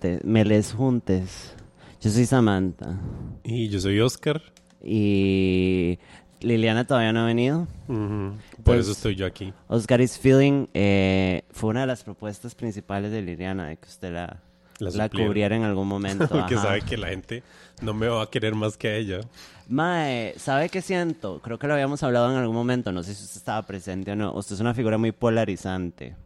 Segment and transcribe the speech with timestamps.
[0.00, 1.54] juntes, me les juntes.
[2.00, 2.98] Yo soy Samantha.
[3.44, 4.40] Y yo soy Oscar.
[4.82, 5.98] Y
[6.40, 7.66] Liliana todavía no ha venido.
[7.86, 9.52] Por Pues- eso estoy yo aquí.
[9.68, 14.12] Oscar is Feeling eh, fue una de las propuestas principales de Liliana, de que usted
[14.12, 14.40] la,
[14.78, 16.26] La cubriera en algún momento.
[16.28, 16.62] Porque ajá.
[16.68, 17.42] sabe que la gente
[17.82, 19.20] no me va a querer más que a ella.
[19.68, 21.40] Mae, ¿sabe qué siento?
[21.42, 24.16] Creo que lo habíamos hablado en algún momento, no sé si usted estaba presente o
[24.16, 24.32] no.
[24.34, 26.16] Usted es una figura muy polarizante.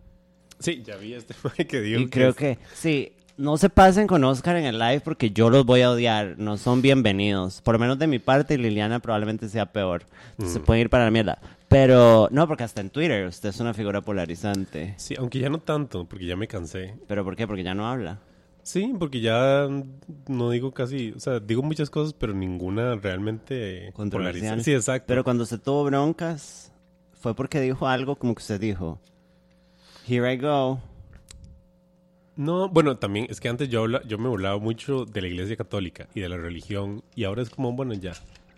[0.60, 1.34] Sí, ya vi este
[1.66, 5.00] que dijo Y creo es- que, sí, no se pasen con Oscar en el live
[5.00, 6.36] porque yo los voy a odiar.
[6.38, 7.60] No son bienvenidos.
[7.62, 10.04] Por lo menos de mi parte, y Liliana probablemente sea peor.
[10.38, 11.38] Se pueden ir para la mierda.
[11.68, 14.94] Pero, no, porque hasta en Twitter usted es una figura polarizante.
[14.96, 16.94] Sí, aunque ya no tanto, porque ya me cansé.
[17.08, 17.46] ¿Pero por qué?
[17.46, 18.20] Porque ya no habla.
[18.62, 19.68] Sí, porque ya
[20.26, 24.64] no digo casi, o sea, digo muchas cosas, pero ninguna realmente polarizante.
[24.64, 25.06] Sí, exacto.
[25.06, 26.72] Pero cuando usted tuvo broncas,
[27.20, 28.98] fue porque dijo algo como que usted dijo.
[30.08, 30.80] Here I go.
[32.36, 35.56] No, bueno, también es que antes yo, habla- yo me burlaba mucho de la iglesia
[35.56, 38.12] católica y de la religión, y ahora es como, bueno, ya.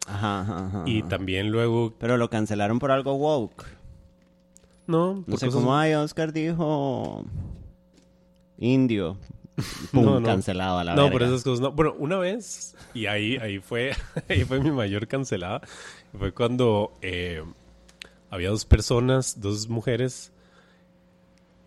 [0.06, 0.82] Ajá, ajá, ajá.
[0.86, 3.64] Y también luego, Pero lo cancelaron por algo woke.
[4.86, 7.24] no, No sé cosas- cómo, ay, Oscar dijo
[8.58, 9.16] indio.
[9.92, 10.26] Pum, No, no.
[10.26, 11.12] cancelado a la No, verga.
[11.12, 11.72] por esas cosas no.
[11.72, 13.92] Bueno, una vez, y ahí, ahí fue,
[14.28, 15.62] ahí fue mi mayor cancelada,
[16.18, 17.42] fue cuando eh,
[18.30, 20.32] había dos personas, dos mujeres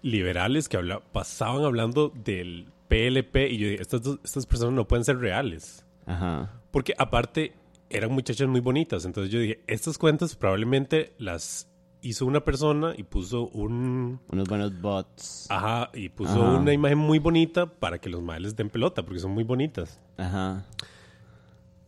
[0.02, 4.88] liberales que habla, pasaban hablando del PLP y yo dije, estas, dos- estas personas no
[4.88, 5.86] pueden ser reales.
[6.06, 6.52] Ajá.
[6.72, 7.54] Porque aparte
[7.90, 11.68] eran muchachas muy bonitas, entonces yo dije, estas cuentas probablemente las
[12.02, 14.22] hizo una persona y puso un...
[14.30, 15.48] Unos buenos bots.
[15.50, 16.58] Ajá, y puso Ajá.
[16.60, 20.00] una imagen muy bonita para que los males den pelota, porque son muy bonitas.
[20.18, 20.66] Ajá.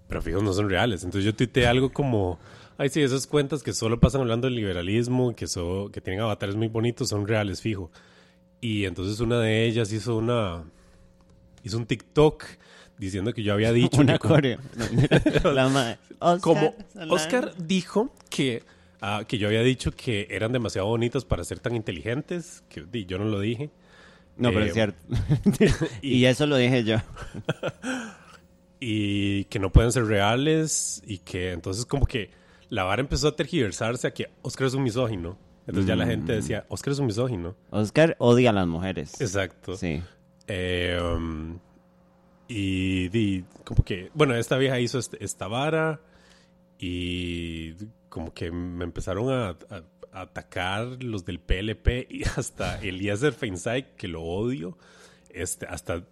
[0.07, 1.03] Pero fijos no son reales.
[1.05, 2.39] Entonces yo tuiteé algo como,
[2.81, 6.55] ay sí, esas cuentas que solo pasan hablando del liberalismo, que, so- que tienen avatares
[6.55, 7.91] muy bonitos, son reales, fijo.
[8.59, 10.63] Y entonces una de ellas hizo una,
[11.63, 12.43] hizo un TikTok
[12.97, 14.59] diciendo que yo había dicho Una que coreo.
[15.53, 15.97] la madre.
[16.19, 16.75] Oscar, como.
[17.13, 18.63] Oscar dijo que,
[18.99, 23.17] ah, que yo había dicho que eran demasiado bonitas para ser tan inteligentes, que yo
[23.19, 23.69] no lo dije.
[24.37, 24.97] No, pero Eh, es cierto.
[26.01, 26.97] y eso lo dije yo.
[28.79, 32.29] y que no pueden ser reales y que entonces como que
[32.71, 35.37] la vara empezó a tergiversarse a que Oscar es un misógino.
[35.67, 36.09] Entonces ya la Mm.
[36.09, 37.55] gente decía, Oscar es un misógino.
[37.69, 39.21] Oscar odia a las mujeres.
[39.21, 39.77] Exacto.
[39.77, 40.01] Sí.
[40.47, 41.59] Eh, um,
[42.47, 46.01] y, como que, bueno, esta vieja hizo este- esta vara
[46.79, 47.73] y
[48.09, 49.83] como que me empezaron a, a-
[50.13, 54.77] a atacar los del PLP y hasta Eliezer Feinstein, que lo odio,
[55.29, 56.03] este, hasta,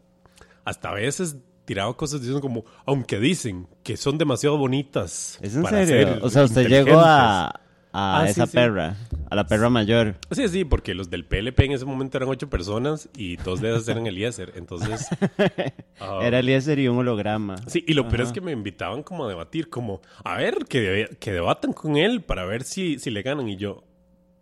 [0.64, 1.38] hasta a veces
[1.70, 5.38] tiraba cosas diciendo como, aunque dicen que son demasiado bonitas.
[5.40, 6.16] ¿Es en para serio?
[6.16, 6.94] ser O sea, usted inteligentes".
[6.96, 8.54] llegó a, a Ah, esa sí.
[8.56, 8.96] perra,
[9.30, 10.16] a la perra mayor.
[10.32, 13.70] Sí, sí, porque los del PLP en ese momento eran ocho personas y dos de
[13.70, 14.54] esas eran Eliezer.
[14.56, 15.08] Entonces,
[16.00, 17.56] ah, Era Eliezer y un holograma.
[17.68, 20.82] Sí, y lo peor es que me invitaban como a debatir, como, a ver, que,
[20.82, 23.48] de- que debatan con él para ver si, si le ganan.
[23.50, 23.84] Y yo,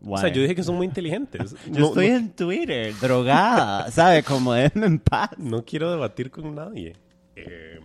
[0.06, 1.56] o sea, yo dije que son muy inteligentes.
[1.72, 4.24] Yo No, estoy no- en Twitter, drogada, ¿sabe?
[4.24, 5.30] Como déjenme en paz.
[5.38, 6.96] no quiero debatir con nadie.
[7.38, 7.80] Eh,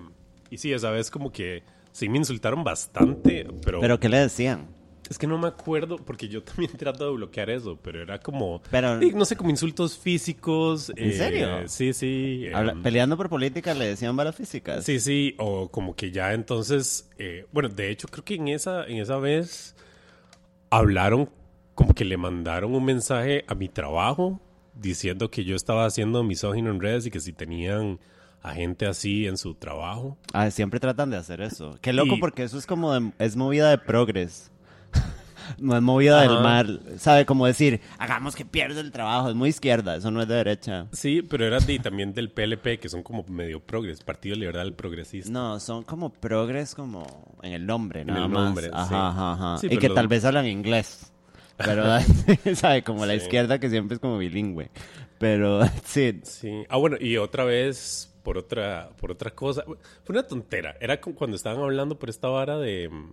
[0.50, 4.68] y sí, esa vez como que sí me insultaron bastante, pero, ¿Pero qué le decían?
[5.10, 8.62] es que no me acuerdo, porque yo también trato de bloquear eso, pero era como,
[8.70, 10.90] Pero- sí, no sé, como insultos físicos.
[10.96, 11.68] ¿En eh, serio?
[11.68, 12.44] Sí, sí.
[12.46, 14.84] eh, Habla- peleando por política le decían balas físicas.
[14.84, 18.86] Sí, sí, o como que ya entonces, eh, bueno, de hecho creo que en esa,
[18.86, 19.74] en esa vez
[20.70, 21.28] hablaron,
[21.74, 24.40] como que le mandaron un mensaje a mi trabajo
[24.74, 27.98] diciendo que yo estaba haciendo misógino en redes y que si tenían
[28.42, 30.16] a gente así en su trabajo.
[30.32, 31.78] Ah, siempre tratan de hacer eso.
[31.80, 34.50] Qué loco Y- porque eso es como de- es movida de progres.
[35.58, 36.80] no es movida del mal.
[36.98, 37.24] ¿Sabe?
[37.26, 39.28] Como decir, hagamos que pierda el trabajo.
[39.30, 40.86] Es muy izquierda, eso no es de derecha.
[40.92, 45.30] Sí, pero era de, también del PLP, que son como medio progres, Partido Liberal Progresista.
[45.30, 48.44] No, son como progres como en el nombre, nada el más.
[48.44, 48.94] nombre, Ajá, sí.
[48.94, 49.58] ajá, ajá.
[49.58, 51.12] Sí, y que lo- tal vez hablan inglés.
[51.58, 51.84] Pero,
[52.56, 52.82] ¿sabe?
[52.82, 54.70] Como la izquierda que siempre es como bilingüe.
[55.18, 56.20] Pero, sí.
[56.24, 56.64] Sí.
[56.68, 59.64] Ah, bueno, y otra vez, por otra, por otra cosa.
[59.64, 60.76] Fue una tontera.
[60.80, 62.88] Era como cuando estaban hablando por esta vara de.
[62.88, 63.10] mm,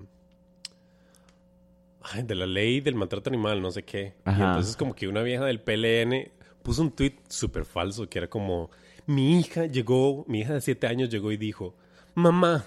[2.01, 4.13] ay, de la ley del maltrato animal, no sé qué.
[4.25, 6.31] Y entonces, como que una vieja del PLN
[6.63, 8.69] puso un tweet súper falso que era como:
[9.05, 11.75] Mi hija llegó, mi hija de siete años llegó y dijo:
[12.15, 12.65] Mamá,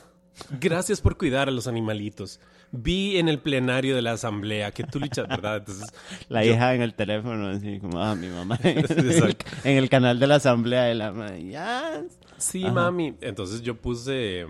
[0.61, 2.41] gracias por cuidar a los animalitos.
[2.75, 5.59] Vi en el plenario de la asamblea que tú luchas, ¿verdad?
[5.59, 5.93] Entonces,
[6.31, 8.59] La yo- hija en el teléfono, así como, ah, mi mamá.
[8.65, 11.45] en, el, canal de la asamblea de la madre.
[11.45, 12.03] Ya.
[12.43, 12.73] Sí, Ajá.
[12.73, 13.15] mami.
[13.21, 14.47] Entonces yo puse,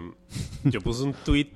[0.65, 1.51] yo puse un tweet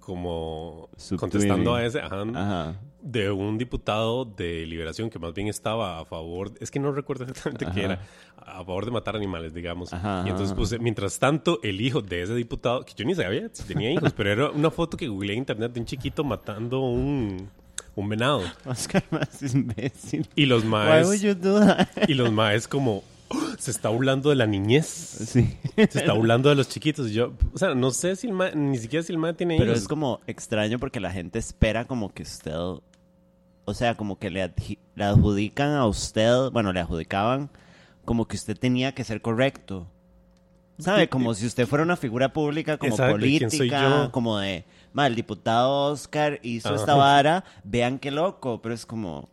[0.00, 0.88] como
[1.18, 2.74] contestando a ese, ajá, Ajá.
[3.00, 7.24] de un diputado de Liberación que más bien estaba a favor, es que no recuerdo
[7.24, 8.00] exactamente qué era,
[8.36, 9.92] a favor de matar animales, digamos.
[9.92, 13.62] Y entonces puse, mientras tanto, el hijo de ese diputado, que yo ni sabía si
[13.64, 17.48] tenía hijos, pero era una foto que googleé en internet de un chiquito matando un,
[17.94, 18.42] un venado.
[18.66, 20.28] Oscar más imbécil.
[20.34, 21.22] Y los maes,
[22.08, 23.04] y los maes como, "Oh,
[23.58, 24.86] se está burlando de la niñez.
[24.86, 25.56] Sí.
[25.76, 27.10] Se está burlando de los chiquitos.
[27.10, 28.36] Yo, o sea, no sé si el
[28.70, 29.82] ni siquiera si el tiene Pero hijos.
[29.82, 34.42] es como extraño porque la gente espera como que usted, o sea, como que le,
[34.96, 37.50] adjudican a usted, bueno, le adjudicaban
[38.04, 39.86] como que usted tenía que ser correcto.
[40.78, 41.08] ¿Sabe?
[41.08, 44.64] Como si usted fuera una figura pública, como Exacto, ¿y quién soy política, como de,
[44.92, 46.76] "Ma, el diputado Oscar hizo Ajá.
[46.76, 49.28] esta vara, vean qué loco, pero es como,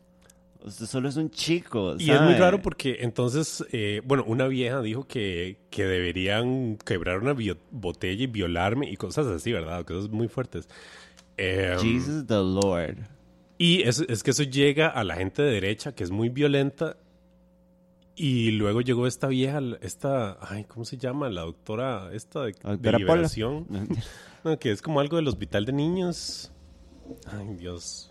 [0.70, 1.96] usted solo es un chico.
[1.98, 2.38] Y es muy ¿sabe?
[2.38, 7.36] raro porque entonces, eh, bueno, una vieja dijo que, que deberían quebrar una
[7.72, 9.86] botella y violarme y cosas así, ¿verdad?
[9.86, 10.70] Cosas muy fuertes.
[11.38, 12.98] Eh, Jesus the Lord.
[13.58, 16.98] y es, es que eso llega a la gente de derecha, que es muy violenta.
[18.16, 21.30] Y luego llegó esta vieja, esta, ay, ¿cómo se llama?
[21.30, 23.68] La doctora, esta de, de Doctora liberación.
[24.44, 26.52] No, que es como algo del hospital de niños.
[27.28, 28.09] Ay, Dios.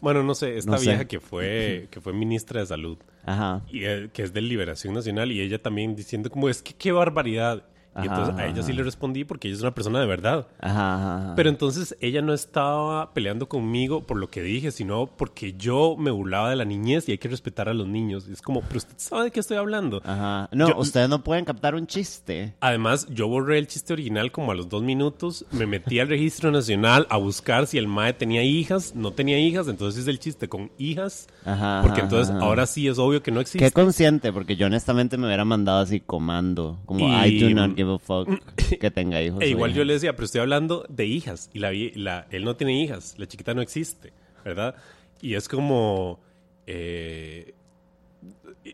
[0.00, 0.86] Bueno, no sé, esta No sé.
[0.86, 3.62] vieja que fue, que fue ministra de salud Ajá.
[3.70, 6.92] y eh, que es de Liberación Nacional y ella también diciendo como es que qué
[6.92, 7.64] barbaridad.
[7.96, 10.46] Y Ajá, entonces a ella sí le respondí porque ella es una persona de verdad.
[10.60, 11.32] Ajá.
[11.34, 16.12] Pero entonces ella no estaba peleando conmigo por lo que dije, sino porque yo me
[16.12, 18.26] burlaba de la niñez y hay que respetar a los niños.
[18.28, 20.00] Y es como, pero usted sabe de qué estoy hablando.
[20.04, 20.48] Ajá.
[20.52, 22.54] No, Yo- ustedes no pueden captar un chiste.
[22.60, 26.52] Además, yo borré el chiste original como a los dos minutos, me metí al registro
[26.52, 30.48] nacional a buscar si el MAE tenía hijas, no tenía hijas, entonces hice el chiste
[30.48, 33.64] con hijas, Ajá, porque entonces ahora sí es obvio que no existe.
[33.64, 36.78] Qué consciente, porque yo honestamente me hubiera mandado así comando.
[36.86, 38.28] Como, Y- I do not give a fuck
[38.80, 39.40] que tenga hijos.
[39.42, 41.50] E igual yo le decía, pero estoy hablando de hijas.
[41.52, 43.14] Y la, vie- la- él no tiene hijas.
[43.18, 44.12] La chiquita no existe,
[44.44, 44.74] ¿verdad?
[45.20, 46.20] Y es como...
[46.66, 47.54] eh,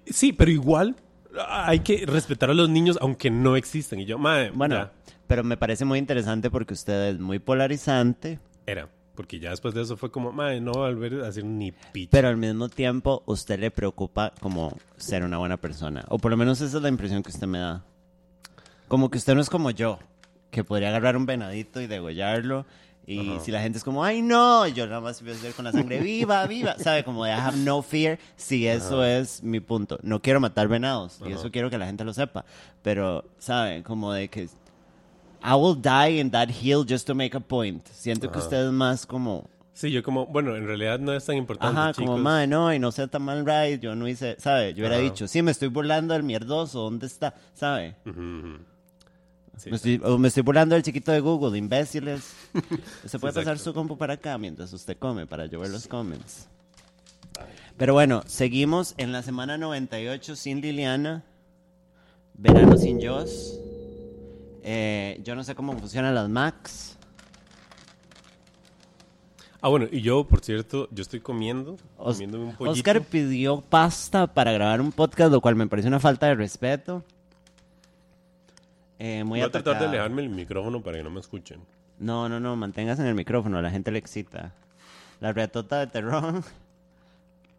[0.06, 0.96] sí, pero igual
[1.48, 4.00] hay que respetar a los niños aunque no existen.
[4.00, 4.92] Y yo, madre, Bueno, ya,
[5.26, 8.88] pero me parece muy interesante porque usted es muy polarizante, era.
[9.14, 11.72] Porque ya después de eso fue como, madre, no va a volver a hacer ni
[11.72, 12.10] pitch.
[12.10, 16.04] pero al mismo tiempo usted le preocupa como ser una buena persona.
[16.08, 17.82] O por lo menos esa es la impresión que usted me da.
[18.88, 19.98] Como que usted no es como yo,
[20.50, 22.66] que podría agarrar un venadito y degollarlo.
[23.08, 23.40] Y Ajá.
[23.40, 25.72] si la gente es como, ay no, yo nada más voy a hacer con la
[25.72, 27.04] sangre viva, viva, ¿sabe?
[27.04, 29.98] Como de I have no fear, si eso es mi punto.
[30.02, 32.44] No quiero matar venados, y eso quiero que la gente lo sepa.
[32.82, 33.84] Pero, ¿sabe?
[33.84, 34.48] Como de que
[35.44, 37.86] I will die in that hill just to make a point.
[37.88, 41.36] Siento que usted es más como, Sí, yo como, bueno, en realidad no es tan
[41.36, 42.06] importante, ajá, chicos.
[42.06, 44.72] como, madre, no, y no sea tan mal right, yo no hice, ¿sabe?
[44.72, 47.34] Yo hubiera dicho, sí, me estoy burlando del mierdoso, ¿dónde está?
[47.52, 47.94] ¿Sabe?
[48.06, 48.58] Ujú, ujú.
[49.56, 49.70] Sí.
[49.70, 52.34] Me estoy, me estoy burlando del chiquito de Google, imbéciles.
[53.06, 56.46] Se puede pasar su compu para acá mientras usted come, para yo ver los comments.
[57.76, 61.24] Pero bueno, seguimos en la semana 98 sin Liliana.
[62.34, 63.58] Verano sin Joss.
[64.62, 66.96] Eh, yo no sé cómo funcionan las Macs.
[69.60, 72.72] Ah, bueno, y yo, por cierto, yo estoy comiendo, Os- comiéndome un pollito.
[72.72, 77.02] Oscar pidió pasta para grabar un podcast, lo cual me parece una falta de respeto.
[78.98, 81.60] Eh, muy Voy a tratar de alejarme el micrófono para que no me escuchen.
[81.98, 84.54] No, no, no, manténgase en el micrófono, a la gente le excita.
[85.20, 86.42] La reatota de terror.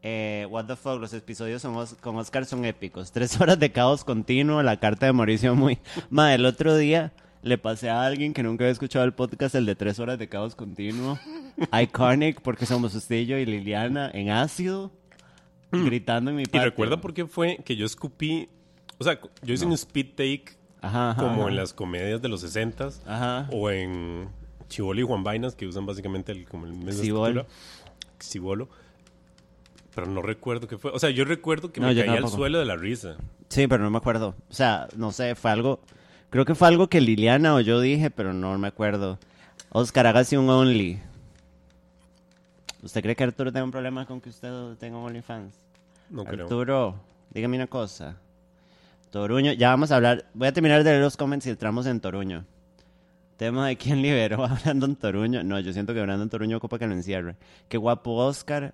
[0.03, 3.11] Eh, what the fuck, los episodios son Os- con Oscar son épicos.
[3.11, 5.79] Tres horas de caos continuo, la carta de Mauricio muy...
[6.09, 9.65] Ma, el otro día le pasé a alguien que nunca había escuchado el podcast, el
[9.65, 11.17] de tres horas de caos continuo.
[11.81, 14.91] Iconic, porque somos usted y yo y Liliana en ácido,
[15.71, 16.45] gritando en mi Mm.
[16.45, 16.65] ¿Y patio.
[16.65, 18.47] recuerda por qué fue que yo escupí?
[18.99, 20.45] O sea, yo hice un speed take
[20.81, 21.49] Ajá, ajá, como ajá.
[21.49, 23.49] en las comedias de los 60 Ajá.
[23.51, 24.29] o en
[24.69, 27.45] Chivolo y Juan Vainas que usan básicamente el, como el mismo Cibol.
[28.21, 28.69] Cibolo.
[29.95, 30.91] Pero no recuerdo qué fue.
[30.91, 33.17] O sea, yo recuerdo que No, me yo caí al suelo de la risa.
[33.49, 34.35] Sí, pero no me acuerdo.
[34.49, 35.79] O sea, no sé, fue algo.
[36.29, 39.17] Creo que fue algo que Liliana o yo dije, pero no me acuerdo.
[39.69, 40.99] Oscar, hágase un Only.
[42.83, 45.55] ¿Usted cree que Arturo tenga un problema con que usted tenga un OnlyFans?
[46.09, 46.43] No creo.
[46.43, 46.95] Arturo,
[47.31, 48.17] dígame una cosa.
[49.11, 50.25] Toruño, ya vamos a hablar.
[50.33, 52.45] Voy a terminar de leer los comments y entramos en Toruño.
[53.37, 55.43] Tema de quién liberó a Brandon Toruño.
[55.43, 57.35] No, yo siento que Brandon Toruño ocupa que lo encierre.
[57.69, 58.73] Qué guapo Oscar.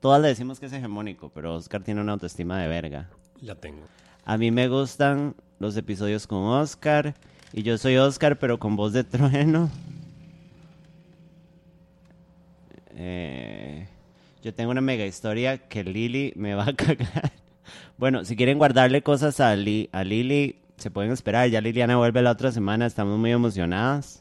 [0.00, 3.08] Todas le decimos que es hegemónico, pero Oscar tiene una autoestima de verga.
[3.40, 3.82] La tengo.
[4.24, 7.14] A mí me gustan los episodios con Oscar.
[7.52, 9.70] Y yo soy Oscar, pero con voz de trueno.
[12.94, 13.86] Eh,
[14.42, 17.32] yo tengo una mega historia que Lili me va a cagar.
[17.98, 21.48] Bueno, si quieren guardarle cosas a, Li- a Lili, se pueden esperar.
[21.48, 22.86] Ya Liliana vuelve la otra semana.
[22.86, 24.18] Estamos muy emocionadas.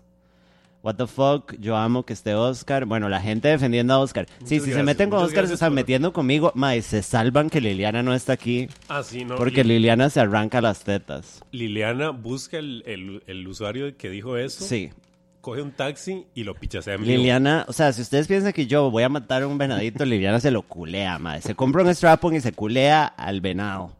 [0.83, 2.85] What the fuck, yo amo que esté Oscar.
[2.85, 4.25] Bueno, la gente defendiendo a Oscar.
[4.43, 6.51] sí, Muchas si se meten con Oscar, se están por- metiendo conmigo.
[6.55, 8.67] Mae, se salvan que Liliana no está aquí.
[8.89, 9.35] Ah, sí, no.
[9.35, 11.43] Porque Liliana se arranca las tetas.
[11.51, 14.89] Liliana busca el, el, el usuario que dijo eso, Sí.
[15.41, 17.17] Coge un taxi y lo pichasea en vivo.
[17.17, 20.39] Liliana, o sea, si ustedes piensan que yo voy a matar a un venadito, Liliana
[20.39, 21.41] se lo culea, madre.
[21.41, 23.97] Se compra un strap y se culea al venado.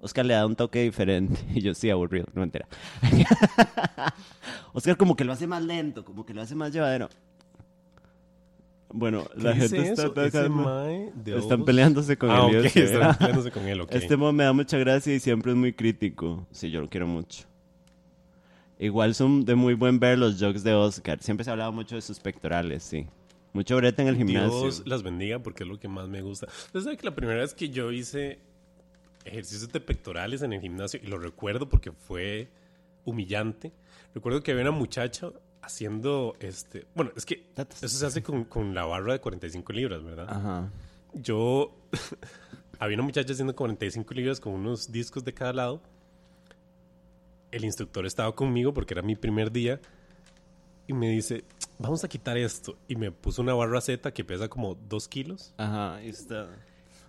[0.00, 1.40] Oscar le da un toque diferente.
[1.54, 2.68] Y yo sí, aburrido, no entera.
[4.72, 7.08] Oscar como que lo hace más lento, como que lo hace más llevadero.
[8.90, 10.86] Bueno, ¿Qué la gente está atacando.
[11.26, 12.58] Están peleándose con ah, él.
[12.58, 12.84] ok, yo sé.
[12.84, 13.86] están peleándose con él.
[13.90, 16.46] Este mo me da mucha gracia y siempre es muy crítico.
[16.52, 17.44] Sí, yo lo quiero mucho.
[18.78, 21.22] Igual son de muy buen ver los jokes de Oscar.
[21.22, 23.06] Siempre se ha hablado mucho de sus pectorales, sí.
[23.52, 24.62] Mucho brete en el gimnasio.
[24.62, 26.46] Dios las bendiga porque es lo que más me gusta.
[26.46, 28.40] Usted sabe que la primera vez que yo hice
[29.24, 32.48] ejercicios de pectorales en el gimnasio, y lo recuerdo porque fue
[33.04, 33.72] humillante,
[34.14, 35.30] recuerdo que había una muchacha
[35.62, 37.46] haciendo, este, bueno, es que
[37.80, 40.26] eso se hace con, con la barra de 45 libras, ¿verdad?
[40.28, 40.70] Ajá.
[41.14, 41.74] Yo,
[42.78, 45.82] había una muchacha haciendo 45 libras con unos discos de cada lado.
[47.54, 49.80] El instructor estaba conmigo porque era mi primer día
[50.86, 51.44] y me dice,
[51.78, 52.76] vamos a quitar esto.
[52.88, 56.48] Y me puso una barra Z que pesa como 2 kilos Ajá, ahí está.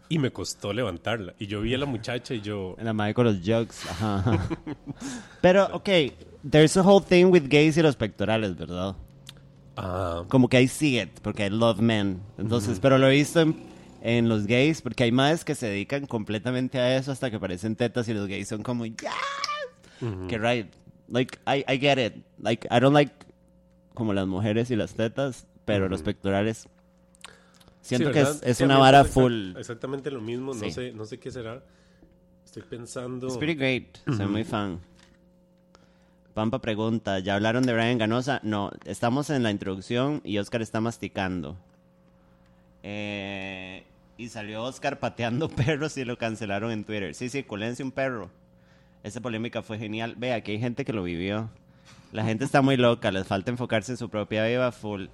[0.07, 1.33] y me costó levantarla.
[1.39, 4.19] Y yo vi a la muchacha y yo, La madre con los jokes, ajá.
[4.19, 4.49] ajá.
[5.41, 5.89] Pero, ok,
[6.49, 8.95] there's a whole thing with gays y los pectorales, ¿verdad?
[9.77, 12.21] ah, Como que I see it, porque I love men.
[12.37, 13.55] Entonces, pero lo he visto en,
[14.01, 17.75] en los gays, porque hay madres que se dedican completamente a eso hasta que parecen
[17.75, 18.85] tetas y los gays son como,
[20.01, 20.73] yes, que right.
[21.07, 22.15] Like, I, I get it.
[22.41, 23.13] Like, I don't like
[23.93, 26.67] como las mujeres y las tetas, pero los pectorales.
[27.81, 29.55] Siento sí, que es, es una vara exact- full.
[29.57, 30.71] Exactamente lo mismo, no, Sí.
[30.71, 31.61] sé, no sé qué será.
[32.43, 33.27] Estoy pensando...
[33.27, 33.97] It's pretty great.
[34.17, 34.79] Soy muy fan.
[36.33, 38.39] Pampa pregunta, ¿ya hablaron de Brian Ganosa?
[38.43, 41.55] No, estamos en la introducción y Oscar está masticando.
[42.83, 43.83] Eh,
[44.17, 47.13] y salió Oscar pateando perros y lo cancelaron en Twitter.
[47.15, 48.29] Sí, sí, colense un perro.
[49.05, 50.15] Esa polémica fue genial.
[50.17, 51.49] Ve, aquí hay gente que lo vivió.
[52.11, 55.05] La gente está muy loca, les falta enfocarse en su propia vida full.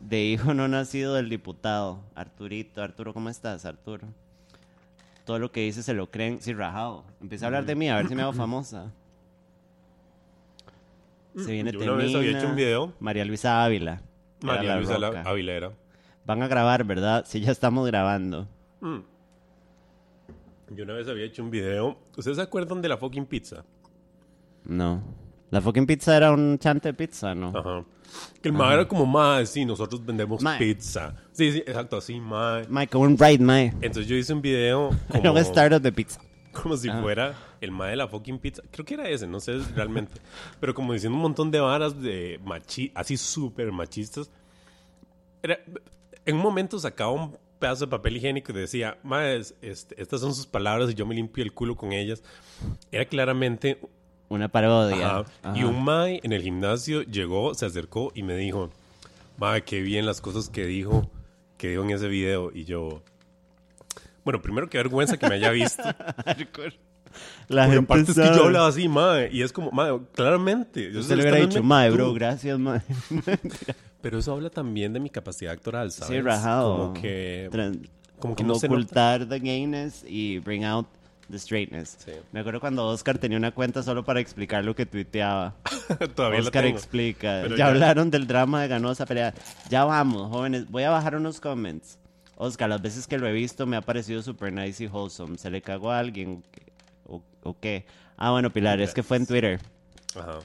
[0.00, 2.00] De hijo no nacido del diputado.
[2.14, 4.06] Arturito, Arturo, ¿cómo estás, Arturo?
[5.24, 6.42] Todo lo que dice se lo creen.
[6.42, 7.04] Sí, rajado.
[7.22, 8.92] Empieza a hablar de mí, a ver si me hago famosa.
[11.34, 12.92] Se viene Yo una vez había hecho un video.
[13.00, 14.02] María Luisa Ávila.
[14.42, 15.22] Era María Luisa roca.
[15.22, 15.70] La- Avilera.
[16.26, 17.24] Van a grabar, ¿verdad?
[17.26, 18.46] Sí, ya estamos grabando.
[18.82, 18.98] Mm.
[20.74, 21.96] Yo una vez había hecho un video.
[22.16, 23.64] ¿Ustedes se acuerdan de la fucking pizza?
[24.64, 25.02] No.
[25.50, 27.52] La fucking pizza era un chante de pizza, ¿no?
[27.56, 27.84] Ajá.
[28.42, 30.58] Que el mae era como, mae, sí, nosotros vendemos Mae.
[30.58, 31.14] pizza.
[31.32, 32.66] Sí, sí, exacto, así, mae.
[32.68, 33.76] Mike, un right, Mike.
[33.80, 36.20] Entonces yo hice un video Era como, un startup de pizza.
[36.52, 38.62] como si fuera el mae de la fucking pizza.
[38.70, 40.20] Creo que era ese, no sé realmente.
[40.60, 44.30] Pero como diciendo un montón de varas de machi así súper machistas.
[45.42, 45.58] Era,
[46.24, 50.20] en un momento sacaba un pedazo de papel higiénico y decía, mae, es- este, estas
[50.20, 52.22] son sus palabras y yo me limpio el culo con ellas.
[52.92, 53.78] Era claramente
[54.28, 55.06] Una parodia.
[55.20, 55.24] Ajá.
[55.42, 55.58] Ajá.
[55.58, 58.70] Y un Mae en el gimnasio llegó, se acercó y me dijo,
[59.38, 61.10] Mae, qué bien las cosas que dijo,
[61.58, 62.50] que dijo en ese video.
[62.54, 63.02] Y yo,
[64.24, 65.82] bueno, primero qué vergüenza que me haya visto.
[67.48, 70.90] La Porque gente es que yo hablaba así, Mae, y es como, Mae, claramente.
[70.92, 72.04] yo estoy le hubiera dicho, mae, actitud".
[72.04, 72.80] bro, gracias, mae.
[74.00, 76.08] Pero eso habla también de mi capacidad actoral, ¿sabes?
[76.16, 76.76] Sí, rajado.
[76.76, 77.48] Como que...
[77.50, 80.86] Tran- como que como no se ocultar the gayness y bring out
[81.30, 81.96] the straightness.
[82.04, 82.12] Sí.
[82.32, 85.54] Me acuerdo cuando Oscar tenía una cuenta solo para explicar lo que tuiteaba.
[86.14, 87.46] Todavía Oscar explica.
[87.48, 89.34] Ya, ya- hablaron del drama de Ganosa pelea.
[89.68, 90.70] Ya vamos, jóvenes.
[90.70, 91.98] Voy a bajar unos comments.
[92.36, 95.36] Oscar, las veces que lo he visto me ha parecido super nice y wholesome.
[95.38, 96.42] ¿Se le cagó a alguien?
[97.44, 97.86] ¿O, qué?
[98.16, 99.60] Ah, bueno, Pilar, es que fue en Twitter.
[100.16, 100.38] Ajá.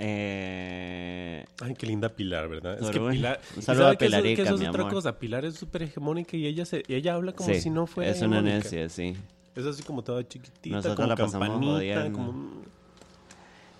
[0.00, 2.78] Eh, Ay, qué linda Pilar, ¿verdad?
[2.80, 3.40] Es que Pilar...
[3.56, 4.94] un ¿y saludo a que eso- que eso es mi otra amor.
[4.94, 5.18] cosa.
[5.18, 8.22] Pilar es súper hegemónica y ella, se, ella habla como sí, si no fuera Es
[8.22, 9.16] una necia, sí.
[9.56, 12.62] Es así como toda chiquitita, Nosotros como la pasamos campanita, como...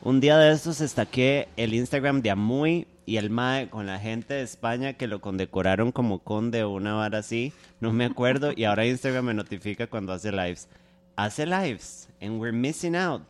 [0.01, 4.35] Un día de estos destaqué el Instagram de Amuy y el MAE con la gente
[4.35, 7.53] de España que lo condecoraron como conde o una vara así.
[7.81, 8.53] No me acuerdo.
[8.55, 10.69] y ahora Instagram me notifica cuando hace lives.
[11.17, 12.08] Hace lives.
[12.21, 13.23] And we're missing out.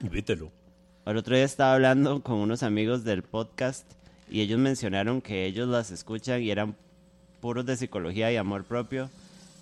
[0.00, 0.50] Invítelo.
[1.04, 3.84] El otro día estaba hablando con unos amigos del podcast
[4.30, 6.76] y ellos mencionaron que ellos las escuchan y eran
[7.40, 9.10] puros de psicología y amor propio.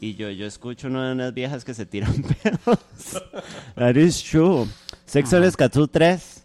[0.00, 3.22] Y yo, yo escucho una de unas viejas que se tiran pedos.
[3.76, 4.66] That is true.
[5.06, 6.42] Sexo de Escazú 3.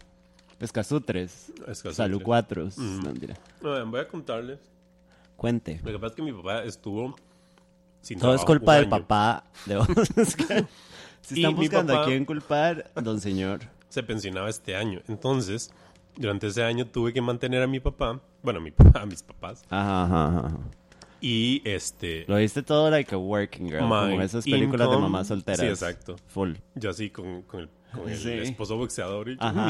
[0.60, 1.52] Escazú 3.
[1.68, 2.24] Escazú Salud 3.
[2.24, 2.68] 4.
[2.76, 3.36] No, mentira.
[3.60, 4.58] No, vean, voy a contarles.
[5.36, 5.80] Cuente.
[5.84, 7.16] Lo que pasa es que mi papá estuvo
[8.00, 8.90] sin Todo es culpa del año.
[8.90, 9.76] papá de
[10.16, 10.66] Oscar.
[11.22, 13.60] Si están buscando a quién culpar, don señor.
[13.88, 15.00] Se pensionaba este año.
[15.08, 15.70] Entonces,
[16.16, 19.22] durante ese año tuve que mantener a mi papá, bueno, a, mi papá, a mis
[19.22, 20.58] papás, Ajá, ajá, ajá.
[21.20, 25.60] y este, Lo viste todo like a working girl, como esas películas de mamás solteras.
[25.60, 26.16] Sí, exacto.
[26.28, 26.54] Full.
[26.74, 28.30] yo así con, con el, con el Sí.
[28.30, 29.66] esposo boxeador y Ajá.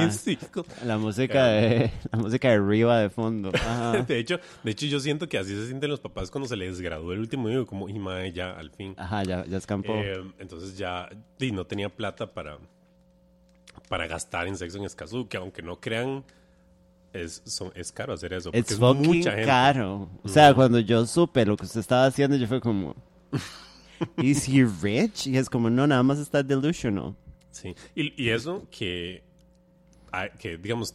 [0.84, 3.50] La música de la música de Riva de fondo.
[3.54, 4.02] Ajá.
[4.02, 6.80] De hecho, de hecho, yo siento que así se sienten los papás cuando se les
[6.80, 8.94] gradúa el último año, como, y mae, ya, al fin.
[8.96, 9.92] Ajá, ya, ya escampó.
[9.94, 12.58] Eh, entonces ya di, no tenía plata para,
[13.88, 16.24] para gastar en sexo en Escazú, que aunque no crean,
[17.12, 18.50] es, son- es caro hacer eso.
[18.52, 19.46] Porque es fucking mucha gente.
[19.46, 20.08] caro.
[20.22, 22.94] O sea, cuando yo supe lo que usted estaba haciendo, yo fue como...
[24.16, 25.26] ¿Is he rich?
[25.28, 27.14] Y es como, no, nada más está delusional.
[27.52, 27.74] Sí.
[27.94, 29.22] Y, y eso que,
[30.40, 30.94] que, digamos,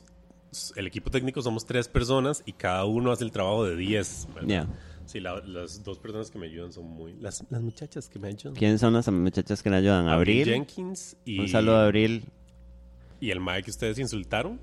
[0.75, 4.27] el equipo técnico somos tres personas y cada uno hace el trabajo de 10.
[4.35, 4.47] ¿verdad?
[4.47, 4.67] Yeah.
[5.05, 7.13] Sí, la- las dos personas que me ayudan son muy...
[7.21, 8.55] Las, las muchachas que me ayudan.
[8.55, 10.09] ¿Quiénes son las muchachas que le ayudan?
[10.09, 10.43] Abril.
[10.45, 12.25] Jenkins y, Un saludo a Abril.
[13.21, 14.59] y el Mike que ustedes insultaron.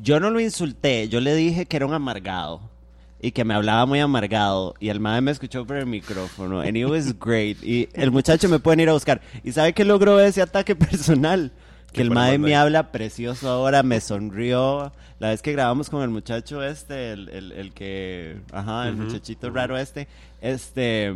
[0.00, 2.70] Yo no lo insulté, yo le dije que era un amargado
[3.20, 6.76] y que me hablaba muy amargado y el madre me escuchó por el micrófono and
[6.76, 7.62] it was great.
[7.62, 9.20] Y el muchacho me pueden ir a buscar.
[9.42, 11.52] Y sabe que logró ese ataque personal
[11.88, 14.92] que ¿Qué el madre me habla precioso ahora me sonrió.
[15.18, 19.50] La vez que grabamos con el muchacho este el, el, el que ajá el muchachito
[19.50, 20.06] raro este
[20.40, 21.12] este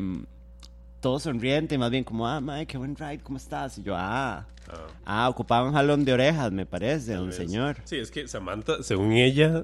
[1.00, 3.94] todo sonriente y más bien como ah madre qué buen ride cómo estás y yo
[3.96, 8.28] ah Ah, ah ocupaba un jalón de orejas me parece un señor Sí, es que
[8.28, 9.62] Samantha, según ella,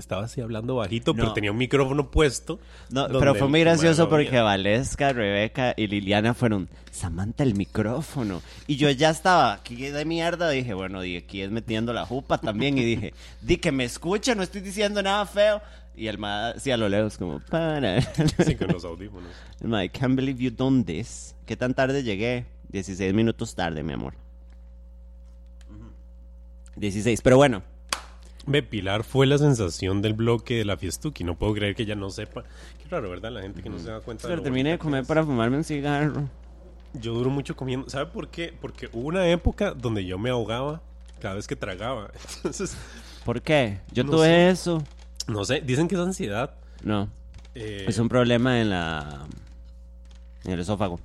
[0.00, 2.58] estaba así hablando bajito, pero tenía un micrófono puesto.
[2.90, 4.40] No, pero fue muy gracioso porque.
[4.40, 8.42] Valesca, Rebeca y Liliana fueron, Samantha, el micrófono.
[8.66, 12.38] Y yo ya estaba aquí de mierda, dije, bueno, di aquí es metiendo la jupa
[12.38, 12.78] también.
[12.78, 15.60] Y dije, di que me escucha, no estoy diciendo nada feo.
[15.96, 18.00] Y el ma, sí, a lo lejos, como, para.
[18.44, 19.30] Sí, con los audífonos.
[19.60, 21.34] El ma, I can't believe you done this.
[21.46, 22.46] ¿Qué tan tarde llegué?
[22.70, 24.14] 16 minutos tarde, mi amor.
[26.76, 27.62] 16, pero bueno.
[28.46, 31.24] Ve, Pilar fue la sensación del bloque de la Fiestuki.
[31.24, 32.42] No puedo creer que ella no sepa.
[32.82, 33.30] Qué raro, ¿verdad?
[33.32, 34.22] La gente que no se da cuenta.
[34.22, 36.28] de Pero lo terminé de comer para fumarme un cigarro.
[36.94, 37.88] Yo duro mucho comiendo.
[37.88, 38.52] ¿Sabe por qué?
[38.60, 40.80] Porque hubo una época donde yo me ahogaba
[41.20, 42.10] cada vez que tragaba.
[42.36, 42.76] Entonces,
[43.24, 43.80] ¿Por qué?
[43.92, 44.48] Yo No tuve sé.
[44.50, 44.82] eso.
[45.28, 46.54] no sé, dicen que es ansiedad.
[46.82, 47.08] No.
[47.54, 49.26] Eh, Es un problema en la
[50.44, 50.98] en el esófago.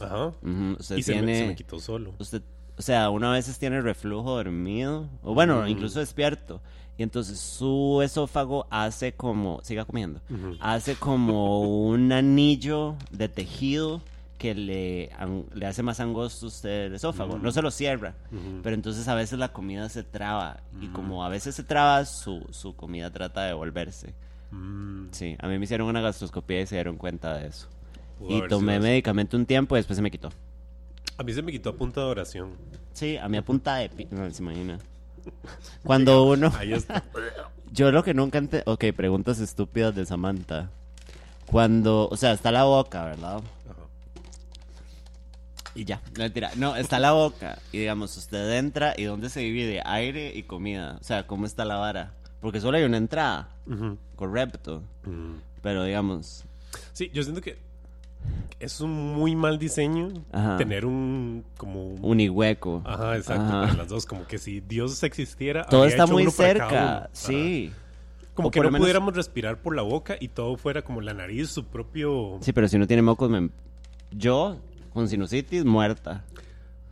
[0.00, 0.26] Ajá.
[0.26, 2.12] Ujú, Usted Y se, tiene me, se me quitó solo.
[2.18, 2.42] usted,
[2.76, 5.68] o sea, uno a veces tiene reflujo dormido o bueno, Mm.
[5.68, 6.60] incluso despierto.
[7.02, 10.20] Y entonces su esófago hace como, siga comiendo,
[10.60, 14.00] hace como un anillo de tejido
[14.38, 17.40] que le, an- le hace más angosto a usted el esófago.
[17.40, 18.14] No se lo cierra,
[18.62, 20.60] pero entonces a veces la comida se traba.
[20.80, 20.92] Y Mm.
[20.92, 24.14] como a veces se traba, su, su comida trata de volverse.
[24.52, 27.66] Mm, Sí, a mí me hicieron una gastroscopía y se dieron cuenta de eso.
[28.20, 30.28] pudo Y tomé medicamento un tiempo y después se me quitó.
[31.18, 32.50] A mí se me quitó a punta de oración.
[32.92, 34.06] Sí, a mi punta de...
[34.12, 34.78] No, se imagina.
[35.84, 36.52] Cuando uno...
[36.58, 37.02] Ahí está.
[37.72, 38.38] Yo lo que nunca...
[38.38, 40.70] ente- Ok, preguntas estúpidas de Samantha.
[41.46, 42.08] Cuando...
[42.10, 43.36] O sea, está la boca, ¿verdad?
[43.36, 43.42] Ajá.
[45.74, 46.50] Y ya, no mentira.
[46.56, 47.58] No, está la boca.
[47.72, 49.80] Y digamos, usted entra y ¿dónde se divide?
[49.84, 50.98] Aire y comida.
[51.00, 52.12] O sea, ¿cómo está la vara?
[52.40, 53.48] Porque solo hay una entrada.
[54.16, 54.82] Correcto.
[55.62, 56.44] Pero digamos...
[56.92, 57.58] Sí, yo siento que
[58.60, 60.56] es un muy mal diseño Ajá.
[60.56, 62.82] tener un como un- Unihueco.
[62.84, 63.60] Ajá, exacto, Ajá.
[63.62, 67.08] para las dos, como que si Dios existiera, Todo está muy cerca.
[67.12, 67.72] Sí.
[68.34, 71.12] Como O que no menos- pudiéramos respirar por la boca y todo fuera como la
[71.12, 72.38] nariz, su propio...
[72.40, 73.50] Sí, pero si no tiene mocos, me...
[74.10, 74.58] yo
[74.94, 76.24] con sinusitis muerta.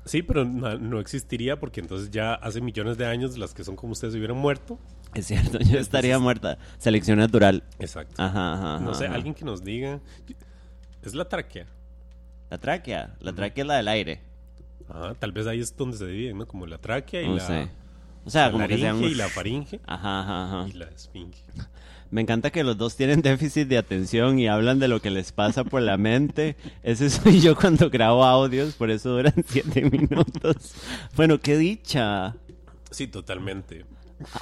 [0.05, 3.77] Sí, pero no, no existiría porque entonces ya hace millones de años las que son
[3.77, 4.79] como ustedes hubieran muerto.
[5.15, 6.59] Es cierto, yo estaría muerta.
[6.79, 7.63] Selección natural.
[7.79, 8.15] Exacto.
[8.21, 8.85] Ajá, ajá.
[8.85, 10.01] no sé, alguien que nos diga...
[11.03, 11.67] Es la tráquea.
[12.51, 13.17] La tráquea.
[13.21, 14.21] La tráquea es la del aire.
[14.89, 16.47] Ajá, tal vez ahí es donde se dividen, ¿no?
[16.47, 17.69] Como la tráquea y No la, sé.
[18.25, 18.97] O sea, la como que sean...
[18.97, 20.69] laringe y la faringe Ajá, ajá, ajá.
[20.69, 21.43] y la esfinge.
[22.11, 25.31] Me encanta que los dos tienen déficit de atención y hablan de lo que les
[25.31, 26.57] pasa por la mente.
[26.83, 30.75] Ese soy yo cuando grabo audios, por eso duran siete minutos.
[31.15, 32.35] Bueno, qué dicha.
[32.91, 33.85] Sí, totalmente.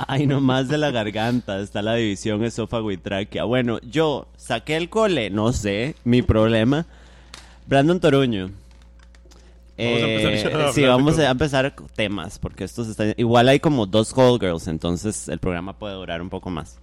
[0.06, 1.60] Ay, no más de la garganta.
[1.60, 3.44] Está la división esófago y tráquea.
[3.44, 6.86] Bueno, yo saqué el cole, no sé, mi problema.
[7.66, 8.50] Brandon Toruño.
[9.78, 13.14] Vamos a empezar Eh, a sí, vamos a empezar temas, porque estos están...
[13.16, 16.78] Igual hay como dos call girls, entonces el programa puede durar un poco más.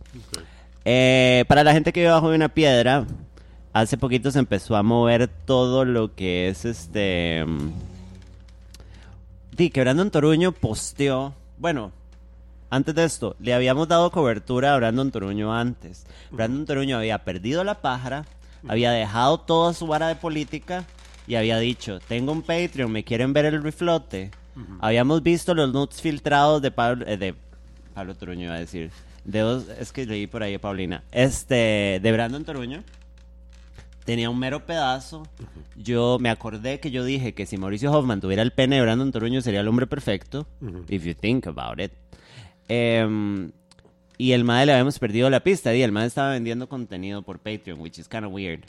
[0.85, 3.05] Eh, para la gente que vive bajo de una piedra,
[3.73, 7.43] hace poquito se empezó a mover todo lo que es este.
[7.45, 7.71] mm,
[9.57, 11.33] Di que Brandon Toruño posteó.
[11.57, 11.91] Bueno,
[12.69, 16.05] antes de esto, le habíamos dado cobertura a Brandon Toruño antes.
[16.31, 18.25] Brandon Toruño había perdido la pájara,
[18.67, 20.85] había dejado toda su vara de política
[21.27, 24.31] y había dicho: Tengo un Patreon, me quieren ver el riflote.
[24.79, 27.35] Habíamos visto los nudes filtrados de Pablo, eh, de
[27.93, 28.91] Pablo Toruño iba a decir.
[29.25, 31.03] De dos, es que leí por ahí a Paulina.
[31.11, 32.83] Este, de Brandon Toruño.
[34.05, 35.23] Tenía un mero pedazo.
[35.75, 39.11] Yo me acordé que yo dije que si Mauricio Hoffman tuviera el pene de Brandon
[39.11, 40.45] Toruño sería el hombre perfecto.
[40.87, 41.91] If you think about it.
[42.67, 43.51] Em,
[44.17, 45.75] y el madre le habíamos perdido la pista.
[45.75, 48.61] Y el madre estaba vendiendo contenido por Patreon, which is kind of weird.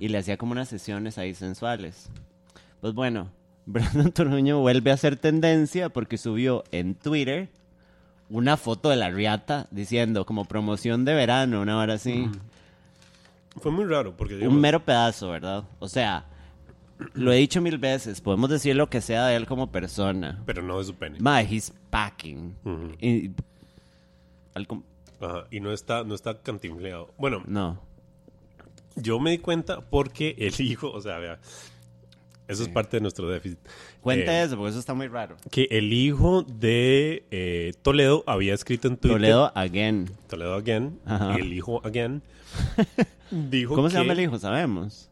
[0.00, 2.10] Y le hacía como unas sesiones ahí sensuales.
[2.80, 3.30] Pues bueno,
[3.66, 7.48] Brandon Toruño vuelve a hacer tendencia porque subió en Twitter
[8.30, 12.28] una foto de la riata diciendo como promoción de verano, una hora así.
[13.60, 15.64] Fue muy raro porque digamos, Un mero pedazo, ¿verdad?
[15.78, 16.26] O sea,
[17.14, 20.42] lo he dicho mil veces, podemos decir lo que sea de él como persona.
[20.46, 21.18] pero no de su pene.
[21.20, 22.54] Ma, he's packing.
[23.00, 23.30] Y-
[25.20, 27.12] Ajá, y no está no está cantinfleado.
[27.18, 27.80] Bueno, no.
[28.96, 31.38] yo me di cuenta porque el hijo, o sea, vea,
[32.48, 33.58] eso es parte de nuestro déficit.
[34.00, 35.36] Cuente Eh, eso, porque eso está muy raro.
[35.50, 40.10] que el hijo de eh, Toledo había escrito en Twitter Toledo again.
[40.28, 41.36] Toledo again, Ajá.
[41.36, 42.22] el hijo again,
[43.30, 44.38] dijo ¿Cómo se llama el hijo?
[44.38, 45.07] Sabemos.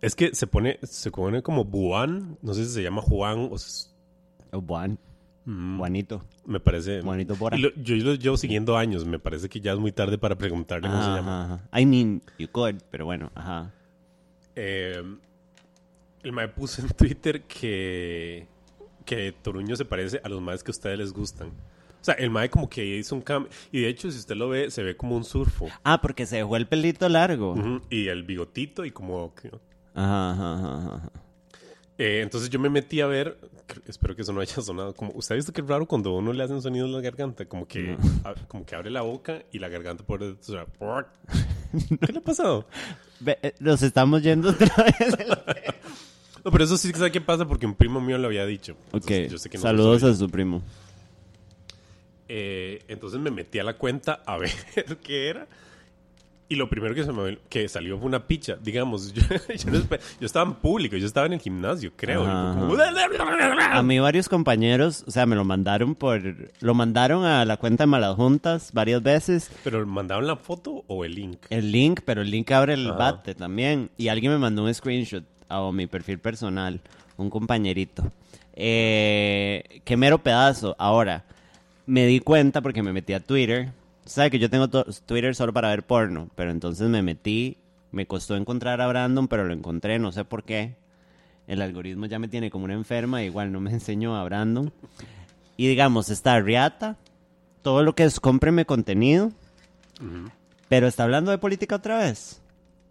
[0.00, 3.56] Es que se pone, se pone como Buan, no sé si se llama Juan o
[3.56, 3.88] s-
[4.52, 4.98] O Juan.
[5.44, 6.24] mm, Juanito.
[6.46, 7.02] me parece.
[7.02, 7.58] Juanito Bora.
[7.58, 10.88] Lo- yo lo llevo siguiendo años, me parece que ya es muy tarde para preguntarle
[10.88, 11.44] cómo se llama.
[11.70, 11.80] ajá.
[11.80, 13.72] I mean, you could, pero bueno, ajá.
[14.54, 15.02] Eh,
[16.22, 18.46] el mae puso en Twitter que,
[19.04, 21.48] que Toruño se parece a los maes que a ustedes les gustan.
[22.00, 23.50] O sea, el mae como que hizo un cambio.
[23.72, 25.66] Y de hecho, si usted lo ve, se ve como un surfo.
[25.82, 27.54] Ah, porque se dejó el pelito largo.
[27.90, 29.32] Y el bigotito y como...
[30.00, 31.10] Ajá, ajá, ajá.
[31.98, 33.36] Eh, entonces yo me metí a ver,
[33.88, 36.32] espero que eso no haya sonado, como, ¿usted ha visto que es raro cuando uno
[36.32, 37.44] le hacen sonidos en la garganta?
[37.46, 40.66] Como que, a- como que abre la boca y la garganta por o sea.
[42.06, 42.66] ¿qué le ha pasado?
[43.20, 45.16] Ve, eh, Nos estamos yendo otra vez.
[46.44, 48.74] No, pero eso sí que sabe qué pasa porque un primo mío lo había dicho.
[48.92, 50.62] ok, Entonces, yo sé que no saludos a su primo.
[52.28, 54.52] Eh, entonces me metí a la cuenta a ver
[55.02, 55.46] qué era.
[56.50, 58.56] Y lo primero que, se me, que salió fue una picha.
[58.62, 59.22] Digamos, yo,
[59.54, 59.80] yo, no
[60.20, 62.20] yo estaba en público, yo estaba en el gimnasio, creo.
[62.24, 62.74] como-
[63.70, 66.22] A mí varios compañeros, o sea, me lo mandaron por...
[66.60, 69.50] Lo mandaron a la cuenta de Malas Juntas varias veces.
[69.62, 71.38] Pero mandaron la foto o el link.
[71.50, 72.96] El link, pero el link abre el Ajá.
[72.96, 73.90] bate también.
[73.98, 76.80] Y alguien me mandó un screenshot a mi perfil personal,
[77.18, 78.10] un compañerito.
[78.80, 80.74] Eh, qué mero pedazo.
[80.78, 81.24] Ahora,
[81.86, 83.70] me di cuenta porque me metí a Twitter.
[84.08, 87.58] Sabe que yo tengo Twitter solo para ver porno, pero entonces me metí.
[87.90, 90.76] Me costó encontrar a Brandon, pero lo encontré, no sé por qué.
[91.46, 94.72] El algoritmo ya me tiene como una enferma, igual no me enseñó a Brandon.
[95.58, 96.96] Y digamos, está Riata,
[97.60, 99.30] todo lo que es cómpreme contenido,
[100.68, 102.40] pero está hablando de política otra vez.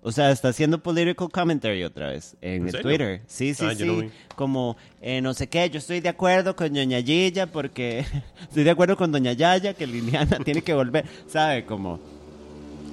[0.07, 2.83] O sea, está haciendo political commentary otra vez en, ¿En el serio?
[2.83, 3.21] Twitter.
[3.27, 3.83] Sí, sí, Ah, sí.
[3.85, 4.09] no.
[4.37, 8.05] Como, eh, no sé qué, yo estoy de acuerdo con Doña Yaya porque
[8.41, 11.65] estoy de acuerdo con Doña Yaya que Liliana tiene que volver, ¿sabe?
[11.65, 11.99] Como...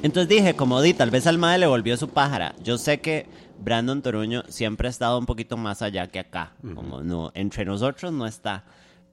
[0.02, 2.52] Entonces dije, como di, tal vez al madre le volvió su pájara.
[2.64, 3.26] Yo sé que
[3.60, 6.54] Brandon Toruño siempre ha estado un poquito más allá que acá.
[6.74, 8.64] Como no, entre nosotros no está.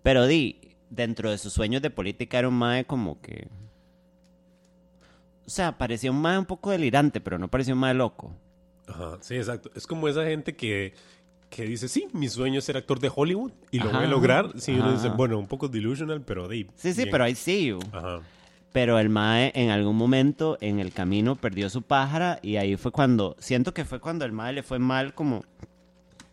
[0.01, 0.55] Pero di,
[0.89, 3.47] dentro de sus sueños de política era un mae como que...
[5.45, 8.33] O sea, parecía un mae un poco delirante, pero no parecía un mae loco.
[8.87, 9.71] Ajá, sí, exacto.
[9.75, 10.93] Es como esa gente que,
[11.49, 14.09] que dice, sí, mi sueño es ser actor de Hollywood y lo Ajá, voy a
[14.09, 14.51] lograr.
[14.57, 17.09] Sí, uno dice, bueno, un poco delusional, pero de Sí, sí, bien.
[17.11, 17.79] pero I see you.
[17.91, 18.21] Ajá.
[18.71, 22.91] Pero el Mae en algún momento en el camino perdió su pájara y ahí fue
[22.91, 25.43] cuando, siento que fue cuando el Mae le fue mal como,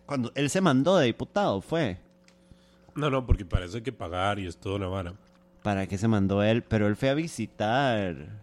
[0.07, 1.99] cuando él se mandó de diputado, fue.
[2.95, 3.45] No, no, porque
[3.75, 5.15] hay que pagar y es toda una vara.
[5.63, 6.63] ¿Para qué se mandó él?
[6.63, 8.41] Pero él fue a visitar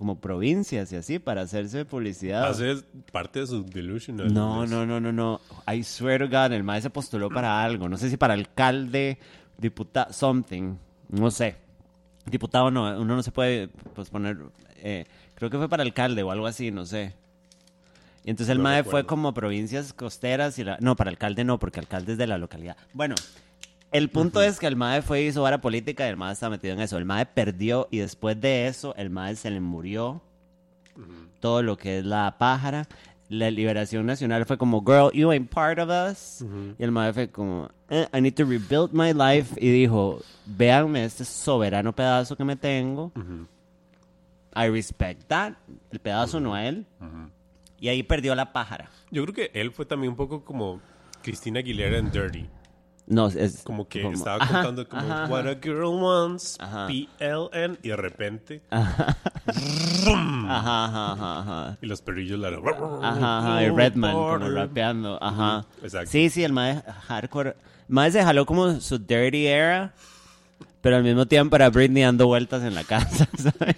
[0.00, 2.48] como provincias y así para hacerse publicidad.
[2.48, 2.76] Hace
[3.12, 4.32] parte de su delusional.
[4.32, 5.42] No, no, no, no, no.
[5.70, 7.86] I swear to God, el Mae se postuló para algo.
[7.86, 9.18] No sé si para alcalde,
[9.58, 10.76] diputado, something.
[11.10, 11.56] No sé.
[12.24, 14.38] Diputado no, uno no se puede posponer.
[14.76, 17.12] eh, creo que fue para alcalde o algo así, no sé.
[18.24, 20.78] Y entonces el No MAE fue como provincias costeras y la...
[20.80, 22.78] No, para alcalde no, porque alcalde es de la localidad.
[22.94, 23.16] Bueno,
[23.92, 26.50] el punto es que el MAE fue y hizo vara política y el MAE estaba
[26.50, 26.96] metido en eso.
[26.98, 30.22] El MAE perdió y después de eso el MAE se le murió
[31.40, 32.86] todo lo que es la pájara.
[33.28, 36.44] La liberación nacional fue como, girl, you ain't part of us.
[36.78, 39.54] Y el MAE fue como, "Eh, I need to rebuild my life.
[39.60, 43.12] Y dijo, véanme este soberano pedazo que me tengo.
[44.56, 45.52] I respect that.
[45.92, 46.84] El pedazo no a él.
[47.78, 48.90] Y ahí perdió la pájara.
[49.10, 50.80] Yo creo que él fue también un poco como
[51.22, 52.46] Cristina Aguilera en Dirty.
[53.10, 56.56] No, es Como que como- estaba Ajá, contando como ajá, What a girl wants.
[56.58, 59.16] PLN, y de repente, Ajá,
[60.48, 61.78] ajá, ajá, ajá.
[61.82, 62.48] y los perrillos la...
[62.48, 65.66] Ajá, ajá, y Redman como rapeando, ajá.
[65.82, 66.08] Exacto.
[66.10, 67.50] Sí, sí, el mae hardcore.
[67.50, 67.56] El
[67.94, 69.92] mae se jaló como su dirty era,
[70.80, 73.76] Pero al mismo tiempo era Britney dando vueltas en la casa, ¿sabes?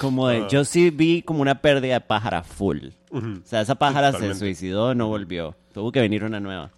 [0.00, 2.88] Como de, yo sí vi como una pérdida de pájara full.
[3.10, 5.56] O sea, esa pájara se suicidó, no volvió.
[5.72, 6.70] Tuvo que venir una nueva.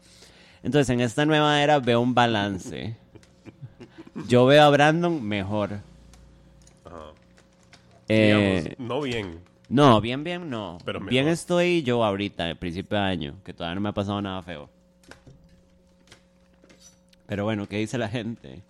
[0.62, 2.96] Entonces, en esta nueva era veo un balance.
[4.29, 5.81] Yo veo a Brandon mejor.
[6.85, 7.12] Ajá.
[8.09, 9.40] Eh, Digamos, no bien.
[9.68, 10.79] no, bien, bien, no.
[10.85, 14.20] Pero bien estoy yo ahorita, al principio de año, que todavía no me ha pasado
[14.22, 14.68] nada feo.
[17.27, 18.62] Pero bueno, ¿qué dice la gente?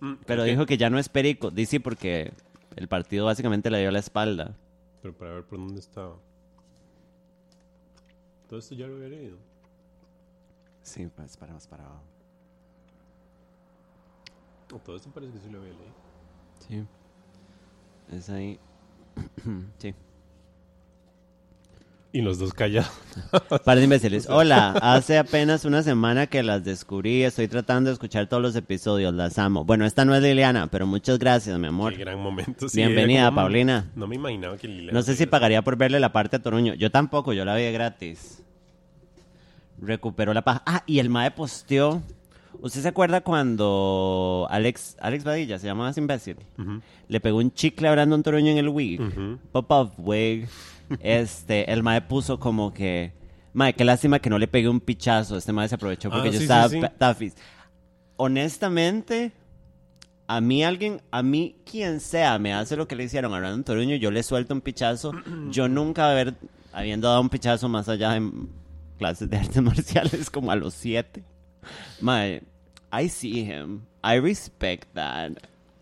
[0.00, 1.50] Mm, Pero dijo que ya no es perico.
[1.50, 2.32] Dice porque
[2.76, 4.54] el partido básicamente le dio la espalda.
[5.02, 6.16] Pero para ver por dónde estaba.
[8.48, 9.36] Todo esto ya lo había leído.
[10.88, 12.02] Sí, pues para más para abajo.
[14.70, 15.94] No, todo esto parece que sí lo había leído.
[16.66, 18.16] Sí.
[18.16, 18.58] Es ahí.
[19.78, 19.94] sí.
[22.10, 22.90] Y los dos callados.
[23.66, 24.26] Par de imbéciles.
[24.30, 27.22] Hola, hace apenas una semana que las descubrí.
[27.22, 29.12] Estoy tratando de escuchar todos los episodios.
[29.12, 29.66] Las amo.
[29.66, 31.92] Bueno, esta no es Liliana, pero muchas gracias, mi amor.
[31.92, 32.66] Qué gran momento.
[32.66, 33.90] sí, Bienvenida, como, Paulina.
[33.94, 36.72] No me imaginaba que Liliana No sé si pagaría por verle la parte a Toruño.
[36.72, 38.42] Yo tampoco, yo la vi gratis.
[39.80, 40.62] Recuperó la paja.
[40.66, 42.02] Ah, y el Mae posteó.
[42.60, 46.36] ¿Usted se acuerda cuando Alex, Alex Badilla, se llamaba ese imbécil?
[47.06, 49.00] Le pegó un chicle a Brandon Toruño en el wig.
[49.52, 50.48] Pop-up wig.
[51.00, 53.12] Este, el Mae puso como que.
[53.52, 55.36] Mae, qué lástima que no le pegué un pichazo.
[55.36, 57.34] Este Mae se aprovechó porque Ah, yo sí, estaba sí, tafis.
[58.16, 59.32] Honestamente,
[60.26, 63.64] a mí alguien, a mí quien sea me hace lo que le hicieron a Brandon
[63.64, 65.12] Toruño, yo le suelto un pichazo.
[65.50, 66.34] Yo nunca haber,
[66.72, 68.30] habiendo dado un pichazo más allá de
[68.98, 71.24] clases de artes marciales como a los siete.
[72.00, 72.42] Mae,
[72.92, 73.82] I see him.
[74.02, 75.32] I respect that.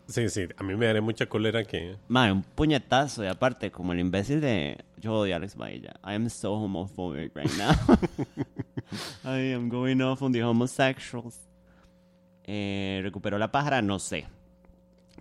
[0.08, 0.46] Sí, sí.
[0.56, 1.96] A mí me daría mucha cólera que...
[2.08, 4.84] Mae, un puñetazo y aparte, como el imbécil de...
[4.98, 5.94] Yo odio a Alex Bailla.
[6.04, 7.74] I am so homophobic right now.
[9.24, 11.40] I am going off on the homosexuals.
[12.44, 13.82] Eh, ¿Recuperó la pájara?
[13.82, 14.26] No sé.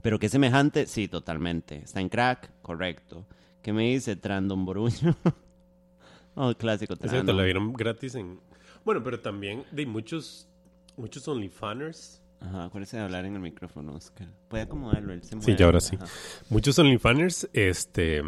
[0.01, 1.77] Pero qué semejante, sí, totalmente.
[1.77, 3.25] Está en crack, correcto.
[3.63, 5.15] ¿Qué me dice Trandon Boruño?
[6.36, 7.38] oh, clásico Es cierto, Trandon.
[7.38, 8.39] la vieron gratis en...
[8.84, 10.48] Bueno, pero también de muchos...
[10.98, 12.21] Muchos OnlyFanners.
[12.39, 14.28] Ajá, acuérdese de hablar en el micrófono, Oscar.
[14.48, 15.56] Puede acomodarlo, él se Sí, mueve.
[15.58, 15.95] ya ahora sí.
[15.95, 16.06] Ajá.
[16.50, 18.21] Muchos OnlyFanners, este...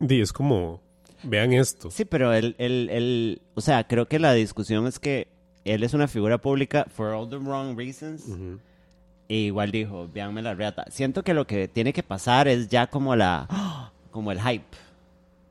[0.00, 0.80] di, es como...
[1.24, 1.90] Vean esto.
[1.90, 5.26] Sí, pero él, él, él, o sea, creo que la discusión es que
[5.64, 8.24] él es una figura pública for all the wrong reasons.
[9.28, 10.84] E igual dijo, véanme la reata.
[10.90, 14.64] Siento que lo que tiene que pasar es ya como la, como el hype.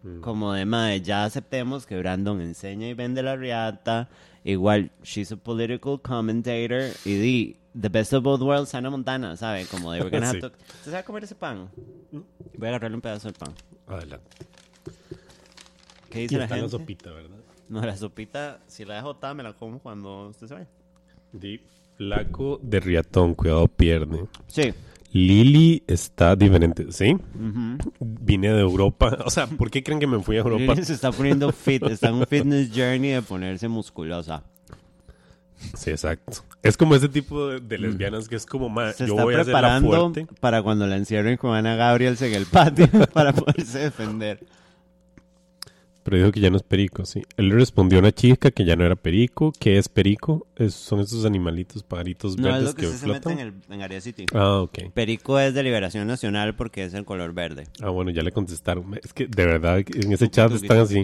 [0.08, 0.22] Mm.
[0.22, 4.10] Como de, madre, ya aceptemos que Brandon enseña y vende la reata.
[4.44, 6.92] Igual, she's a political commentator.
[7.04, 9.66] Y di, the best of both worlds, Hannah Montana, ¿sabe?
[9.66, 10.48] Como de, we're gonna have to...
[10.48, 11.70] ¿Usted sabe comer ese pan?
[12.12, 13.54] Voy a agarrarle un pedazo del pan.
[13.88, 14.38] Adelante.
[16.10, 16.78] ¿Qué Y dice la está la gente?
[16.78, 17.38] sopita, ¿verdad?
[17.70, 20.68] No, la sopita, si la dejo botada, me la como cuando usted se vaya.
[21.34, 21.60] Di,
[21.98, 24.26] flaco de riatón, cuidado pierde.
[24.48, 24.74] Sí.
[25.14, 27.18] Lili está diferente, ¿sí?
[28.00, 29.18] Vine de Europa.
[29.26, 30.74] O sea, ¿por qué creen que me fui a Europa?
[30.74, 34.44] Lili se está poniendo fit, está en un fitness journey de ponerse musculosa.
[35.76, 36.44] Sí, exacto.
[36.62, 39.34] Es como ese tipo de, de lesbianas que es como, ma, Se yo está voy
[39.34, 40.28] a hacer la preparando fuerte.
[40.40, 44.46] para cuando la encierren con Ana Gabriels en el patio para poderse defender.
[46.08, 47.22] Pero dijo que ya no es perico, sí.
[47.36, 49.52] Él le respondió a una chica que ya no era perico.
[49.60, 50.48] ¿Qué es perico?
[50.56, 53.40] Es- son esos animalitos, pajaritos No, es verdes lo que, que, se mete flotan.
[53.40, 54.26] en, el, en Area City.
[54.34, 54.94] Ah, ok.
[54.94, 57.66] Perico es de Liberación Nacional porque es el color verde.
[57.82, 58.98] Ah, bueno, ya le contestaron.
[59.04, 61.04] Es que de verdad en ese chat están así.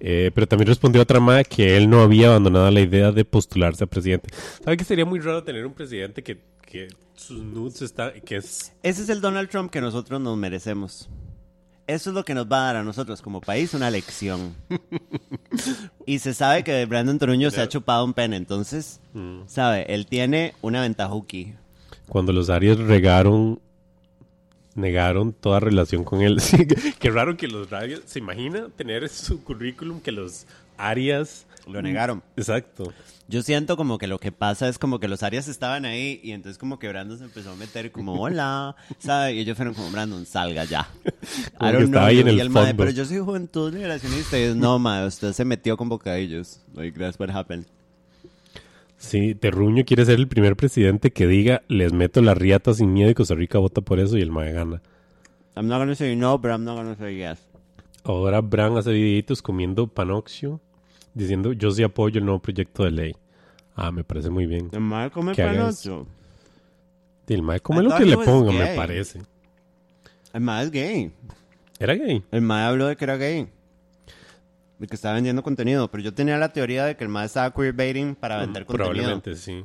[0.00, 3.84] Eh, pero también respondió otra madre que él no había abandonado la idea de postularse
[3.84, 4.30] a presidente.
[4.64, 8.72] ¿Sabe que sería muy raro tener un presidente que, que sus nudes están, que es...
[8.82, 11.08] Ese es el Donald Trump que nosotros nos merecemos.
[11.86, 14.54] Eso es lo que nos va a dar a nosotros como país una lección.
[16.06, 19.42] y se sabe que Brandon Toruño se ha chupado un pene, entonces, Mm.
[19.46, 21.54] sabe, él tiene una ventajuki.
[22.08, 23.60] Cuando los Aries regaron,
[24.74, 26.38] negaron toda relación con él.
[26.98, 31.46] Qué raro que los Arias, ¿se imagina tener en su currículum que los Arias...
[31.66, 32.22] Lo negaron.
[32.36, 32.92] Exacto.
[33.26, 36.32] Yo siento como que lo que pasa es como que los Arias estaban ahí y
[36.32, 39.34] entonces como que Brandon se empezó a meter como hola, ¿sabe?
[39.34, 40.88] Y ellos fueron como Brandon, salga ya.
[41.58, 42.20] Como I don't know ahí you.
[42.22, 45.76] en el el pero yo soy juventud liberacionista y ellos, no, mae, usted se metió
[45.76, 46.60] con bocadillos.
[46.74, 47.66] Like, that's what happened.
[48.98, 53.10] Sí, Terruño quiere ser el primer presidente que diga, les meto la riata sin miedo
[53.10, 54.82] y Costa Rica vota por eso y el MAE gana.
[55.56, 57.38] I'm not gonna say no, but I'm not gonna say yes.
[58.02, 60.60] Ahora Bran hace videitos comiendo panoxio,
[61.14, 63.16] diciendo yo sí apoyo el nuevo proyecto de ley.
[63.74, 64.68] Ah, me parece muy bien.
[64.72, 66.06] El mae come panocho.
[67.26, 69.22] El MAE come lo que le ponga, me parece.
[70.32, 71.12] El mae es gay.
[71.78, 72.22] ¿Era gay?
[72.30, 73.48] El mae habló de que era gay.
[74.78, 75.90] De que estaba vendiendo contenido.
[75.90, 78.92] Pero yo tenía la teoría de que el mae estaba queerbaiting para vender contenido.
[78.92, 79.64] Probablemente sí.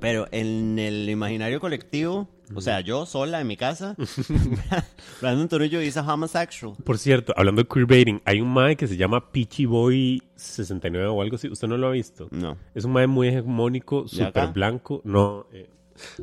[0.00, 3.96] Pero en el imaginario colectivo, o sea, yo sola en mi casa,
[5.20, 6.74] Brandon Torullo dice homosexual.
[6.84, 11.22] Por cierto, hablando de queerbaiting, hay un mae que se llama Peachy Boy 69 o
[11.22, 11.48] algo así.
[11.48, 12.28] ¿Usted no lo ha visto?
[12.30, 12.56] No.
[12.74, 15.00] Es un mae muy hegemónico, súper blanco.
[15.04, 15.68] No, eh,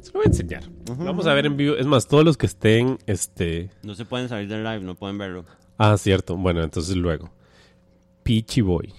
[0.01, 0.63] se lo voy a enseñar.
[0.87, 1.75] Lo Vamos a ver en vivo.
[1.75, 3.69] Es más, todos los que estén, este...
[3.83, 5.45] No se pueden salir del live, no pueden verlo.
[5.77, 6.35] Ah, cierto.
[6.35, 7.29] Bueno, entonces luego.
[8.23, 8.93] Peachy Boy.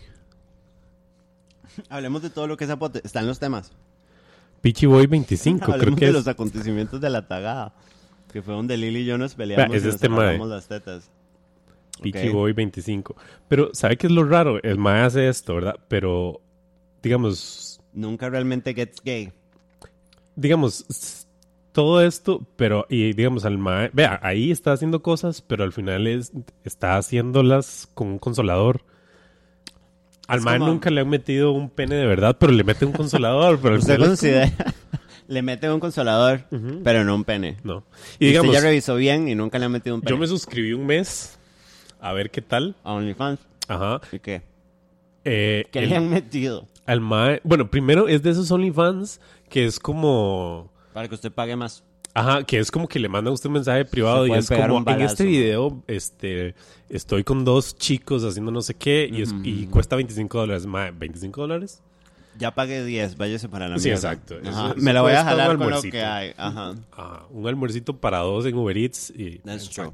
[1.88, 3.00] Hablemos de todo lo que es apote.
[3.04, 3.72] Están los temas.
[4.60, 6.12] Peachy Boy 25, creo que de es.
[6.12, 7.74] los acontecimientos de la tagada.
[8.32, 10.38] Que fue donde Lili y yo nos peleamos es y nos este mae.
[10.38, 11.10] las tetas.
[12.02, 12.28] Peachy.
[12.28, 13.16] Boy 25.
[13.48, 14.62] Pero, ¿sabe qué es lo raro?
[14.62, 15.76] El mae hace esto, ¿verdad?
[15.88, 16.40] Pero,
[17.02, 19.32] digamos, Nunca realmente gets gay.
[20.36, 21.26] digamos,
[21.72, 26.06] todo esto, pero, y digamos, al mae, vea, ahí está haciendo cosas, pero al final
[26.06, 26.32] es,
[26.64, 28.82] está haciéndolas con un consolador.
[30.28, 33.58] Al como- nunca le han metido un pene de verdad, pero le mete un consolador.
[33.60, 34.52] Pero Usted es como- considera...
[35.28, 36.44] Le mete un consolador,
[36.82, 37.58] pero no un pene.
[37.62, 37.84] No.
[38.18, 40.08] Y Y digamos, usted ya revisó bien y nunca le ha metido un pene.
[40.10, 41.38] yo me suscribí un mes
[42.00, 42.76] a ver qué tal.
[42.82, 43.38] A OnlyFans.
[43.68, 44.00] Ajá.
[44.10, 44.40] ¿Y qué?
[45.26, 46.66] Eh, ¿Qué el- le han metido?
[46.86, 51.56] al mae, bueno, primero es de esos OnlyFans que es como Para que usted pague
[51.56, 51.84] más.
[52.18, 54.82] Ajá, que es como que le manda a usted un mensaje privado y es como,
[54.90, 56.54] en este video, este,
[56.88, 60.66] estoy con dos chicos haciendo no sé qué y, es- y cuesta 25 dólares.
[60.66, 61.82] Mae, ¿25 dólares?
[62.38, 64.12] Ya pagué 10, váyase para la Sí, mierda.
[64.12, 64.38] exacto.
[64.40, 66.32] Eso- Me la voy a jalar con lo que hay.
[66.36, 66.74] Ajá.
[66.92, 69.38] Ah, un almuercito para dos en Uber Eats y...
[69.40, 69.90] That's true.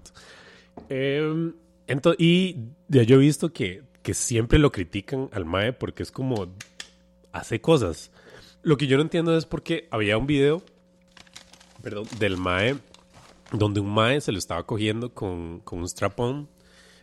[0.89, 1.55] Em,
[1.87, 2.57] ento- y
[2.89, 6.49] ya yo he visto que, que siempre lo critican al Mae porque es como...
[7.33, 8.11] Hace cosas.
[8.63, 10.63] Lo que yo no entiendo es porque había un video,
[11.85, 12.77] perdón, del Mae
[13.53, 16.49] donde un Mae se lo estaba cogiendo con, con un strap-on.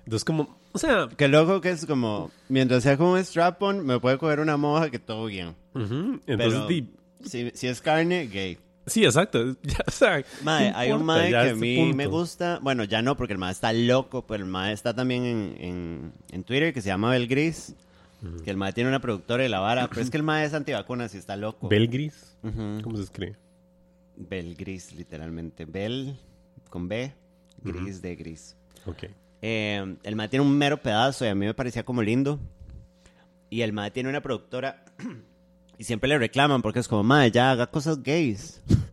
[0.04, 0.58] Entonces como...
[0.74, 1.08] O sea...
[1.16, 4.90] Que loco que es como, mientras sea como un strap-on, me puede coger una moja
[4.90, 5.56] que todo bien.
[5.76, 6.36] ujú, Entonces...
[6.60, 6.90] Pero di-
[7.24, 8.58] si, si es carne, gay.
[8.88, 9.56] sí, exacto.
[9.64, 11.96] Ya, o sea, Mae, ¿qué hay un mae que a mí punto?
[11.96, 12.60] me gusta.
[12.62, 16.14] Bueno, ya no, porque el mae está loco, pero el mae está también en, en,
[16.32, 17.76] en Twitter que se llama Bel Gris.
[18.44, 20.54] Que el mae tiene una productora de la vara, pero es que el mae es
[20.54, 21.70] antivacunas y está loco.
[21.70, 22.36] Bel gris.
[22.44, 22.82] Ujú.
[22.84, 23.36] ¿Cómo se escribe?
[24.30, 25.66] Bel Gris, literalmente.
[25.66, 26.18] Bel
[26.70, 27.14] con B,
[27.64, 28.56] gris de gris.
[28.86, 29.04] Ok.
[29.42, 32.40] Eh, el mae tiene un mero pedazo y a mí me parecía como lindo.
[33.50, 34.86] Y el mae tiene una productora
[35.78, 38.62] y siempre le reclaman porque es como, mae, ya haga cosas gays.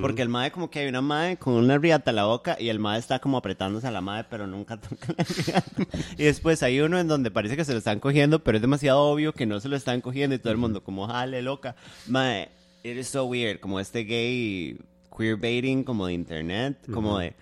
[0.00, 2.68] Porque el mae como que hay una mae con una riata en la boca y
[2.68, 5.86] el mae está como apretándose a la mae pero nunca toca la riata.
[6.16, 9.00] Y después hay uno en donde parece que se lo están cogiendo pero es demasiado
[9.00, 11.76] obvio que no se lo están cogiendo y todo el mundo como, jale, loca.
[12.08, 12.48] Mae,
[12.82, 14.78] it is so weird, como este gay
[15.16, 17.34] queerbaiting como de internet, como de,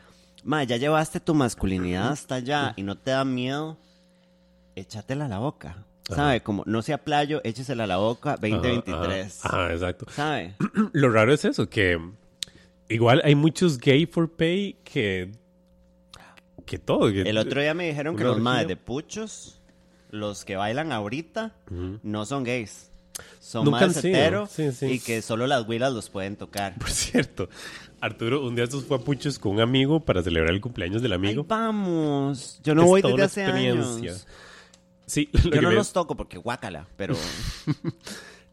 [0.44, 3.77] mae, ya llevaste tu masculinidad hasta allá y no te da miedo,
[4.75, 5.85] échatela a la boca.
[6.09, 6.40] ¿Sabe?
[6.40, 9.44] Como no sea playo, échesela a la boca 2023.
[9.44, 10.07] Ajá, ajá, exacto.
[10.11, 10.55] ¿Sabe?
[10.92, 11.99] Lo raro es eso, que
[12.88, 15.33] igual hay muchos gay for pay que...
[16.64, 17.11] Que todo.
[17.12, 19.61] que- El otro día me dijeron que los madres de puchos,
[20.11, 21.55] los que bailan ahorita,
[22.03, 22.90] no son gays.
[23.40, 24.87] Son Nunca más heteros Sí, sí.
[24.87, 26.74] y que solo las huilas los pueden tocar.
[26.79, 27.48] Por cierto,
[28.00, 31.12] Arturo un día estos fue a Puchos con un amigo para celebrar el cumpleaños del
[31.12, 31.44] Ay, amigo.
[31.44, 32.61] vamos.
[32.64, 34.26] Yo no Es voy desde hace años.
[35.07, 37.14] Sí, lo Yo no me- los toco porque guácala, pero...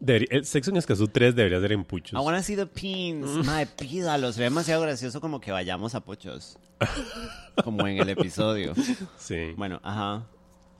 [0.00, 2.12] debería- el sexo en Escazú 3 debería ser en Puchos.
[2.20, 3.26] I wanna see the pins.
[3.46, 4.36] Mae, pídalos.
[4.36, 6.56] Ve demasiado gracioso como que vayamos a puchos.
[7.62, 8.74] Como en el episodio.
[9.16, 9.52] Sí.
[9.56, 10.26] Bueno, ajá.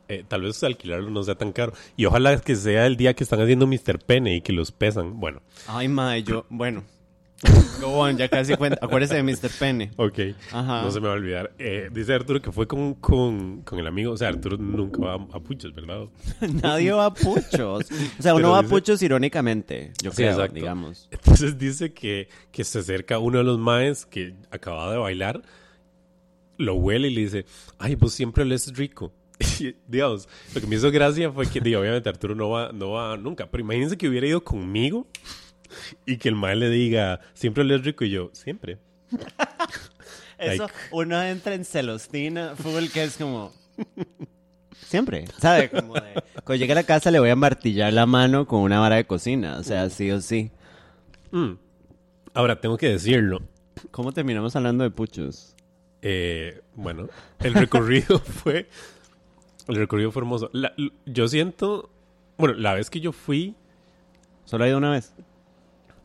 [0.08, 1.72] Eh, tal vez alquilarlo no sea tan caro.
[1.96, 3.98] Y ojalá que sea el día que están haciendo Mr.
[4.04, 5.18] Pene y que los pesan.
[5.20, 6.44] Bueno, Ay, mae, yo...
[6.50, 6.84] Bueno.
[7.80, 8.78] Go on, ya casi cuenta.
[8.80, 9.50] Acuérdese de Mr.
[9.58, 9.90] Pene.
[9.96, 10.18] ok.
[10.52, 10.82] Ajá.
[10.82, 11.52] No se me va a olvidar.
[11.58, 14.12] Eh, dice Arturo que fue con, con, con el amigo.
[14.12, 16.06] O sea, Arturo nunca va a, a Puchos, ¿verdad?
[16.62, 17.86] Nadie va a puchos.
[18.18, 20.54] O sea, uno Pero va a puchos irónicamente, yo Sí, creo, exacto.
[20.54, 21.08] digamos.
[21.10, 25.42] Entonces dice que, que se acerca uno de los maes que acababa de bailar,
[26.56, 27.44] lo huele y le dice,
[27.78, 29.12] ay, vos siempre olés rico.
[29.88, 33.16] Dios, lo que me hizo gracia fue que, digo, obviamente Arturo no va, no va
[33.16, 35.06] nunca, pero imagínense que hubiera ido conmigo
[36.06, 38.78] y que el mae le diga, siempre olés rico y yo, siempre.
[40.38, 43.52] Eso, Like- uno entra en celostina, full, que es como...
[44.86, 45.70] Siempre, ¿sabe?
[45.70, 46.22] Como de...
[46.44, 49.06] Cuando llegue a la casa le voy a martillar la mano con una vara de
[49.06, 50.50] cocina, o sea, sí o sí.
[51.32, 51.52] Mm.
[52.34, 53.42] Ahora, tengo que decirlo.
[53.90, 55.54] ¿Cómo terminamos hablando de puchos?
[56.02, 57.08] Eh, bueno,
[57.40, 58.68] el recorrido fue.
[59.68, 60.50] El recorrido fue hermoso.
[60.52, 60.72] La-
[61.06, 61.90] yo siento.
[62.36, 63.54] Bueno, la vez que yo fui,
[64.44, 65.14] ¿Solo ha ido una vez?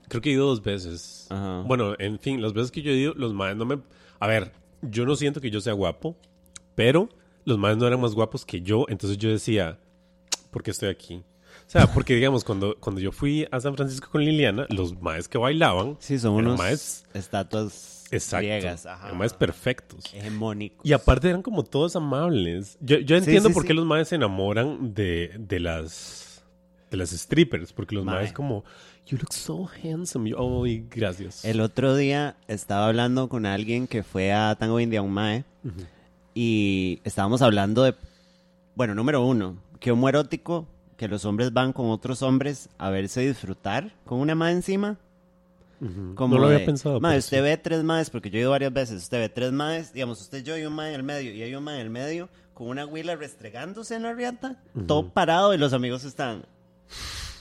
[0.07, 1.27] creo que he ido dos veces.
[1.29, 1.61] Ajá.
[1.67, 3.79] Bueno, en fin, las veces que yo he ido, los maes no me.
[4.19, 4.51] A ver,
[4.81, 6.15] yo no siento que yo sea guapo,
[6.75, 7.09] pero
[7.45, 9.77] los maes no eran más guapos que yo, entonces yo decía,
[10.51, 11.15] ¿por qué estoy aquí?
[11.15, 15.27] O sea, porque digamos, cuando, cuando yo fui a San Francisco con Liliana, los maes
[15.27, 18.85] que bailaban Sí, son unos maes estatuas exacto, griegas.
[18.85, 19.07] Ajá.
[19.07, 20.05] eran maes perfectos.
[20.13, 20.85] Hegemónicos.
[20.85, 22.77] Y aparte eran como todos amables.
[22.81, 23.67] Yo, yo entiendo sí, por sí.
[23.67, 26.43] qué los maes se enamoran de, de las
[26.89, 28.15] de las strippers, porque los Mae.
[28.15, 28.63] maes como
[29.07, 30.29] you look so handsome.
[30.29, 31.45] Yo, oh, gracias.
[31.45, 35.43] El otro día estaba hablando con alguien que fue a Tango India un Mae
[36.33, 37.95] y estábamos hablando de,
[38.75, 43.93] bueno, número uno, que homoerótico que los hombres van con otros hombres a verse disfrutar
[44.05, 44.97] con una Mae encima.
[46.15, 46.99] Como no lo había de, pensado.
[46.99, 47.43] "Mae, usted sí.
[47.43, 50.43] ve tres maes, porque yo he ido varias veces, usted ve tres maes, digamos, usted,
[50.43, 52.67] yo y un mae en el medio, y hay un mae en el medio con
[52.67, 56.43] una huila restregándose en la riata, todo parado, y los amigos están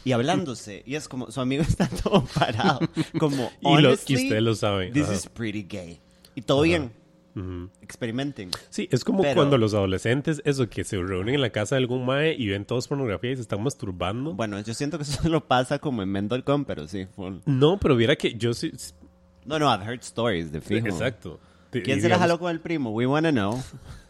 [0.05, 2.79] y hablándose, y es como, su amigo está todo parado,
[3.19, 4.93] como, Y, lo, y honestly, usted lo sabe.
[4.93, 5.15] this ajá.
[5.15, 6.01] is pretty gay.
[6.37, 6.93] Y todo bien,
[7.39, 7.71] Ujú.
[7.83, 8.51] experimenten.
[8.71, 11.81] Sí, es como Pero- cuando los adolescentes, eso, que se reúnen en la casa de
[11.83, 14.35] algún mae y ven todos pornografía y se están masturbando.
[14.35, 17.37] Bueno, yo siento que eso solo pasa como en Mendelcom, pero sí, full.
[17.47, 18.73] No, pero viera que yo sí...
[19.45, 20.87] No, no, I've heard stories de fijo.
[20.89, 21.41] Exacto.
[21.71, 22.91] ¿Quién y se la digamos- jaló con el primo?
[22.91, 23.63] We wanna know.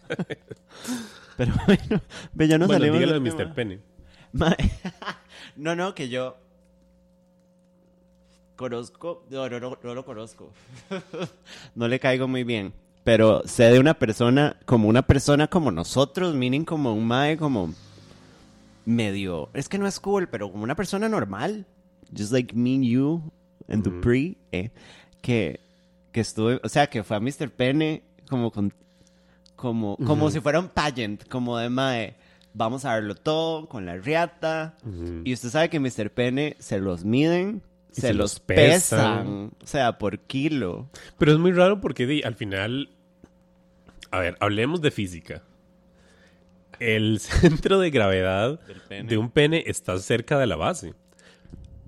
[1.37, 2.03] Pero bueno,
[2.35, 3.37] ya no Bueno, salimos dígalo de Mr.
[3.37, 3.55] tema.
[3.55, 3.79] Penny.
[4.33, 4.57] Ma-
[5.57, 6.37] no, no, que yo
[8.57, 10.53] conozco, no, no, no, no lo conozco.
[11.77, 12.73] no le caigo muy bien.
[13.09, 17.73] Pero sé de una persona, como una persona como nosotros, meaning como un mae, como
[18.85, 21.65] medio, es que no es cool, pero como una persona normal.
[22.15, 23.23] Just like me and you
[23.67, 24.73] and Dupree, eh,
[25.23, 25.59] que,
[26.13, 27.49] que estuve, o sea, que fue a Mr.
[27.49, 28.75] Pene como con,
[29.57, 32.15] como, como si fuera un pageant, como de mae,
[32.53, 34.75] vamos a verlo todo con la riata.
[35.25, 36.11] Y usted sabe que Mr.
[36.11, 38.69] Pene se los miden, se, se los los pesan.
[38.69, 39.51] pesan.
[39.65, 40.91] o sea, por kilo.
[41.17, 42.91] Pero es muy raro porque di, al final...
[44.11, 45.43] A ver, hablemos de física.
[46.81, 50.95] El centro de gravedad de un pene está cerca de la base.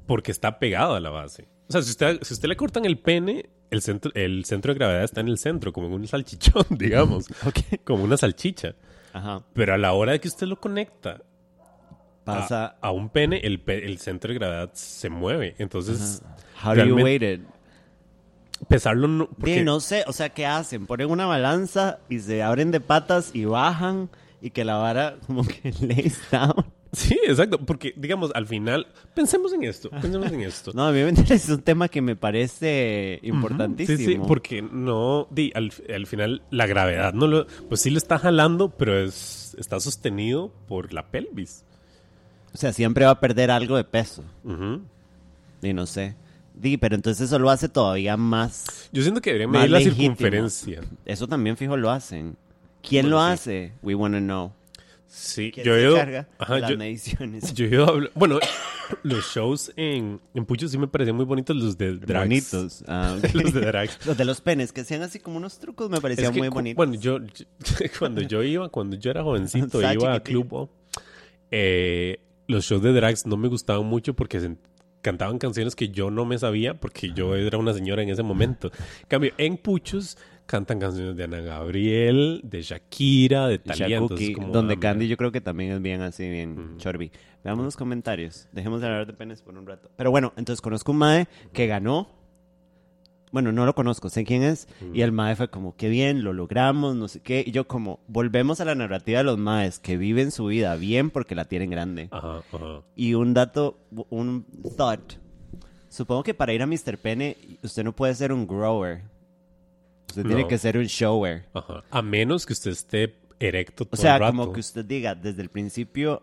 [0.06, 1.46] Porque está pegado a la base.
[1.68, 4.78] O sea, si usted, si usted le cortan el pene, el centro, el centro de
[4.78, 7.26] gravedad está en el centro, como en un salchichón, digamos.
[7.84, 8.74] Como una salchicha.
[9.12, 9.44] Ajá.
[9.54, 11.22] Pero a la hora de que usted lo conecta
[12.24, 12.66] Pasa.
[12.80, 15.54] a, a un pene, el, pe- el centro de gravedad se mueve.
[15.58, 16.22] Entonces,
[16.64, 17.42] How do you it?
[18.68, 19.24] Pesarlo no...
[19.24, 20.86] Sí, Porque, no sé, o sea, ¿qué hacen?
[20.86, 24.08] Ponen una balanza y se abren de patas y bajan
[24.40, 26.64] y que la vara como que lays down.
[26.92, 27.58] Sí, exacto.
[27.64, 28.88] Porque, digamos, al final...
[29.14, 29.90] Pensemos en esto.
[29.90, 30.72] Pensemos en esto.
[30.74, 33.98] No, a mí me interesa, es un tema que me parece importantísimo.
[33.98, 37.98] Sí, sí, porque no, di, al, al final la gravedad no lo, pues sí lo
[37.98, 41.64] está jalando, pero es, está sostenido por la pelvis.
[42.52, 44.24] O sea, siempre va a perder algo de peso.
[44.44, 44.80] Ujú.
[45.62, 46.16] Y no sé.
[46.60, 48.88] Di, pero entonces eso lo hace todavía más...
[48.92, 50.00] Yo siento que debería Más medir la legítimo.
[50.16, 50.80] circunferencia.
[51.06, 52.36] Eso también fijo lo hacen.
[52.82, 53.32] ¿Quién Bueno, lo sí.
[53.32, 53.72] hace?
[53.82, 54.52] We wanna know.
[55.06, 57.52] Sí, ¿Quién yo he se ido, ajá, de las yo, mediciones?
[57.54, 58.38] yo he ido a hablar- bueno,
[59.02, 62.24] los shows en, en Pucho sí me parecían muy bonitos los de drags.
[62.28, 62.84] Bonitos.
[62.86, 64.06] Ah, los de drags.
[64.06, 66.48] Los de los penes, que hacían así como unos trucos, me Es parecían que muy
[66.48, 66.76] bonitos.
[66.76, 67.44] Bueno, yo, yo-
[67.98, 70.22] cuando yo iba, cuando yo era jovencito, iba a chiquitillo.
[70.22, 70.70] Club O,
[71.50, 74.38] eh, los shows de drags no me gustaban mucho porque
[75.02, 78.70] cantaban canciones que yo no me sabía porque yo era una señora en ese momento.
[79.02, 83.98] En cambio, en Puchos cantan canciones de Ana Gabriel, de Shakira, de Talía.
[83.98, 87.12] entonces como, donde ah, Candy yo creo que también es bien así, bien chorbi.
[87.44, 88.48] Veamos los comentarios.
[88.52, 89.90] Dejemos de hablar de penes por un rato.
[89.96, 92.19] Pero bueno, entonces conozco un mae que ganó.
[93.32, 94.66] Bueno, no lo conozco, sé quién es.
[94.92, 97.44] Y el mae fue como, qué bien, lo logramos, no sé qué.
[97.46, 101.10] Y yo como, volvemos a la narrativa de los maes que viven su vida bien
[101.10, 102.08] porque la tienen grande.
[102.10, 102.82] Ajá, ajá.
[102.96, 103.78] Y un dato,
[104.10, 104.44] un
[104.76, 105.14] thought.
[105.88, 106.98] Supongo que para ir a Mr.
[106.98, 109.02] Pene, usted no puede ser un grower.
[110.08, 111.46] Usted tiene que ser un shower.
[111.54, 111.84] Ajá.
[111.90, 114.36] A menos que usted esté erecto todo O sea, el rato.
[114.36, 116.22] como que usted diga, desde el principio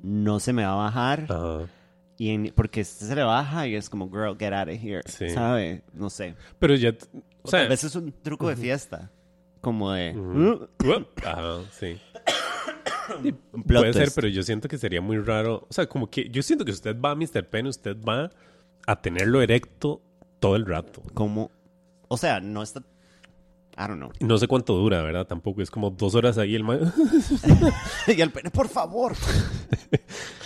[0.00, 1.26] no se me va a bajar.
[1.28, 1.66] Ajá.
[2.18, 5.00] Y en- porque se le baja y es como, girl, get out of here.
[5.06, 5.30] Sí.
[5.30, 5.82] ¿Sabe?
[5.92, 6.34] No sé.
[6.58, 6.94] Pero ya...
[7.42, 7.60] O sea...
[7.60, 9.10] tal vez es un truco de fiesta.
[9.60, 10.16] Como de...
[10.16, 10.68] "Uh",
[11.24, 11.98] Ajá, sí.
[13.66, 15.66] Puede ser, pero yo siento que sería muy raro.
[15.68, 17.48] O sea, como que yo siento que usted va a Mr.
[17.48, 18.30] Penny, usted va
[18.86, 20.02] a tenerlo erecto
[20.40, 21.02] todo el rato.
[21.14, 21.50] Como...
[22.08, 22.82] O sea, no está...
[23.78, 24.10] I don't know.
[24.20, 25.26] No sé cuánto dura, ¿verdad?
[25.26, 26.78] Tampoco es como dos horas ahí el ma-
[28.06, 29.14] y el pene, por favor.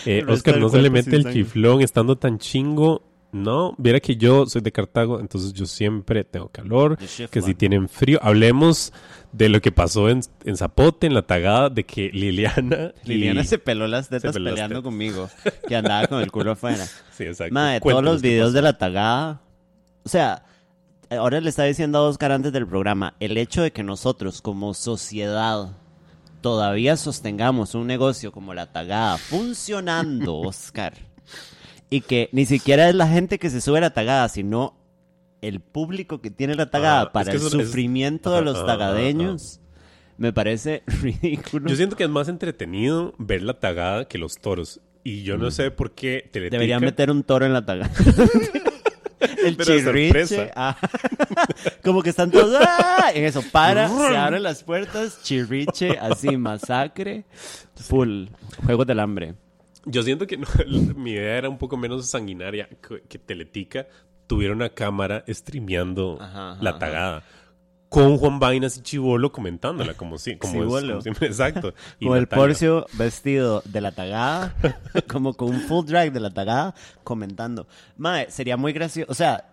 [0.08, 1.40] Eh, Oscar, no se le mete el sangre.
[1.42, 3.02] chiflón estando tan chingo.
[3.32, 6.96] No, viera que yo soy de Cartago, entonces yo siempre tengo calor.
[7.30, 8.20] Que si tienen frío.
[8.22, 8.92] Hablemos
[9.32, 12.92] de lo que pasó en, en Zapote, en la tagada, de que Liliana.
[13.04, 14.84] Liliana se peló las tetas peló las peleando tetas.
[14.84, 15.28] conmigo.
[15.66, 16.86] Que andaba con el culo afuera.
[17.10, 17.52] Sí, exacto.
[17.52, 18.54] Madre, todos los videos pasó.
[18.54, 19.42] de la tagada.
[20.04, 20.44] O sea,
[21.10, 24.74] ahora le está diciendo a Oscar antes del programa, el hecho de que nosotros como
[24.74, 25.76] sociedad
[26.40, 30.94] todavía sostengamos un negocio como la tagada funcionando, Oscar,
[31.90, 34.76] y que ni siquiera es la gente que se sube a la tagada, sino
[35.42, 38.64] el público que tiene la tagada Ah, para es que el es- sufrimiento de los
[38.66, 39.60] tagadeños,
[40.18, 41.68] me parece ridículo.
[41.68, 44.80] Yo siento que es más entretenido ver la tagada que los toros.
[45.04, 46.56] Y yo no sé por qué Teletica...
[46.56, 46.58] Mm.
[46.58, 47.90] Deberían meter un toro en la tagada.
[49.48, 50.50] El Pero chirriche.
[50.54, 50.76] ah.
[51.84, 52.60] Como que están todos.
[52.60, 53.10] ¡ah!
[53.14, 57.24] En eso, para, se abren las puertas, chirriche, así, masacre.
[57.76, 58.26] Full.
[58.64, 59.34] Juegos del hambre.
[59.84, 60.46] Yo siento que no,
[60.96, 63.86] mi idea era un poco menos sanguinaria que, que Teletica
[64.26, 67.22] tuviera una cámara streameando Ajá, ajá, la ajá.
[67.88, 71.72] Con Juan Vainas y Chivolo comentándola, como si, como, es- como siempre, exacto.
[72.00, 72.26] Y Con el.
[72.26, 74.54] Porcio vestido de la tagada,
[75.08, 76.74] como con un full drag de la tagada,
[77.04, 77.66] comentando.
[77.96, 79.10] Mae, sería muy gracioso.
[79.10, 79.44] O sea,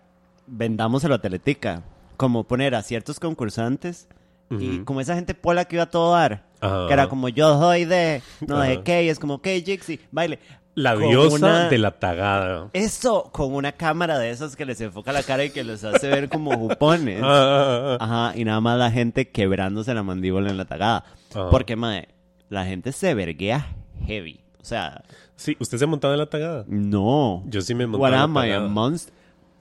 [0.46, 1.82] vendámoselo a Teletica.
[2.16, 4.06] Como poner a ciertos concursantes
[4.50, 6.44] y como esa gente pola que iba a todo dar.
[6.60, 6.86] Ajá.
[6.86, 8.84] Que era como yo soy de no Ajá.
[8.84, 10.38] qué, y es como, ok, Jixi, baile.
[10.74, 12.68] La diosa una- de la tagada.
[12.72, 16.08] Eso, con una cámara de esas que les enfoca la cara y que los hace
[16.08, 17.20] ver como jupones.
[17.24, 18.04] Ah, ah, ah.
[18.30, 21.04] Ajá, y nada más la gente quebrándose la mandíbula en la tagada.
[21.32, 21.50] Ajá.
[21.50, 22.08] Porque, mae,
[22.48, 23.68] la gente se verguea
[24.06, 24.40] heavy.
[24.60, 25.02] O sea,
[25.36, 26.64] Sí, ¿usted se ha montado en la tagada?
[26.68, 27.42] no.
[27.46, 29.12] Yo sí me he What montado en am la I, a monster?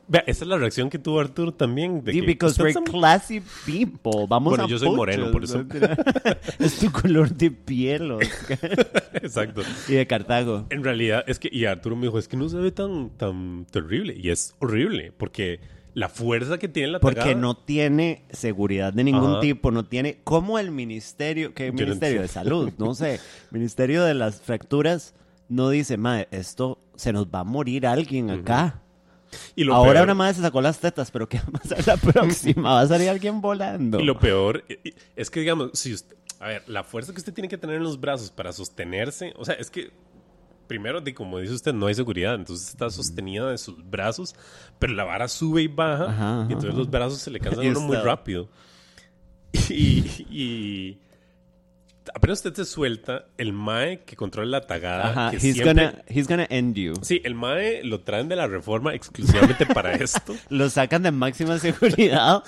[0.08, 2.04] Vea, esa es la reacción que tuvo Arturo también.
[2.04, 4.26] De Sí, que, because "¿Usted we're classy people.
[4.28, 5.64] Vamos Bueno, a yo soy moreno, por eso.
[6.60, 8.60] es tu color de piel, Oscar.
[9.14, 9.62] Exacto.
[9.88, 10.66] y de Cartago.
[10.70, 13.66] En realidad, es que, y Arturo me dijo, es que no se ve tan, tan
[13.72, 14.16] terrible.
[14.22, 15.62] Y es horrible, porque
[15.94, 17.40] la fuerza que tiene la Porque tagada...
[17.40, 19.40] no tiene seguridad de ningún Ajá.
[19.40, 20.20] tipo, no tiene...
[20.24, 22.72] ¿Cómo el ministerio, qué no ministerio de salud?
[22.78, 23.20] No sé,
[23.52, 25.14] ministerio de las fracturas
[25.50, 28.82] no dice, mae, esto se nos va a morir alguien acá.
[29.56, 31.88] Y lo Ahora peor- una madre se sacó las tetas, pero ¿qué va a pasar
[31.88, 32.74] la próxima?
[32.74, 34.00] ¿Va a salir alguien volando?
[34.02, 37.34] Y lo peor eh, es que, digamos, si usted, a ver, la fuerza que usted
[37.34, 39.92] tiene que tener en los brazos para sostenerse, o sea, es que,
[40.68, 44.36] primero, de, como dice usted, no hay seguridad, entonces está sostenida de sus brazos,
[44.80, 46.12] pero la vara sube y baja, Ajá,
[46.42, 46.80] ajá, y entonces ajá.
[46.80, 48.50] los brazos se le cansan a uno muy rápido.
[49.70, 51.00] Y, y
[52.14, 56.04] apenas usted se suelta, el mae que controla la tagada, Ajá, que he's, siempre- gonna,
[56.08, 56.94] he's gonna end you.
[57.02, 60.36] Sí, el mae lo traen de la reforma exclusivamente para esto.
[60.50, 62.44] Lo sacan de máxima seguridad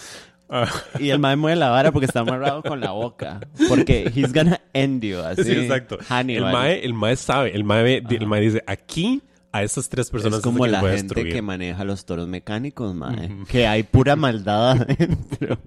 [0.47, 0.67] Ah,
[0.99, 3.39] y el mae mueve la vara porque está amarrado con la boca.
[3.67, 5.43] Porque he's gonna end you, así.
[5.43, 5.97] sí, exacto.
[5.99, 6.53] El Hannibal.
[6.53, 10.43] mae, el mae sabe, el mae, el mae dice, aquí a estas tres personas es
[10.43, 11.33] como la gente destruir.
[11.33, 13.31] que maneja los toros mecánicos, mae.
[13.47, 15.57] Que hay pura maldad adentro.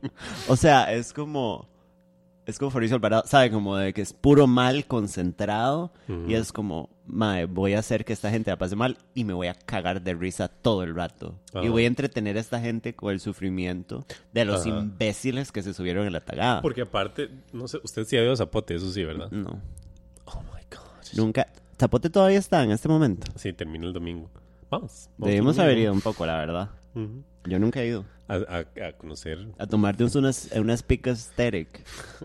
[0.46, 1.66] O sea, es como...
[2.48, 3.50] Es como Fabricio Alvarado, ¿sabe?
[3.50, 5.92] Como de que es puro mal concentrado.
[6.26, 9.34] Y es como, mae, voy a hacer que esta gente la pase mal y me
[9.34, 11.38] voy a cagar de risa todo el rato.
[11.52, 11.68] Y Ajá.
[11.68, 14.70] voy a entretener a esta gente con el sufrimiento de los Ajá.
[14.70, 16.62] imbéciles que se subieron en la tagada.
[16.62, 19.30] Porque aparte, no sé, usted sí ha ido a Zapote, eso sí, ¿verdad?
[19.30, 19.60] No,
[20.24, 21.18] Oh my God.
[21.18, 21.48] nunca...
[21.78, 23.30] Zapote todavía está en este momento.
[23.36, 24.30] Sí, termina el domingo.
[24.70, 25.10] Vamos.
[25.18, 26.70] vamos Debimos haber ido un poco, la verdad.
[27.48, 28.04] Yo nunca he ido.
[28.28, 29.48] a, a- a conocer.
[29.58, 31.32] A tomarte unas, unas picas.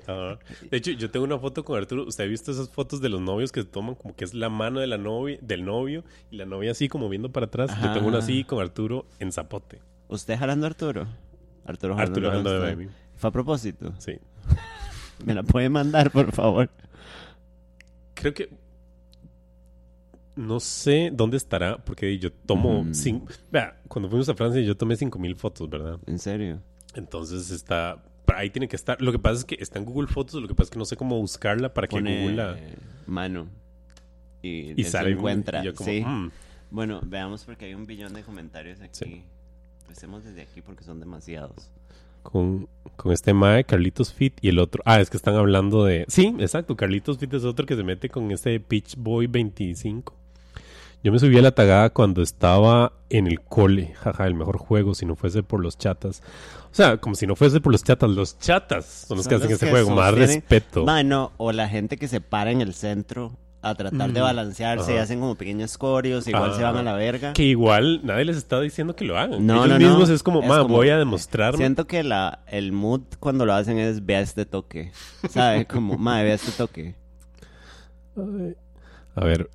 [0.05, 0.37] Ajá.
[0.69, 2.03] De hecho, yo tengo una foto con Arturo.
[2.05, 4.49] ¿Usted ha visto esas fotos de los novios que se toman como que es la
[4.49, 7.71] mano de la novia, del novio y la novia así como viendo para atrás?
[7.81, 9.79] Yo tengo una así con Arturo en Zapote.
[10.09, 11.07] ¿Usted jalando a Arturo?
[11.65, 12.89] Arturo jalando Arturo jalando de baby.
[13.15, 13.93] ¿Fue a propósito?
[13.99, 14.17] Sí.
[15.25, 16.69] ¿Me la puede mandar, por favor?
[18.13, 18.49] Creo que.
[20.35, 22.79] No sé dónde estará, porque yo tomo.
[22.81, 22.89] Ujú.
[22.91, 25.99] cin- Vea, cuando fuimos a Francia, yo tomé 5000 fotos, ¿verdad?
[26.07, 26.59] ¿En serio?
[26.95, 28.03] Entonces está.
[28.35, 28.99] Ahí tiene que estar.
[29.01, 30.85] Lo que pasa es que está en Google Fotos, lo que pasa es que no
[30.85, 32.57] sé cómo buscarla para que Google la.
[33.05, 33.47] mano.
[34.41, 35.11] Y, Y se sale.
[35.11, 35.61] encuentra.
[35.61, 36.03] y yo como, sí.
[36.05, 36.31] "Mm".
[36.71, 39.05] Bueno, veamos porque hay un billón de comentarios aquí.
[39.05, 39.23] Sí.
[39.83, 41.69] Empecemos desde aquí porque son demasiados.
[42.23, 44.81] con, con este Mae, Carlitos Fit y el otro.
[44.85, 46.05] Ah, es que están hablando de.
[46.07, 46.75] Sí, exacto.
[46.77, 50.15] Carlitos Fit es otro que se mete con este Pitch Boy 25.
[51.03, 53.93] Yo me subí a la tagada cuando estaba en el cole.
[53.95, 56.23] Jaja, el mejor juego si no fuese por los chatas.
[56.71, 58.09] O sea, como si no fuese por los chatas.
[58.09, 59.91] Los chatas son los Son que hacen los ese que juego.
[59.91, 60.85] Más respeto.
[60.85, 64.95] Mano, o la gente que se para en el centro a tratar de balancearse y
[64.95, 65.03] Ajá.
[65.03, 66.57] hacen como pequeños escorios, igual Ajá.
[66.57, 67.33] se van a la verga.
[67.33, 69.45] Que igual nadie les está diciendo que lo hagan.
[69.45, 69.87] No, Ellos no, no.
[69.89, 71.57] mismos es como, ma, voy a demostrarme.
[71.57, 74.91] Siento que la, el mood cuando lo hacen es vea este toque.
[75.29, 75.65] ¿Sabes?
[75.67, 76.95] Como, madre, vea este toque.
[79.15, 79.49] A ver,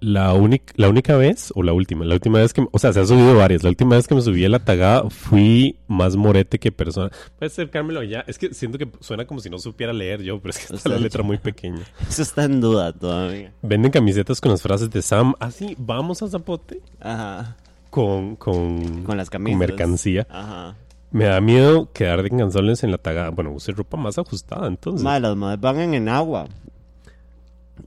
[0.00, 3.00] la, única la única vez, o la última, la última vez que, o sea, se
[3.00, 6.58] ha subido varias, la última vez que me subí a la tagada fui más morete
[6.58, 7.10] que persona.
[7.38, 10.50] Puedes acercármelo ya, es que siento que suena como si no supiera leer yo, pero
[10.50, 11.82] es que está la letra muy pequeña.
[12.08, 13.52] Eso está en duda todavía.
[13.62, 17.56] Venden camisetas con las frases de Sam, ah sí, vamos a Zapote, Ajá.
[17.90, 19.58] con, con, Con las camisas.
[19.58, 20.26] mercancía.
[20.30, 20.76] Ajá.
[21.12, 23.30] Me da miedo quedar de canzones en la tagada.
[23.30, 25.02] Bueno, use ropa más ajustada entonces.
[25.02, 26.46] Madre, las madres van en agua.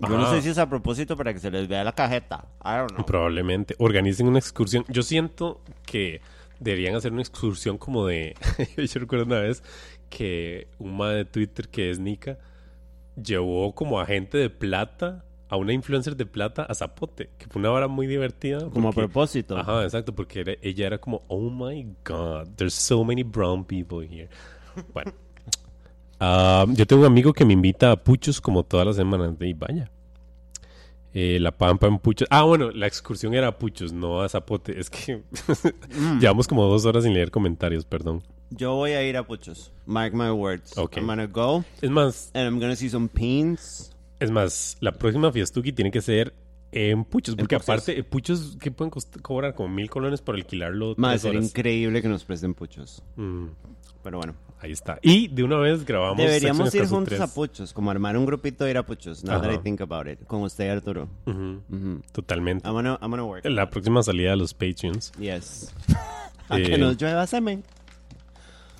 [0.01, 2.45] Yo no sé si es a propósito para que se les vea la cajeta.
[2.63, 3.05] I don't know.
[3.05, 3.75] Probablemente.
[3.79, 4.85] Organicen una excursión.
[4.89, 6.21] Yo siento que
[6.59, 8.35] deberían hacer una excursión como de...
[8.77, 9.63] Yo recuerdo una vez
[10.09, 12.37] que un ma de Twitter que es Nika
[13.21, 17.59] llevó como a gente de plata, a una influencer de plata a Zapote, que fue
[17.59, 18.59] una hora muy divertida.
[18.71, 19.57] Como a porque- propósito.
[19.57, 24.05] Ajá, exacto, porque era- ella era como, oh my god, there's so many brown people
[24.07, 24.29] here.
[24.93, 25.11] Bueno,
[26.25, 29.33] Ah, yo tengo un amigo que me invita a Puchos como todas las semanas.
[29.41, 29.91] Y vaya.
[31.13, 32.27] Eh, la Pampa en Puchos.
[32.31, 34.79] Ah, bueno, la excursión era a Puchos, no a Zapote.
[34.79, 36.19] Es que Mm.
[36.19, 38.23] llevamos como dos horas sin leer comentarios, perdón.
[38.51, 39.71] Yo voy a ir a Puchos.
[39.85, 40.77] Mark my words.
[40.77, 40.97] Ok.
[40.97, 43.91] I'm gonna go Es más, and I'm gonna see some pins.
[44.19, 46.33] es más, la próxima Fiestuki tiene que ser
[46.71, 47.35] en Puchos.
[47.35, 49.53] Porque aparte, eh, Puchos, ¿qué pueden cobrar?
[49.53, 50.95] Como mil colones por alquilarlo.
[50.97, 53.03] Más sería increíble que nos presten Puchos.
[53.17, 53.47] Mm,
[54.03, 54.33] Pero bueno.
[54.63, 54.97] Ahí está.
[55.01, 56.17] Y de una vez grabamos.
[56.17, 57.21] Deberíamos ir juntos 3.
[57.21, 57.73] a Puchos.
[57.73, 59.23] Como armar un grupito de ir a Puchos.
[59.23, 59.53] Now that.
[59.53, 60.19] I think about it.
[60.25, 61.07] Con usted, Arturo.
[62.11, 62.67] Totalmente.
[62.67, 63.45] I'm gonna, I'm gonna work.
[63.45, 65.11] La próxima salida de los Patreons.
[65.19, 65.73] Yes.
[66.49, 67.63] a Eh, que nos llueva semen.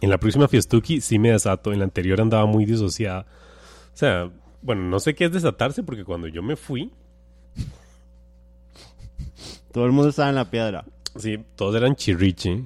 [0.01, 1.71] En la próxima Fiestuki sí me desato.
[1.73, 3.25] En la anterior andaba muy disociada.
[3.93, 4.29] O sea,
[4.61, 6.91] bueno, no sé qué es desatarse porque cuando yo me fui,
[9.71, 10.86] Todo el mundo estaba en la piedra.
[11.17, 12.63] sí, todos eran chirriche.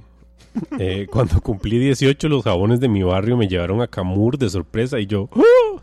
[0.79, 4.99] Eh, cuando cumplí 18, los jabones de mi barrio me llevaron a Camur de sorpresa
[4.99, 5.81] y yo, ¡oh!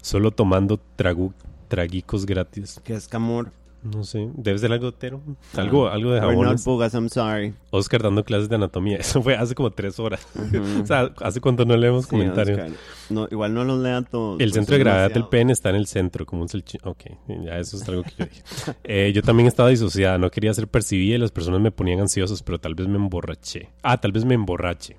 [0.00, 1.32] solo tomando tragu-
[1.68, 2.80] traguicos gratis.
[2.84, 3.50] Que es Camur.
[3.82, 5.20] No sé, debe ser algo tero.
[5.54, 6.66] Algo, algo de jabones.
[6.94, 7.54] I'm sorry.
[7.70, 8.96] Oscar dando clases de anatomía.
[9.00, 10.26] Eso fue hace como tres horas.
[10.82, 12.58] o sea, hace cuánto no leemos Sí, comentarios.
[12.58, 12.72] Oscar.
[13.10, 14.40] No, igual no los lean todos.
[14.40, 16.78] El pues centro de gravedad del pene está en el centro, como un salchi...
[16.82, 17.02] Ok,
[17.44, 18.42] ya eso es algo que yo dije.
[18.84, 22.42] Eh, yo también estaba disociada, no quería ser percibida y las personas me ponían ansiosos,
[22.42, 23.70] pero tal vez me emborraché.
[23.82, 24.96] Ah, tal vez me emborrache.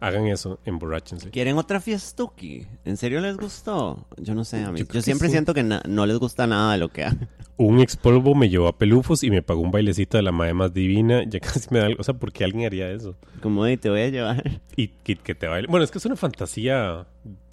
[0.00, 1.30] Hagan eso, emborráchense.
[1.30, 2.66] ¿Quieren otra fiestuki?
[2.84, 4.06] ¿En serio les gustó?
[4.16, 4.80] Yo no sé, a mí.
[4.90, 5.32] Yo siempre sí.
[5.32, 7.28] siento que no les gusta nada de lo que hagan.
[7.58, 10.72] Un expolvo me llevó a Pelufos y me pagó un bailecito de la madre más
[10.72, 11.24] divina.
[11.28, 12.00] Ya casi me da algo.
[12.00, 13.16] O sea, ¿por qué alguien haría eso?
[13.42, 14.60] Como de, te voy a llevar.
[14.76, 15.68] Y que, que te baile.
[15.68, 17.06] Bueno, es que es una fantasía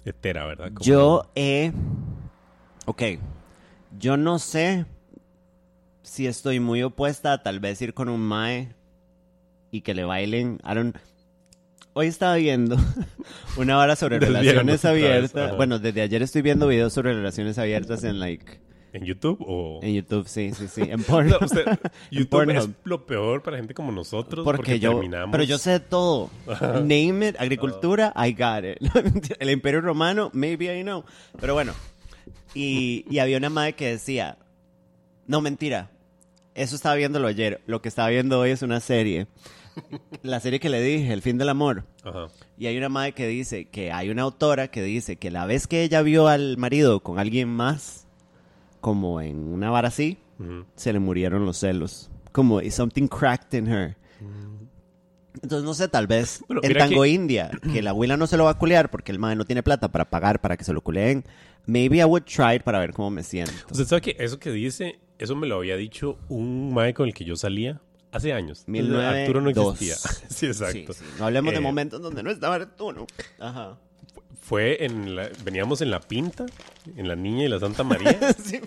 [0.06, 0.68] hetera, ¿verdad?
[0.72, 1.72] Como- Yo he...
[2.86, 3.02] Ok.
[3.98, 4.86] Yo no sé
[6.02, 8.74] si estoy muy opuesta a tal vez ir con un mae
[9.70, 10.58] y que le bailen.
[10.64, 10.96] I don't-
[12.00, 12.76] Hoy estaba viendo
[13.56, 15.56] una hora sobre relaciones abiertas.
[15.56, 18.60] Bueno, desde ayer estoy viendo videos sobre relaciones abiertas en like
[18.92, 19.80] ¿En YouTube o...?
[19.82, 21.42] en YouTube, sí, sí, sí, en No, Pornhub.
[21.42, 21.64] usted-
[22.12, 22.74] YouTube es Pornhub.
[22.84, 24.44] lo peor para gente como nosotros.
[24.44, 25.32] Porque, Porque, yo, terminamos...
[25.32, 26.30] pero yo sé todo.
[26.46, 29.34] Name it, agricultura, I got it.
[29.40, 31.02] El Imperio Romano, maybe I know.
[31.40, 31.72] Pero bueno,
[32.54, 34.38] y, y había una madre que decía,
[35.26, 35.90] no mentira,
[36.54, 37.60] eso estaba viéndolo ayer.
[37.66, 39.26] Lo que estaba viendo hoy es una serie.
[40.22, 41.84] La serie que le dije, El fin del amor.
[42.04, 42.26] Ajá.
[42.58, 45.66] Y hay una madre que dice que hay una autora que dice que la vez
[45.66, 48.06] que ella vio al marido con alguien más,
[48.80, 50.18] como en una vara así,
[50.76, 52.10] se le murieron los celos.
[52.32, 53.96] Como something cracked in her.
[55.42, 58.36] Entonces, no sé, tal vez Bueno, mira Tango que- India, que la abuela no se
[58.36, 60.72] lo va a culear porque el madre no tiene plata para pagar para que se
[60.72, 61.24] lo culeen.
[61.66, 63.52] Maybe I would try it para ver cómo me siento.
[63.70, 67.14] Usted sabe que eso que dice, eso me lo había dicho un mae con el
[67.14, 67.80] que yo salía
[68.12, 68.64] hace años.
[68.66, 69.14] 1902.
[69.22, 69.96] Arturo no existía.
[70.28, 70.92] sí, exacto.
[70.92, 71.14] Sí, sí.
[71.18, 73.06] No hablemos de Eh, momentos donde no estaba Arturo.
[73.38, 73.78] Ajá.
[74.40, 76.46] Fue en la, veníamos en la pinta,
[76.96, 78.18] en la Niña y la Santa María.
[78.42, 78.60] Sí.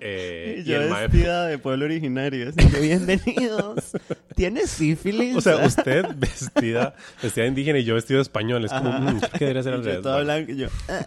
[0.00, 2.50] eh, Y y yo mae vestida de pueblo originario.
[2.50, 3.92] Así que bienvenidos.
[4.36, 5.34] ¿Tienes sífilis?
[5.36, 8.64] O sea, usted vestida, vestida de indígena y yo vestido de español.
[8.64, 10.02] Es como, mm, que debería ser al revés.
[10.02, 10.22] Bueno.
[10.24, 10.68] blanca y yo...
[10.88, 11.06] ah.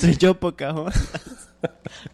[0.00, 1.50] Soy yo, Pocahontas.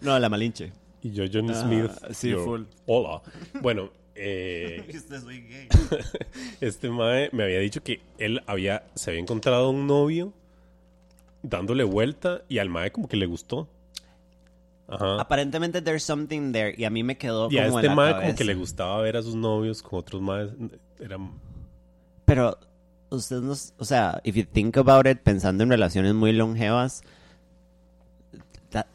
[0.00, 0.72] No, la Malinche.
[1.02, 1.90] Y yo, Johnny Ah, Smith.
[2.12, 2.62] sí, yo, full.
[2.86, 3.22] Hola.
[3.60, 3.90] Bueno,
[4.20, 5.68] eh, soy gay.
[6.60, 10.32] este mae me había dicho que él había, se había encontrado un novio
[11.42, 13.68] dándole vuelta y al mae como que le gustó.
[14.88, 15.20] Ajá.
[15.20, 18.10] Aparentemente there's something there y a mí me quedó Y a este en la mae
[18.12, 18.26] cabeza.
[18.26, 20.50] como que le gustaba ver a sus novios con otros maes.
[20.98, 21.16] Era,
[22.24, 22.58] Pero
[23.08, 27.02] usted no, o sea, if you think about it, pensando en relaciones muy longevas,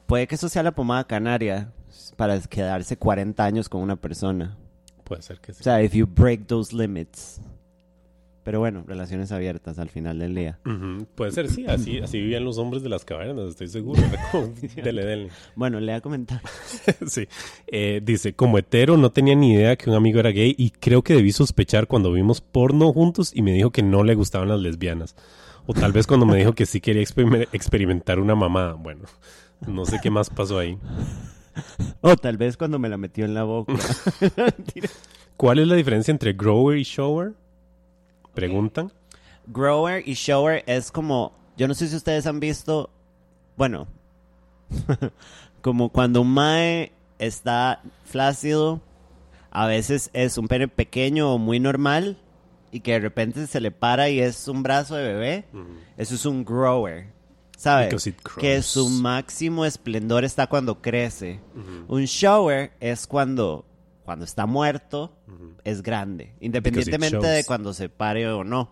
[0.05, 1.71] puede que eso sea la pomada canaria
[2.15, 4.57] para quedarse 40 años con una persona.
[5.06, 5.62] Puede ser que sí.
[5.62, 7.39] O sea, if you break those limits.
[8.43, 10.60] Pero bueno, relaciones abiertas al final del día.
[10.68, 11.66] Ujú, Puede ser, sí.
[11.68, 13.99] Así, así vivían los hombres de las cavernas, estoy seguro.
[14.84, 15.30] Dele, dele.
[15.56, 16.47] Bueno, lea comentarios.
[17.08, 17.28] sí.
[17.66, 21.01] Eh, dice, como hetero no tenía ni idea que un amigo era gay y creo
[21.01, 24.60] que debí sospechar cuando vimos porno juntos y me dijo que no le gustaban las
[24.60, 25.16] lesbianas.
[25.66, 28.74] O tal vez cuando me dijo que sí quería exper- experimentar una mamá.
[28.74, 29.06] Bueno,
[29.66, 30.78] no sé qué más pasó ahí.
[32.01, 33.74] O tal vez cuando me la metió en la boca.
[35.38, 37.34] ¿Cuál es la diferencia entre grower y shower?
[38.34, 38.91] Preguntan.
[39.47, 42.89] Grower y shower es como, yo no sé si ustedes han visto,
[43.58, 43.88] bueno,
[45.62, 48.82] como cuando un mae está flácido,
[49.51, 52.18] a veces es un pene pequeño o muy normal
[52.72, 55.45] y que de repente se le para y es un brazo de bebé.
[55.97, 57.14] Eso es un grower.
[57.58, 57.89] ¿Sabes?
[58.41, 61.39] Que su máximo esplendor está cuando crece.
[61.88, 63.66] Un shower es cuando,
[64.03, 65.16] cuando está muerto,
[65.64, 66.34] es grande.
[66.41, 68.72] Independientemente de cuando se pare o no.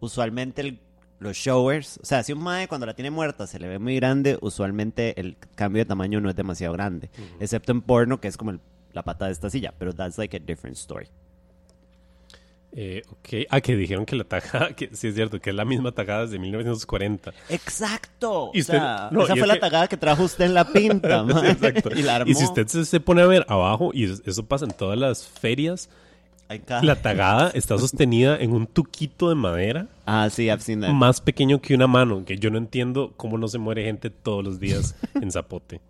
[0.00, 0.80] Usualmente el-
[1.18, 3.96] los showers, o sea, si un mae cuando la tiene muerta se le ve muy
[3.96, 7.08] grande, usualmente el cambio de tamaño no es demasiado grande.
[7.40, 8.60] Excepto en porno, que es como el-
[8.92, 9.72] la pata de esta silla.
[9.78, 11.08] Pero that's like a different story.
[12.78, 13.46] Eh, ok.
[13.48, 16.22] Ah, que dijeron que la tajada, que sí es cierto, que es la misma tajada
[16.26, 17.32] desde 1940.
[17.48, 18.50] ¡Exacto!
[18.52, 20.44] Y o usted- sea, no, esa y fue es la que- tagada que trajo usted
[20.44, 21.90] en la pinta, Sí, exacto.
[21.96, 22.30] y la armó.
[22.30, 24.98] Y si usted se, se pone a ver abajo, y es- eso pasa en todas
[24.98, 25.88] las ferias,
[26.82, 30.90] la tagada está sostenida en un tuquito de madera Ah, sí, I've seen that.
[30.90, 34.44] más pequeño que una mano, que yo no entiendo cómo no se muere gente todos
[34.44, 35.80] los días en Zapote.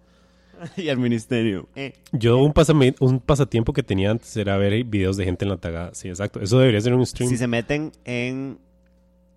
[0.76, 1.68] y el ministerio.
[1.76, 1.92] Eh.
[2.12, 5.56] Yo un, pasame- un pasatiempo que tenía antes era ver videos de gente en la
[5.56, 5.94] tagada.
[5.94, 6.40] Sí, exacto.
[6.40, 7.30] Eso debería ser un stream.
[7.30, 8.58] Si se meten en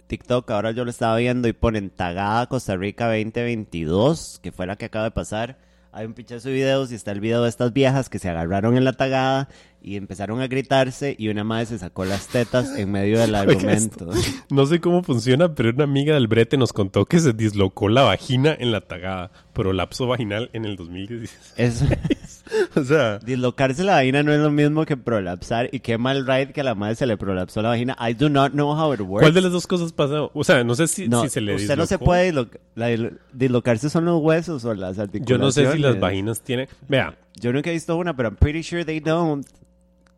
[0.07, 4.76] TikTok, ahora yo lo estaba viendo y ponen Tagada Costa Rica 2022, que fue la
[4.76, 5.57] que acaba de pasar.
[5.91, 8.78] Hay un pichazo de videos y está el video de estas viejas que se agarraron
[8.78, 9.49] en la tagada
[9.82, 14.10] y empezaron a gritarse y una madre se sacó las tetas en medio del argumento.
[14.50, 18.02] No sé cómo funciona, pero una amiga del brete nos contó que se dislocó la
[18.04, 21.54] vagina en la tagada, prolapso vaginal en el 2016.
[21.58, 21.84] Es,
[22.76, 26.52] o sea, dislocarse la vagina no es lo mismo que prolapsar y qué mal ride
[26.52, 27.96] que a la madre se le prolapsó la vagina.
[28.00, 29.22] I do not know how it works.
[29.24, 30.24] ¿cuál de las dos cosas pasa?
[30.34, 32.06] O sea, no sé si, No, si se le usted no se dislocó.
[32.06, 35.28] puede dislo- la dislo- dislocarse son los huesos o las articulaciones.
[35.30, 36.68] Yo no sé si las vaginas tienen...
[36.88, 39.48] Vea, Yo nunca he visto una, pero I'm pretty sure they don't.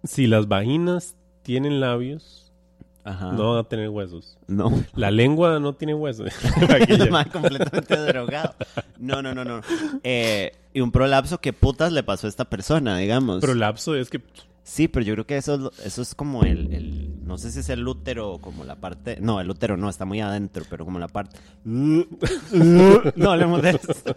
[0.03, 2.51] Si las vaginas tienen labios,
[3.03, 3.31] Ajá.
[3.31, 4.37] no van a tener huesos.
[4.47, 4.83] No.
[4.95, 6.29] La lengua no tiene huesos.
[7.11, 8.53] Man completamente drogado.
[8.99, 9.61] No, no, no, no.
[10.03, 13.41] Eh, y un prolapso, ¿qué putas le pasó a esta persona, digamos?
[13.41, 14.21] Prolapso es que...
[14.63, 17.69] Sí, pero yo creo que eso, eso es como el, el- No sé si es
[17.69, 19.17] el útero o como la parte...
[19.19, 21.39] No, el útero no, está muy adentro, pero como la parte...
[21.63, 24.15] no hablemos de eso.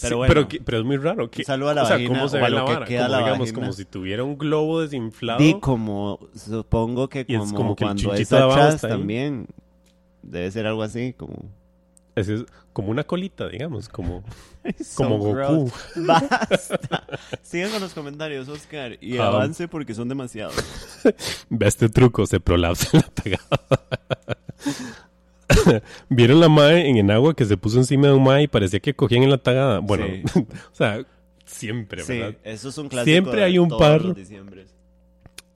[0.00, 0.34] Pero, Pero bueno.
[0.34, 1.30] pero, que- pero es muy raro.
[1.30, 2.72] Que, Un saludo a la o sea, ¿cómo se o ve a la lo que
[2.72, 2.86] vara?
[2.86, 3.58] queda Como, la digamos, vagina.
[3.60, 5.38] como si tuviera un globo desinflado.
[5.40, 6.18] Di como...
[6.34, 9.46] Supongo que Y es como, como que cuando es atrás también.
[10.22, 11.34] Debe ser algo así, como...
[12.14, 14.24] Ese es como una colita, digamos, como,
[14.96, 15.34] como Goku.
[15.34, 15.72] gross.
[16.06, 17.06] Basta.
[17.42, 19.28] Sigan con los comentarios, Oscar, y Ah.
[19.28, 20.54] avance porque son demasiados.
[21.48, 23.60] Ve este truco, se prolapsa la tagada.
[26.08, 28.80] ¿Vieron la mae en el agua que se puso encima de un mae y parecía
[28.80, 29.78] que cogían en la tagada?
[29.80, 30.22] Bueno, Sí.
[30.72, 31.04] o sea,
[31.44, 32.36] siempre, Sí, ¿verdad?
[32.44, 33.10] eso es un clásico.
[33.12, 34.02] Siempre hay un par.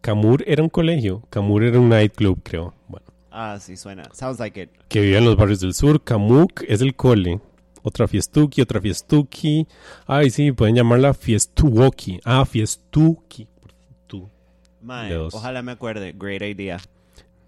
[0.01, 2.74] Camur era un colegio, Camur era un nightclub, creo.
[2.88, 4.03] Bueno, Ah, sí, suena.
[4.12, 4.70] Sounds like it.
[4.88, 6.03] que vivía en los barrios del sur.
[6.03, 7.40] Camuc es el cole.
[7.82, 9.66] Otra fiestuki, otra fiestuki.
[10.07, 12.20] Ay, sí, pueden llamarla fiestuoki.
[12.24, 13.49] Ah, fiestuki.
[14.82, 16.12] Mae, ojalá me acuerde.
[16.12, 16.78] Great idea.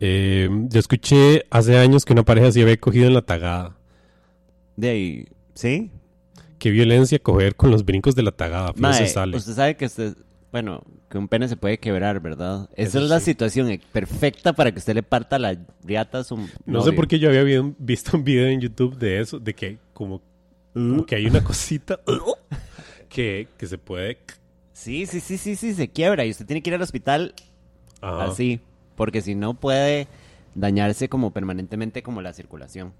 [0.00, 3.76] Eh, yo escuché hace años que una pareja se había cogido en la tagada.
[4.76, 5.90] De ahí, ¿sí?
[6.58, 8.72] Qué violencia coger con los brincos de la tagada.
[8.72, 9.36] Fijo Mae, se sale.
[9.36, 10.16] usted sabe que usted,
[10.50, 12.68] bueno, que un pene se puede quebrar, ¿verdad?
[12.74, 13.26] Esa Eso es la sí.
[13.26, 16.36] situación eh, perfecta para que usted le parta la riata a su
[16.66, 19.54] No sé por qué yo había vi- visto un video en YouTube de eso, de
[19.54, 20.20] que como,
[20.72, 22.00] como que hay una cosita
[23.08, 24.18] que, que se puede...
[24.72, 27.32] Sí, sí, sí, sí, sí, se quiebra y usted tiene que ir al hospital
[28.00, 28.24] Ajá.
[28.24, 28.58] así,
[28.96, 30.08] porque si no puede
[30.54, 32.92] dañarse como permanentemente como la circulación.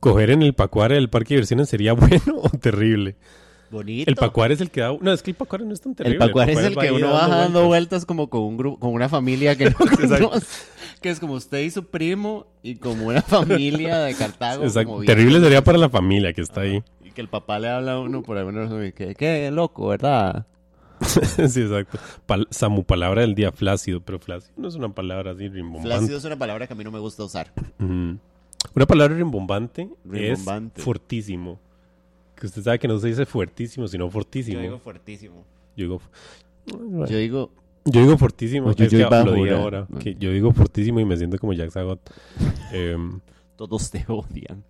[0.00, 3.16] Coger en el pacuare del parque de diversiones sería bueno o terrible.
[3.70, 4.08] Bonito.
[4.08, 4.94] El pacuare es el que da...
[5.00, 6.18] No, es que el pacuare no es tan El terrible.
[6.26, 7.66] pacuar es el que uno va dando vueltas.
[7.66, 10.28] vueltas como con un grupo, con una familia que no Exacto.
[10.28, 10.46] conoce.
[11.00, 14.62] Que es como usted y su primo y como una familia de Cartago.
[14.64, 14.92] Exacto.
[14.92, 16.82] como Terrible sería para la familia que está ahí.
[17.02, 19.88] Y que el papá le habla a uno por alguna razón y que, qué loco,
[19.88, 20.46] ¿verdad?
[21.48, 21.98] sí, exacto.
[22.26, 24.00] Pal- Samu, palabra del día, flácido.
[24.00, 25.88] Pero flácido no es una palabra así rimbombante.
[25.96, 27.52] Flácido es una palabra que a mí no me gusta usar.
[27.78, 30.80] Una palabra rimbombante, Rimbombante.
[30.80, 31.58] es fortísimo.
[32.34, 34.56] Que usted sabe que no se dice fuertísimo, sino fortísimo.
[34.56, 35.44] Yo digo fuertísimo.
[35.76, 36.00] Yo digo,
[37.06, 37.50] Yo digo,
[37.84, 38.72] yo digo fortísimo.
[38.72, 39.86] Yo digo ahora.
[40.00, 42.00] Que yo digo fortísimo y me siento como Jack Sagot.
[42.72, 43.20] Em,
[43.56, 44.64] todos te odian.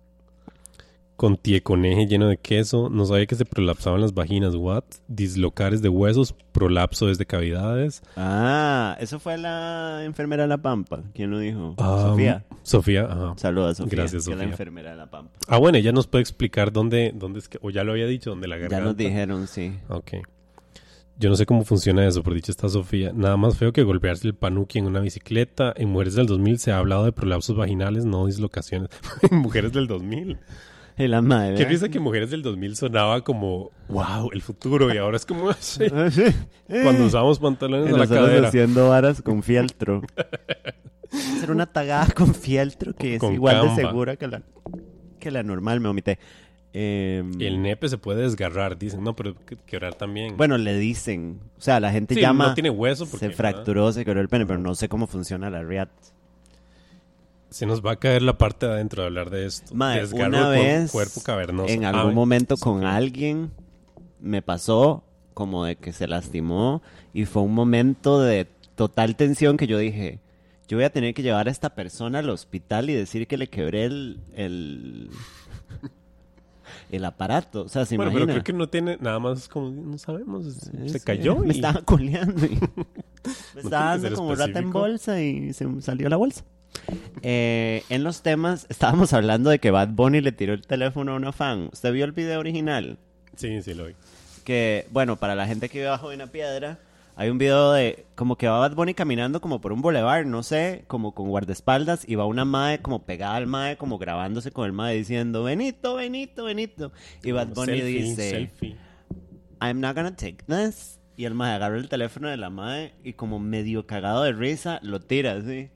[1.15, 2.89] Con tieconeje lleno de queso.
[2.89, 4.55] No sabía que se prolapsaban las vaginas.
[4.55, 4.83] What?
[5.07, 6.35] Dislocares de huesos.
[6.51, 8.01] Prolapso desde cavidades.
[8.15, 11.03] Ah, eso fue la enfermera de La Pampa.
[11.13, 11.75] ¿Quién lo dijo?
[11.77, 12.45] Ah, Sofía.
[12.63, 13.33] Sofía, ajá.
[13.37, 13.97] Saludos, Sofía.
[13.97, 14.51] Gracias, que es la Sofía.
[14.51, 15.31] enfermera de La Pampa.
[15.47, 17.59] Ah, bueno, ella nos puede explicar dónde, dónde es que...
[17.61, 18.77] O ya lo había dicho, dónde la garganta.
[18.77, 19.73] Ya nos dijeron, sí.
[19.89, 20.13] Ok.
[21.17, 23.13] Yo no sé cómo funciona eso, por dicho está Sofía.
[23.13, 25.73] Nada más feo que golpearse el panuki en una bicicleta.
[25.77, 28.89] En Mujeres del 2000 se ha hablado de prolapsos vaginales, no dislocaciones.
[29.31, 30.37] en Mujeres del 2000.
[30.97, 31.55] Y la madre.
[31.55, 34.93] Qué risa que Mujeres del 2000 sonaba como, wow, el futuro.
[34.93, 35.85] Y ahora es como, sí,
[36.83, 38.47] cuando usamos pantalones a la cadera.
[38.47, 40.01] haciendo varas con fieltro.
[41.11, 44.41] Hacer una tagada con fieltro que es Con igual de segura que la,
[45.19, 46.17] que la normal, me omité.
[46.77, 49.01] Em, el nepe se puede desgarrar, dicen.
[49.03, 50.35] No, pero que- quebrar también.
[50.35, 51.39] Bueno, le dicen.
[51.57, 52.47] O sea, la gente Sí, llama.
[52.47, 55.49] no tiene hueso porque, se fracturó, se quebró el pene, pero no sé cómo funciona
[55.49, 55.89] la RIAT.
[57.49, 59.73] Se nos va a caer la parte de adentro de hablar de esto.
[59.75, 61.69] Desgarro una vez, cuerpo cavernoso.
[61.73, 63.51] en algún momento con alguien,
[64.19, 66.81] me pasó como de que se lastimó
[67.13, 70.19] y fue un momento de total tensión que yo dije,
[70.67, 73.47] yo voy a tener que llevar a esta persona al hospital y decir que le
[73.47, 75.09] quebré el, el,
[76.91, 77.63] el aparato.
[77.63, 78.33] O sea, ¿se Bueno, imagina?
[78.33, 80.45] pero creo que no tiene nada más como, no sabemos,
[80.87, 81.35] se cayó.
[81.39, 82.45] Me y- estaba coleando.
[82.45, 82.59] y-
[83.55, 86.43] me estaba dando como rata en bolsa y se salió la bolsa.
[87.21, 91.15] Eh, en los temas, estábamos hablando de que Bad Bunny le tiró el teléfono a
[91.15, 91.69] una fan.
[91.73, 92.97] ¿Usted vio el video original?
[93.35, 93.95] Sí, sí, lo vi.
[94.43, 96.79] Que, bueno, para la gente que vive bajo de una piedra,
[97.15, 100.43] hay un video de como que va Bad Bunny caminando como por un boulevard, no
[100.43, 104.65] sé, como con guardaespaldas, y va una mae como pegada al mae, como grabándose con
[104.65, 106.91] el mae diciendo, Benito, Benito, Benito.
[107.23, 108.75] Y Bad Bunny selfie, dice, selfie.
[109.61, 110.99] I'm not gonna take this.
[111.17, 114.79] Y el mae agarra el teléfono de la mae y como medio cagado de risa,
[114.83, 115.69] lo tira así.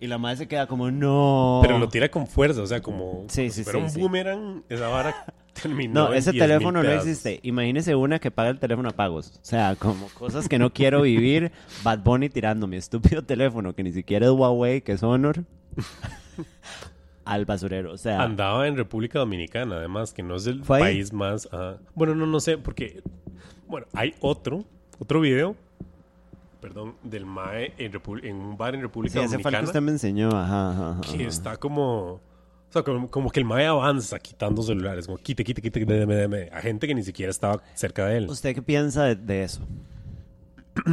[0.00, 1.58] Y la mae se queda como, no.
[1.62, 4.00] Pero lo tira con fuerza, o sea, como, Sí, sí, fuera sí, un sí.
[4.00, 5.26] boomerang, esa vara
[5.60, 7.40] terminó No, ese 10,000 teléfono no existe.
[7.42, 9.40] Imagínese una que paga el teléfono a pagos.
[9.42, 11.50] O sea, como cosas que no quiero vivir.
[11.82, 15.44] Bad Bunny tirando mi estúpido teléfono, que ni siquiera es Huawei, que es Honor,
[17.24, 17.92] al basurero.
[17.92, 21.48] O sea, Andaba en República Dominicana, además, que no es el país más...
[21.52, 21.78] ajá.
[21.94, 23.02] Bueno, no, no sé, porque...
[23.66, 24.64] Bueno, hay otro,
[24.98, 25.56] otro video,
[26.60, 29.62] perdón, del MAE en, Repu- en un bar en República sí, ese fue el que
[29.62, 29.68] Dominicana.
[29.68, 30.28] usted me enseñó.
[30.30, 31.00] Ajá, ajá, ajá.
[31.16, 32.12] que está como...
[32.14, 36.14] O sea, como, como que el MAE avanza quitando celulares, como quite, quite, quite, deme,
[36.14, 38.28] deme, a gente que ni siquiera estaba cerca de él.
[38.28, 39.62] ¿Usted qué piensa de, de eso?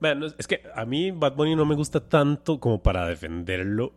[0.00, 3.06] Vean, no es, es que a mí Bad Bunny no me gusta tanto como para
[3.06, 3.92] defenderlo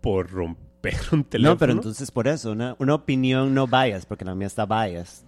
[0.00, 1.54] por romper un teléfono.
[1.54, 5.24] No, pero entonces por eso, una, una opinión no bias, porque la mía está biased.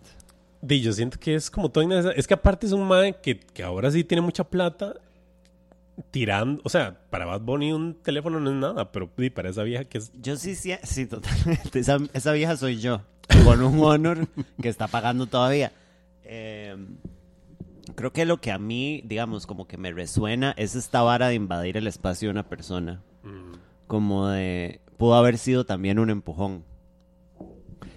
[0.62, 2.18] Yo siento que es como todo innecesario.
[2.18, 4.94] Es que aparte es un mae que, que ahora sí tiene mucha plata
[6.10, 6.60] tirando.
[6.64, 9.98] O sea, para Bad Bunny un teléfono no es nada, pero para esa vieja que
[9.98, 10.12] es.
[10.20, 11.78] Yo sí, sí, sí, totalmente.
[11.78, 13.02] Esa, esa vieja soy yo,
[13.44, 14.28] con un honor
[14.60, 15.72] que está pagando todavía.
[16.24, 16.76] Eh,
[17.94, 21.34] creo que lo que a mí, digamos, como que me resuena es esta vara de
[21.34, 23.02] invadir el espacio de una persona.
[23.86, 26.64] Como de, pudo haber sido también un empujón.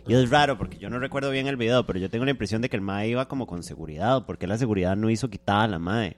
[0.07, 2.61] Y es raro porque yo no recuerdo bien el video, pero yo tengo la impresión
[2.61, 5.67] de que el mae iba como con seguridad, porque la seguridad no hizo quitada a
[5.67, 6.17] la mae.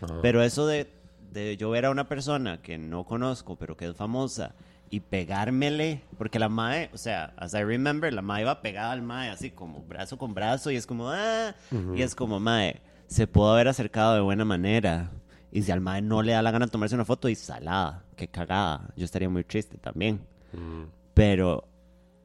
[0.00, 0.18] Ajá.
[0.22, 0.90] Pero eso de,
[1.32, 4.54] de yo ver a una persona que no conozco, pero que es famosa,
[4.90, 9.02] y pegármele, porque la mae, o sea, as I remember, la mae iba pegada al
[9.02, 11.54] mae, así como brazo con brazo, y es como, ah,
[11.96, 15.10] y es como, mae, se pudo haber acercado de buena manera.
[15.50, 18.28] Y si al mae no le da la gana tomarse una foto, y salada, qué
[18.28, 18.88] cagada.
[18.96, 20.20] Yo estaría muy triste también.
[20.52, 20.84] Mm.
[21.14, 21.64] Pero,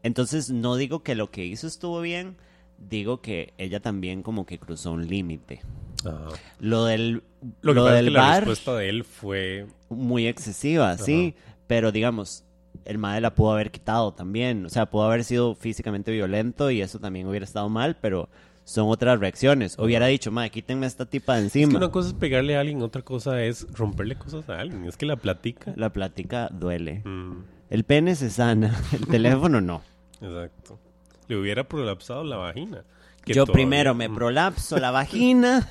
[0.04, 2.38] entonces no digo que lo que hizo estuvo bien,
[2.78, 5.62] digo que ella también como que cruzó un límite.
[6.06, 6.30] Ajá.
[6.60, 7.24] Lo del,
[7.62, 9.68] Lo lo es del que la bar, respuesta de él fue.
[9.90, 11.36] muy excesiva, sí,
[11.68, 12.46] pero digamos,
[12.86, 16.82] el mae la pudo haber quitado también, o sea, pudo haber sido físicamente violento y
[16.82, 18.30] eso también hubiera estado mal, pero
[18.64, 19.78] son otras reacciones.
[19.80, 21.78] Hubiera dicho, mae, quítenme a esta tipa de Es que encima.
[21.80, 24.86] una cosa es pegarle a alguien, otra cosa es romperle cosas a alguien.
[24.86, 25.74] Es que la platica.
[25.76, 27.02] La plática duele.
[27.04, 29.82] Mm, El pene se sana, el teléfono no.
[30.22, 30.80] Exacto.
[31.28, 32.84] Le hubiera prolapsado la vagina.
[33.26, 35.70] Yo todavía- primero me prolapso la vagina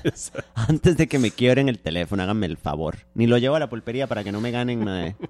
[0.55, 2.99] antes de que me quiebren el teléfono, háganme el favor.
[3.15, 5.15] Ni lo llevo a la pulpería para que no me ganen mae.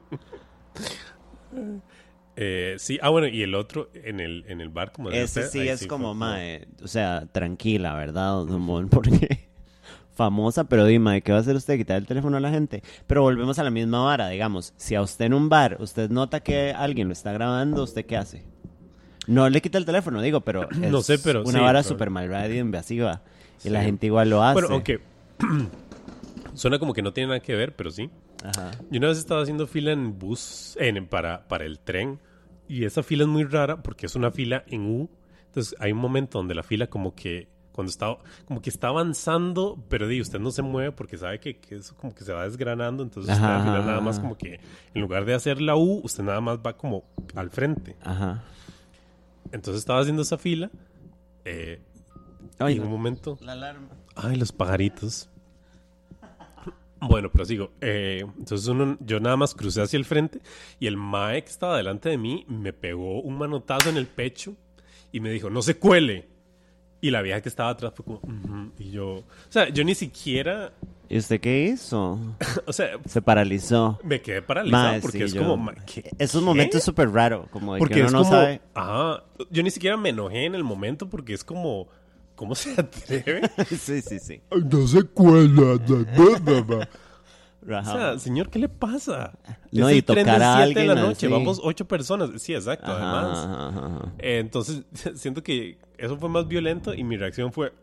[2.41, 5.67] Eh, sí, ah, bueno, y el otro en el, en el bar, como Ese sí
[5.67, 8.45] es como, mae, o sea, tranquila, ¿verdad?
[8.89, 9.49] Porque
[10.13, 11.78] famosa, pero dime, ¿qué va a hacer usted?
[11.78, 12.82] ¿Quitar el teléfono a la gente?
[13.07, 14.74] Pero volvemos a la misma vara, digamos.
[14.78, 18.15] Si a usted en un bar, usted nota que alguien lo está grabando, ¿usted qué
[18.15, 18.45] hace?
[19.30, 22.10] No le quita el teléfono, digo, pero es No sé, pero una sí, vara súper
[22.10, 23.22] malvada y invasiva.
[23.64, 24.54] Y la gente igual lo hace.
[24.54, 25.00] Bueno, aunque
[26.56, 28.10] suena como que no tiene nada que ver, pero sí.
[28.44, 28.72] Ajá.
[28.90, 32.20] Yo una vez estaba haciendo fila en bus, en, para, para el tren,
[32.68, 35.10] y esa fila es muy rara porque es una fila en U.
[35.46, 39.78] Entonces hay un momento donde la fila como que cuando está como que está avanzando,
[39.90, 42.44] pero di, usted no se mueve porque sabe que, que eso como que se va
[42.44, 44.60] desgranando, entonces usted al final nada más como que
[44.94, 47.04] en lugar de hacer la U, usted nada más va como
[47.36, 47.96] al frente.
[48.04, 48.44] Ajá.
[49.52, 50.70] Entonces estaba haciendo esa fila
[51.45, 51.82] eh,
[52.60, 53.89] Ay, y en un momento La alarma.
[54.16, 55.30] Ay, los pajaritos.
[57.02, 57.72] Bueno, pero sigo.
[57.80, 60.41] Eh, entonces uno, yo nada más crucé hacia el frente
[60.80, 64.56] y el mae que estaba delante de mí me pegó un manotazo en el pecho
[65.12, 66.28] Y me dijo, no se cuele.
[67.02, 68.22] Y la vieja que estaba atrás fue como,
[68.78, 70.74] y yo, o sea, yo ni siquiera,
[71.12, 72.20] ¿Y usted qué hizo?
[72.68, 73.99] o sea, Se paralizó.
[74.03, 76.45] me quedé paralizado Mae, porque sí, es yo- como, ma- ¿qué- Esos qué?
[76.45, 78.62] momentos súper raro, como de Porque que es uno no como, sabe.
[78.76, 81.88] ajá, yo ni siquiera me enojé en el momento porque es como,
[82.36, 83.49] ¿cómo se atreve?
[83.70, 84.41] sí, sí, sí.
[84.72, 85.80] No se cuela.
[87.68, 89.34] O sea, señor, ¿qué le pasa?
[89.72, 91.34] No, es y el tren de tocar a siete de la alguien noche, así.
[91.34, 92.30] vamos ocho personas.
[92.41, 93.38] Sí, exacto, Ajá, además.
[93.39, 94.14] ajá, ajá, ajá.
[94.20, 94.84] Eh, entonces,
[95.16, 97.74] siento que eso fue más violento y mi reacción fue...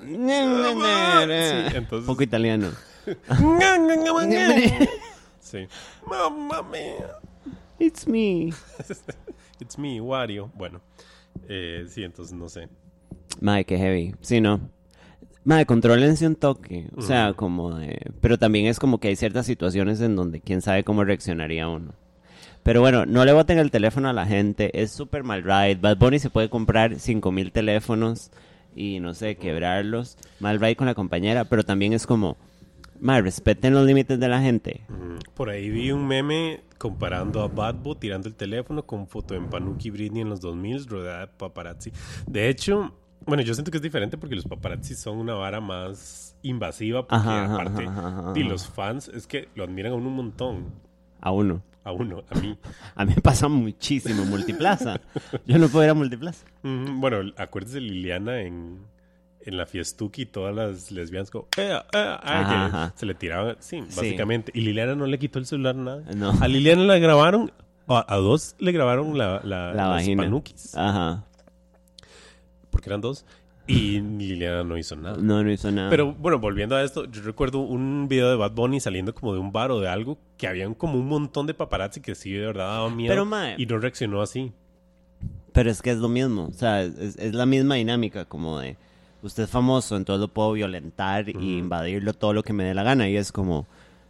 [0.00, 2.06] Sí, entonces...
[2.06, 2.70] Poco italiano.
[5.40, 5.68] Sí.
[6.08, 7.18] Mamma mía.
[7.78, 8.50] It's me.
[9.60, 10.50] It's me, Wario.
[10.54, 10.80] Bueno,
[11.48, 12.68] eh, sí, entonces no sé.
[13.40, 14.14] Madre, qué heavy.
[14.20, 14.70] Sí, no.
[15.44, 16.88] Madre, contrólense un toque.
[16.96, 18.10] O sea, como de...
[18.20, 21.92] Pero también es como que hay ciertas situaciones en donde quién sabe cómo reaccionaría uno.
[22.62, 24.80] Pero bueno, no le boten el teléfono a la gente.
[24.82, 25.76] Es súper mal ride.
[25.76, 28.30] Bad Bunny se puede comprar 5000 teléfonos
[28.74, 30.16] y no sé, quebrarlos.
[30.40, 31.44] Mal ride con la compañera.
[31.44, 32.36] Pero también es como...
[33.00, 34.82] Madre, respeten los límites de la gente.
[35.34, 39.90] Por ahí vi un meme comparando a Badbo tirando el teléfono con foto en Panuki
[39.90, 41.92] Britney en los 2000 rodeada de paparazzi.
[42.26, 42.94] De hecho,
[43.26, 47.16] bueno, yo siento que es diferente porque los paparazzi son una vara más invasiva porque
[47.16, 50.66] Ajá, aparte ajá, ajá, y los fans es que lo admiran a uno un montón.
[51.20, 51.62] A uno.
[51.84, 52.56] A uno, a mí.
[52.94, 55.00] A mí me pasa muchísimo en Multiplaza.
[55.46, 56.46] Yo no puedo ir a Multiplaza.
[56.62, 58.78] Ujú, Bueno, acuérdese Liliana en,
[59.42, 63.96] en la fiestuki, todas las lesbianas como, "Eh, eh", ah, se le tiraban, sí, Sí.
[63.96, 64.50] básicamente.
[64.54, 66.02] Y Liliana no le quitó el celular nada.
[66.16, 66.32] No.
[66.40, 67.52] A Liliana la grabaron,
[67.86, 70.22] a, a dos le grabaron la, la, La los vagina.
[70.22, 71.24] panukis, Ajá.
[72.70, 73.26] porque eran dos,
[73.66, 75.16] y Liliana no hizo nada.
[75.18, 75.90] No, no hizo nada.
[75.90, 79.38] Pero bueno, volviendo a esto, yo recuerdo un video de Bad Bunny saliendo como de
[79.40, 82.46] un bar o de algo que habían como un montón de paparazzi que sí de
[82.46, 83.54] verdad daban miedo Pero, mae.
[83.58, 84.52] y no reaccionó así.
[85.52, 88.76] Pero es que es lo mismo, o sea, es, es la misma dinámica, como de,
[89.22, 92.82] usted es famoso, entonces lo puedo violentar y invadirlo todo lo que me dé la
[92.82, 93.08] gana.
[93.08, 93.66] Y es como,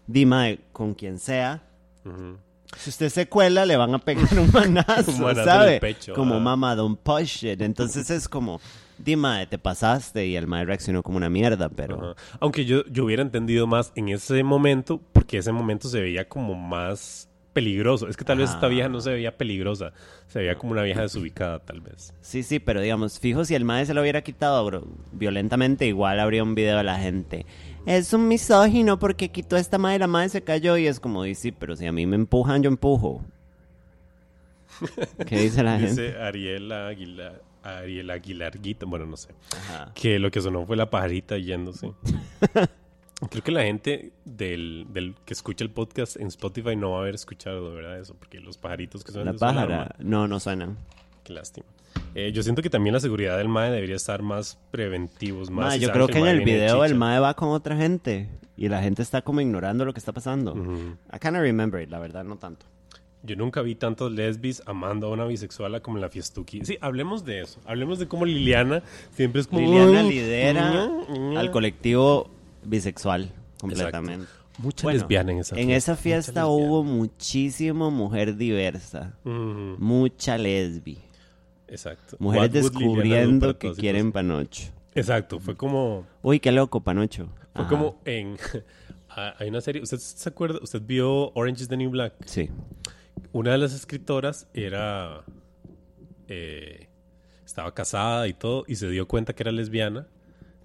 [0.07, 1.63] dime, con quien sea,
[2.05, 2.39] Ujú.
[2.79, 5.81] si usted se cuela, le van a pegar un manazo, Un manazo en el ¿sabe?
[5.81, 6.41] pecho, como, ah.
[6.41, 7.61] mamá, don't push it.
[7.61, 8.59] Entonces es como,
[8.99, 12.13] dime, te pasaste y el mae reaccionó como una mierda, pero...
[12.13, 12.15] Ajá.
[12.41, 16.55] Aunque yo, yo hubiera entendido más en ese momento, porque ese momento se veía como
[16.55, 18.09] más peligroso.
[18.09, 19.93] Es que tal vez esta vieja no se veía peligrosa,
[20.27, 22.13] se veía como una vieja desubicada, tal vez.
[22.21, 26.21] Sí, sí, pero digamos, fijo, si el mae se lo hubiera quitado bro, violentamente, igual
[26.21, 27.47] habría un video de la gente.
[27.87, 31.23] Es un misógino porque quitó a esta madre, la madre se cayó y es como,
[31.23, 33.25] dice, sí, pero si a mí me empujan, yo empujo.
[35.27, 36.03] ¿Qué dice la gente?
[36.03, 39.31] Dice Ariela Aguilar, Ariela Aguilarguita, bueno, no sé.
[39.53, 39.93] Ajá.
[39.95, 41.93] Que lo que sonó fue la pajarita yéndose.
[43.31, 47.01] Creo que la gente del, del que escucha el podcast en Spotify no va a
[47.03, 49.95] haber escuchado, verdad, eso, porque los pajaritos que suenan La pájara.
[49.99, 50.77] No, no suenan.
[51.23, 51.67] Qué lástima.
[52.15, 55.75] Eh, yo siento que también la seguridad del MAE debería estar más preventivos, más...
[55.75, 58.83] Si yo creo que en el video el mae va con otra gente y la
[58.83, 60.53] gente está como ignorando lo que está pasando.
[60.53, 60.97] Ujú.
[61.13, 62.67] I can't remember it, la verdad, no tanto.
[63.27, 66.65] Yo nunca vi tantos lesbis amando a una bisexual como en la fiestuki.
[66.65, 67.59] Sí, hablemos de eso.
[67.65, 69.61] Hablemos de cómo Liliana siempre es como...
[69.63, 70.71] Liliana "Ay, lidera
[71.09, 71.41] ña, ña".
[71.41, 72.31] al colectivo
[72.65, 74.27] bisexual completamente.
[74.59, 75.77] Mucha Bueno, lesbiana en esa En fiesta.
[75.77, 80.99] esa mucha fiesta hubo muchísimo mujer diversa, mucha lesbi,
[81.67, 82.17] Exacto.
[82.21, 84.65] mujeres descubriendo que quieren panocho.
[84.95, 86.07] Exacto, fue como...
[86.23, 87.27] Uy, qué loco, panocho.
[87.55, 87.69] Fue Ajá.
[87.69, 88.37] como en...
[89.09, 89.83] ah, Hay una serie...
[89.83, 90.61] ¿Usted se acuerda?
[90.63, 92.13] ¿Usted vio Orange is the New Black?
[92.27, 92.49] Sí.
[93.33, 95.25] Una de las escritoras era...
[96.29, 96.89] eh,
[97.45, 100.07] estaba casada y todo y se dio cuenta que era lesbiana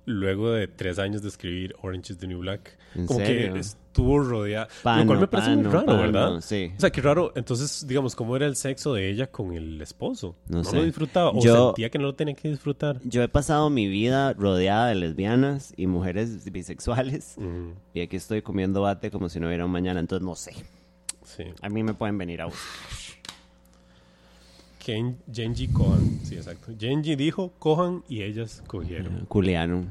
[0.06, 2.78] luego de tres años de escribir Orange is the New Black.
[2.96, 3.54] ¿En Como serio?
[3.54, 4.68] que estuvo rodeada...
[4.82, 6.42] Pano, lo cual me parece muy raro, pano, ¿verdad?
[6.42, 6.72] sí.
[6.76, 7.32] O sea, qué raro.
[7.36, 10.36] Entonces, digamos, ¿cómo era el sexo de ella con el esposo?
[10.48, 10.78] No No, sé.
[10.78, 13.00] lo disfrutaba o Yo- sentía que no lo tenía que disfrutar.
[13.04, 17.36] Yo he pasado mi vida rodeada de lesbianas y mujeres bisexuales
[17.94, 20.54] y aquí estoy comiendo bate como si no hubiera un mañana, entonces no sé.
[21.38, 21.44] Sí.
[21.62, 22.64] A mí me pueden venir a buscar.
[24.80, 26.20] Ken, Genji cojan.
[26.24, 26.72] Sí, exacto.
[26.78, 29.26] Genji dijo cojan y ellas cogieron.
[29.26, 29.86] Culiano.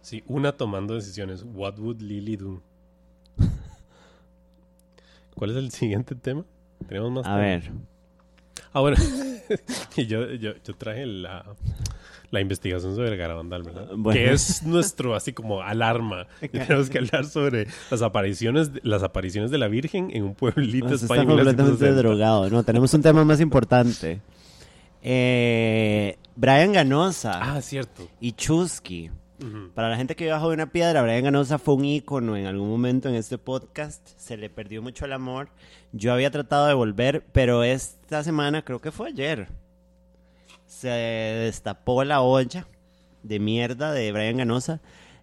[0.00, 1.44] Sí, una tomando decisiones.
[1.44, 2.62] What would Lily do?
[5.34, 6.44] ¿Cuál es el siguiente tema?
[6.88, 7.70] Tenemos más A ver.
[8.72, 8.96] Ah, bueno.
[9.96, 11.44] y yo, yo, yo traje la,
[12.30, 13.88] la investigación sobre el garabandal, ¿verdad?
[13.96, 14.18] Bueno.
[14.18, 16.26] Que es nuestro, así como, alarma.
[16.52, 21.06] Tenemos que hablar sobre las apariciones, las apariciones de la Virgen en un pueblito está
[21.06, 21.22] español.
[21.22, 22.02] en completamente 1960.
[22.02, 22.50] drogado.
[22.50, 24.20] No, tenemos un tema más importante.
[25.02, 28.08] Eh, Brian Ganosa Ah, cierto.
[28.20, 29.10] y Chusky
[29.74, 32.46] Para la gente que vive bajo de una piedra, Brian Ganosa fue un ícono en
[32.46, 34.06] algún momento en este podcast.
[34.16, 35.48] Se le perdió mucho el amor.
[35.92, 39.48] Yo había tratado de volver, pero esta semana, creo que fue ayer,
[40.68, 42.68] se destapó la olla
[43.24, 44.80] de mierda de Brian Ganosa.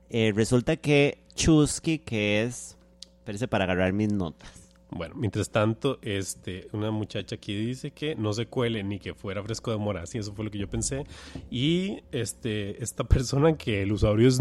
[0.09, 2.77] Eh, resulta que Chusky, que es...
[3.19, 4.65] Espérese para agarrar mis notas.
[4.91, 9.43] Bueno, mientras tanto, este, una muchacha aquí dice que no se cuele ni que fuera
[9.43, 11.05] fresco de mora, sí, eso fue lo que yo pensé.
[11.49, 14.39] Y este, esta persona que el usuario es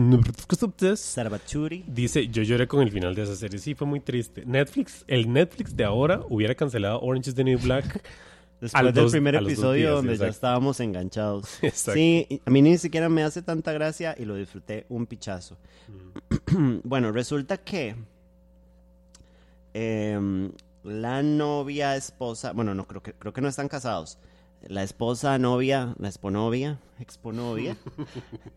[1.01, 1.85] Sarbaturi.
[1.89, 4.45] dice, yo lloré con el final de esa serie, sí, fue muy triste.
[4.47, 8.03] Netflix, el Netflix de ahora hubiera cancelado Orange is the New Black.
[8.65, 11.59] Después del primer episodio días, donde ya estábamos enganchados.
[11.63, 11.93] Exacto.
[11.93, 15.59] Sí, a mí ni siquiera me hace tanta gracia y lo disfruté un pichazo.
[16.51, 16.79] Mm.
[16.85, 17.95] bueno, resulta que
[19.75, 20.51] em,
[20.83, 24.19] la novia, esposa, bueno, no creo que creo que no están casados.
[24.67, 27.77] La esposa, novia, la exponovia, exponovia.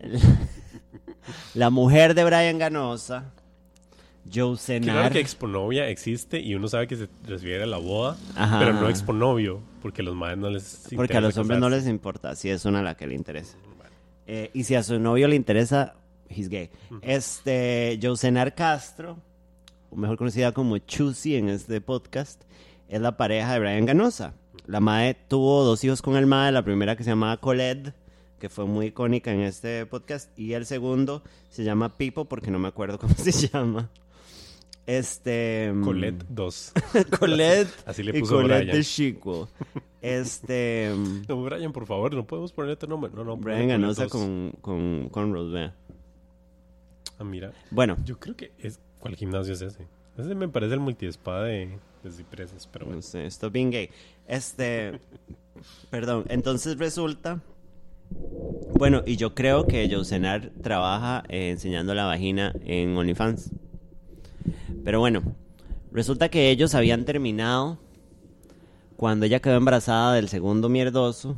[1.54, 3.34] la mujer de Brian Ganosa,
[4.32, 5.12] Joe Claro Senar.
[5.12, 8.58] que exponovia existe y uno sabe que se refiere a la boda, Ajá.
[8.58, 11.70] pero no exponovio, porque a los madres no les Porque a los interesa hombres no
[11.70, 13.56] les importa, si es una a la que le interesa.
[14.26, 15.94] Eh, y si a su novio le interesa,
[16.28, 16.70] he's gay.
[17.00, 19.16] Este, Josenar Castro,
[19.90, 22.42] o mejor conocida como Chusi en este podcast,
[22.88, 24.34] es la pareja de Brian Ganosa.
[24.66, 27.94] La madre tuvo dos hijos con el madre, la primera que se llamaba Colette,
[28.38, 32.58] que fue muy icónica en este podcast, y el segundo se llama Pipo, porque no
[32.58, 33.88] me acuerdo cómo se llama.
[34.88, 35.70] Este...
[35.70, 36.72] mm, Colette 2.
[37.20, 38.76] Colette Así le y puso Colette Brian.
[38.78, 39.48] de Chico.
[40.00, 40.94] Este...
[41.28, 43.10] No, Brian, por favor, no podemos poner este nombre.
[43.14, 45.72] No, no, Brian Ganosa con, con, con Rose.
[47.18, 47.52] Ah, mira.
[47.70, 48.80] Bueno, Yo creo que es.
[48.98, 49.86] ¿Cuál gimnasio es ese?
[50.16, 52.96] Ese me parece el multiespada de, de cipreses, pero bueno.
[52.96, 53.90] no sé, estoy bien gay.
[54.26, 54.98] Este,
[55.90, 57.40] perdón, entonces resulta,
[58.74, 63.52] bueno, y yo creo que Josenar trabaja eh, enseñando la vagina en OnlyFans.
[64.84, 65.22] Pero bueno,
[65.92, 67.78] resulta que ellos habían terminado
[68.96, 71.36] cuando ella quedó embarazada del segundo mierdoso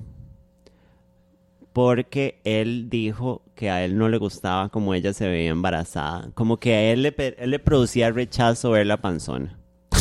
[1.73, 6.57] porque él dijo que a él no le gustaba como ella se veía embarazada, como
[6.59, 9.59] que a él le, él le producía rechazo ver la panzona.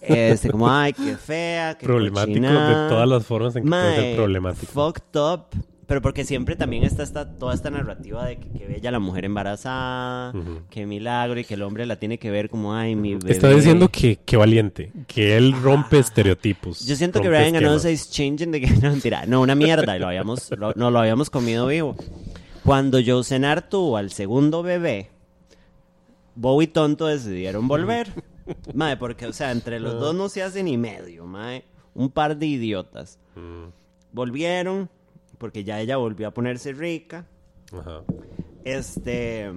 [0.00, 2.84] Este, como, ay, qué fea, qué Problemático cochinada".
[2.84, 4.72] de todas las formas en que puede ser problemático.
[4.72, 5.46] Fucked up.
[5.88, 9.24] Pero porque siempre también está esta, toda esta narrativa de que, que bella la mujer
[9.24, 10.60] embarazada, Ujú.
[10.68, 13.32] que milagro y que el hombre la tiene que ver como, ay, mi bebé.
[13.32, 16.86] Está diciendo que, que valiente, que él rompe estereotipos.
[16.86, 17.86] Yo siento que Brian esquemas.
[17.86, 20.98] is changing de que no mentira, no una mierda y lo habíamos lo, no lo
[20.98, 21.96] habíamos comido vivo.
[22.64, 25.08] Cuando Joe Senar tuvo al segundo bebé,
[26.34, 28.12] Bob y Tonto decidieron volver.
[28.74, 31.64] mae, porque o sea, entre los dos no se hace ni medio, mae.
[31.94, 33.18] Un par de idiotas.
[33.34, 33.70] Mm,
[34.12, 34.90] Volvieron
[35.38, 37.26] porque ya ella volvió a ponerse rica.
[37.72, 38.02] ajá.
[38.64, 39.50] Este,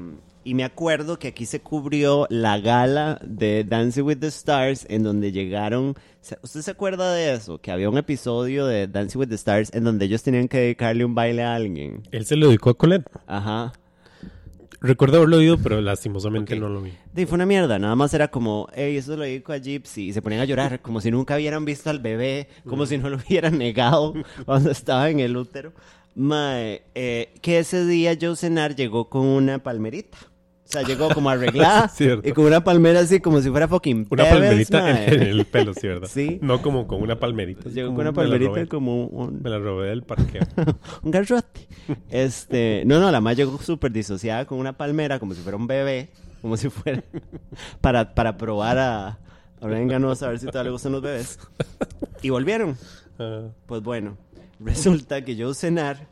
[0.44, 5.04] y me acuerdo que aquí se cubrió la gala de Dancing with the Stars en
[5.04, 7.58] donde llegaron, ¿se- ¿usted se acuerda de eso?
[7.58, 11.04] Que había un episodio de Dancing with the Stars en donde ellos tenían que dedicarle
[11.04, 12.04] un baile a alguien.
[12.12, 13.06] Él se lo dedicó a Colette.
[13.28, 13.74] Ajá.
[14.84, 16.60] Recuerdo haberlo oído, pero lastimosamente Ok.
[16.60, 16.92] no lo vi.
[17.28, 20.08] Fue una mierda, nada más era como, hey, eso lo dedico a Gypsy.
[20.10, 23.10] Y se ponían a llorar, como si nunca hubieran visto al bebé, como si no
[23.10, 24.14] lo hubieran negado
[24.46, 25.72] cuando estaba en el útero.
[26.16, 30.18] Mae, eh, que ese día Joe Senar llegó con una palmerita.
[30.72, 31.92] O sea, llegó como arreglada
[32.24, 35.14] y con una palmera así como si fuera fucking Una Pebbles, palmerita en, mae.
[35.16, 36.08] en el pelo, ¿sí, verdad?
[36.12, 36.40] Sí.
[36.42, 37.70] No como con una palmerita.
[37.70, 40.44] Llegó con una palmerita como un, Me la robé del parqueo.
[41.04, 41.68] un garrote.
[42.10, 45.68] Este, no, no, la más llegó súper disociada con una palmera, como si fuera un
[45.68, 46.10] bebé,
[46.42, 47.04] como si fuera
[47.82, 51.38] para, para probar a, a Brian Ganosa a ver si todavía le gustan los bebés.
[52.22, 52.78] Y volvieron.
[53.20, 54.18] Ah, Pues bueno,
[54.62, 56.08] resulta que Joe Cenar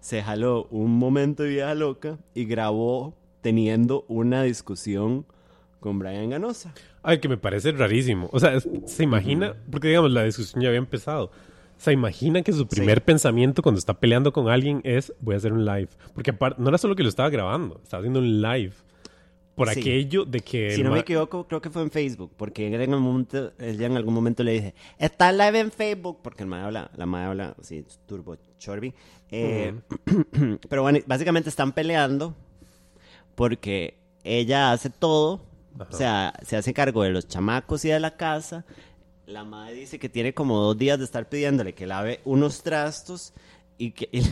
[0.00, 5.26] se jaló un momento de vida loca y grabó teniendo una discusión
[5.80, 6.72] con Brian Ganosa.
[7.02, 8.30] Ay, que me parece rarísimo.
[8.32, 11.30] O sea, se imagina, porque digamos, la discusión ya había empezado.
[11.76, 15.52] Se imagina que su primer pensamiento cuando está peleando con alguien es, voy a hacer
[15.52, 15.88] un live.
[16.14, 18.72] Porque aparte, no era solo que lo estaba grabando, estaba haciendo un live.
[19.56, 19.80] Por Sí.
[19.80, 20.70] aquello de que...
[20.70, 24.14] Si no me equivoco, creo que fue en Facebook, porque él en, momento, en algún
[24.14, 27.84] momento le dije, está live en Facebook, porque el mae habla, la mae habla, sí,
[28.06, 28.94] turbo chorby.
[29.30, 29.74] Eh,
[30.70, 32.34] pero bueno, básicamente están peleando
[33.34, 35.40] porque ella hace todo,
[35.78, 38.64] o sea, se hace cargo de los chamacos y de la casa.
[39.26, 43.32] La madre dice que tiene como dos días de estar pidiéndole que lave unos trastos
[43.78, 44.22] y que y,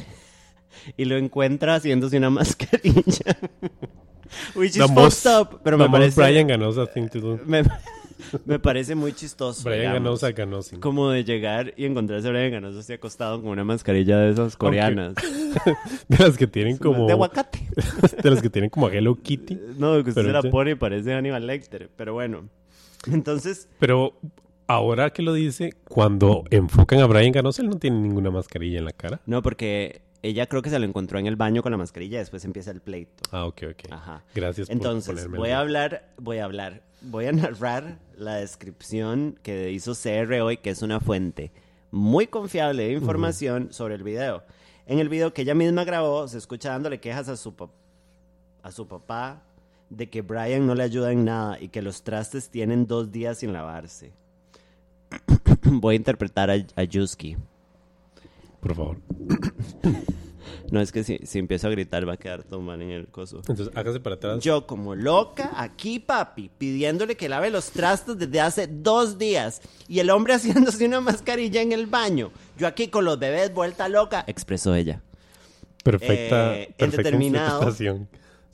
[0.97, 3.36] y lo encuentra haciéndose una mascarilla.
[4.55, 7.40] Which is fucked up, pero the me parece Brian Ganosa thing to do.
[7.44, 7.62] me,
[8.44, 9.62] Me parece muy chistoso.
[9.64, 10.20] Brian digamos.
[10.20, 10.80] Ganosa ganó sin.
[10.80, 14.56] Como de llegar y encontrarse a Brian Ganosa así acostado con una mascarilla de esas
[14.56, 15.14] coreanas.
[16.09, 17.06] De las que tienen como.
[17.06, 17.60] De aguacate.
[18.22, 19.59] de las que tienen como a Hello Kitty.
[19.76, 21.90] No, que usted se la pone y parece Hannibal Lecter.
[21.97, 22.48] Pero bueno.
[23.10, 24.14] Entonces, Pero
[24.66, 28.84] ahora que lo dice, cuando enfocan a Brian Ganosa, él no tiene ninguna mascarilla en
[28.84, 29.20] la cara.
[29.26, 32.20] no, porque ella creo que se lo encontró en el baño con la mascarilla y
[32.20, 33.22] después empieza el pleito.
[33.30, 33.92] Ah, ok, ok.
[33.92, 34.24] Ajá.
[34.34, 39.38] Gracias por Entonces, ponerme voy a hablar, voy a hablar, voy a narrar la descripción
[39.42, 41.52] que hizo CR hoy, que es una fuente
[41.90, 44.44] muy confiable de información sobre el video.
[44.86, 47.55] En el video que ella misma grabó, se escucha dándole quejas a su,
[48.62, 49.42] a su papá
[49.88, 53.38] de que Brian no le ayuda en nada y que los trastes tienen dos días
[53.38, 54.12] sin lavarse.
[55.64, 57.36] voy a interpretar a, a Yuski.
[58.61, 58.99] Por favor.
[60.70, 63.09] No es que si, si empiezo a gritar va a quedar todo mal en el
[63.09, 63.39] coso.
[63.39, 64.41] Entonces, hágase para atrás.
[64.41, 69.62] Yo como loca, aquí papi, pidiéndole que lave los trastos desde hace dos días.
[69.89, 72.31] Y el hombre haciéndose una mascarilla en el baño.
[72.57, 75.03] Yo aquí con los bebés vuelta loca, expresó ella.
[75.82, 77.74] Perfecta, Eh, en perfecta determinado,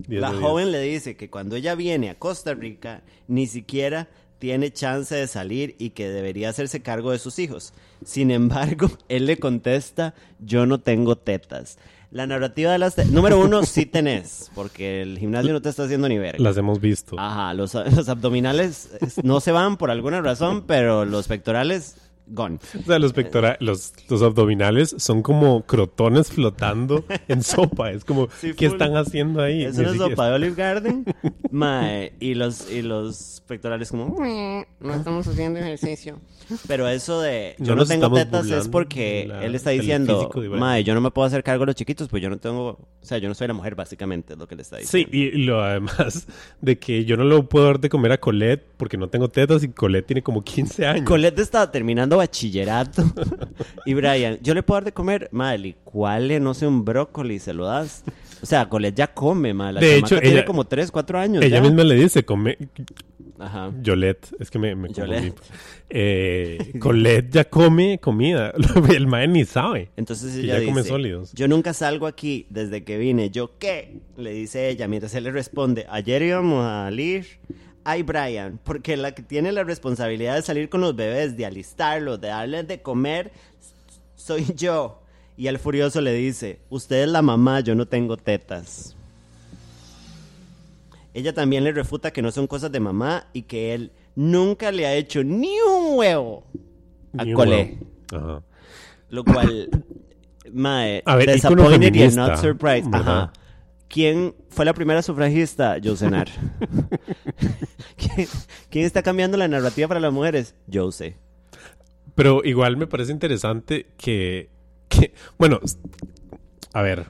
[0.09, 4.73] La de joven le dice que cuando ella viene a Costa Rica, ni siquiera tiene
[4.73, 7.73] chance de salir y que debería hacerse cargo de sus hijos.
[8.05, 11.79] Sin embargo, él le contesta, yo no tengo tetas.
[12.11, 13.11] La narrativa de las tetas...
[13.11, 16.43] Número uno, sí tenés, porque el gimnasio no te está haciendo ni verga.
[16.43, 17.19] Las hemos visto.
[17.19, 21.97] Ajá, los, los abdominales eh, no se van por alguna razón, pero los pectorales,
[22.29, 22.59] gone.
[22.79, 27.91] O sea, los, pectora- los, los abdominales son como crotones flotando en sopa.
[27.93, 28.75] Es como, Sí, ¿qué full.
[28.81, 29.65] están haciendo ahí?
[29.65, 31.05] Es una sopa de Olive Garden.
[31.51, 34.17] Mae, y los, y los pectorales como...
[34.81, 36.19] No estamos haciendo ejercicio.
[36.69, 40.31] Pero eso de No yo no, nos tengo tetas es porque la- él está diciendo,
[40.57, 42.89] mae, yo no me puedo hacer cargo de los chiquitos, pues yo no tengo, o
[43.03, 45.17] sea, yo no soy la mujer básicamente, es lo que le está Sí, diciendo.
[45.17, 46.27] y lo además
[46.61, 49.63] de que yo no lo puedo dar de comer a Colette porque no tengo tetas
[49.65, 51.05] y Colette tiene como 15 años.
[51.05, 53.03] Colette está terminando bachillerato
[53.85, 57.53] y Brian, yo le puedo dar de comer, mae, licuale, no sé, un brócoli, se
[57.53, 58.05] lo das.
[58.43, 61.57] O sea, Colette ya come, la De hecho, tiene ella- como 3, 4 años Ella
[61.57, 61.63] ya.
[61.63, 62.59] misma le dice, come,
[63.39, 63.71] Ajá.
[63.83, 65.33] Yolette, es que me, me confundí.
[65.91, 68.53] Eh, Colette ya come comida.
[68.95, 69.91] El mae ni sabe.
[69.97, 71.33] Entonces ella ya come dice, sólidos.
[71.35, 73.31] yo nunca salgo aquí desde que vine.
[73.31, 73.99] ¿Yo qué?
[74.17, 77.27] Le dice ella mientras él le responde, ayer íbamos a salir.
[77.89, 82.21] Ay, Brian, porque la que tiene la responsabilidad de salir con los bebés, de alistarlos,
[82.21, 83.31] de darles de comer,
[84.17, 85.03] soy yo.
[85.37, 88.97] Y el furioso le dice, usted es la mamá, yo no tengo tetas.
[91.15, 94.85] Ella también le refuta que no son cosas de mamá y que él nunca le
[94.87, 96.43] ha hecho ni un huevo
[97.17, 97.79] a Ni Colette.
[98.11, 98.27] huevo.
[98.33, 98.43] Ajá.
[99.11, 99.69] Lo cual,
[100.53, 102.93] mae, A ver, ícono disappointed feminista, not surprised.
[102.93, 103.33] Ajá.
[103.89, 105.77] ¿Quién fue la primera sufragista?
[105.83, 106.29] Josenar.
[107.97, 108.29] ¿Quién,
[108.71, 110.55] quién está cambiando la narrativa para las mujeres?
[110.73, 111.17] Jose.
[112.15, 114.51] Pero igual me parece interesante que,
[114.89, 115.61] que- bueno,
[116.73, 117.07] a ver,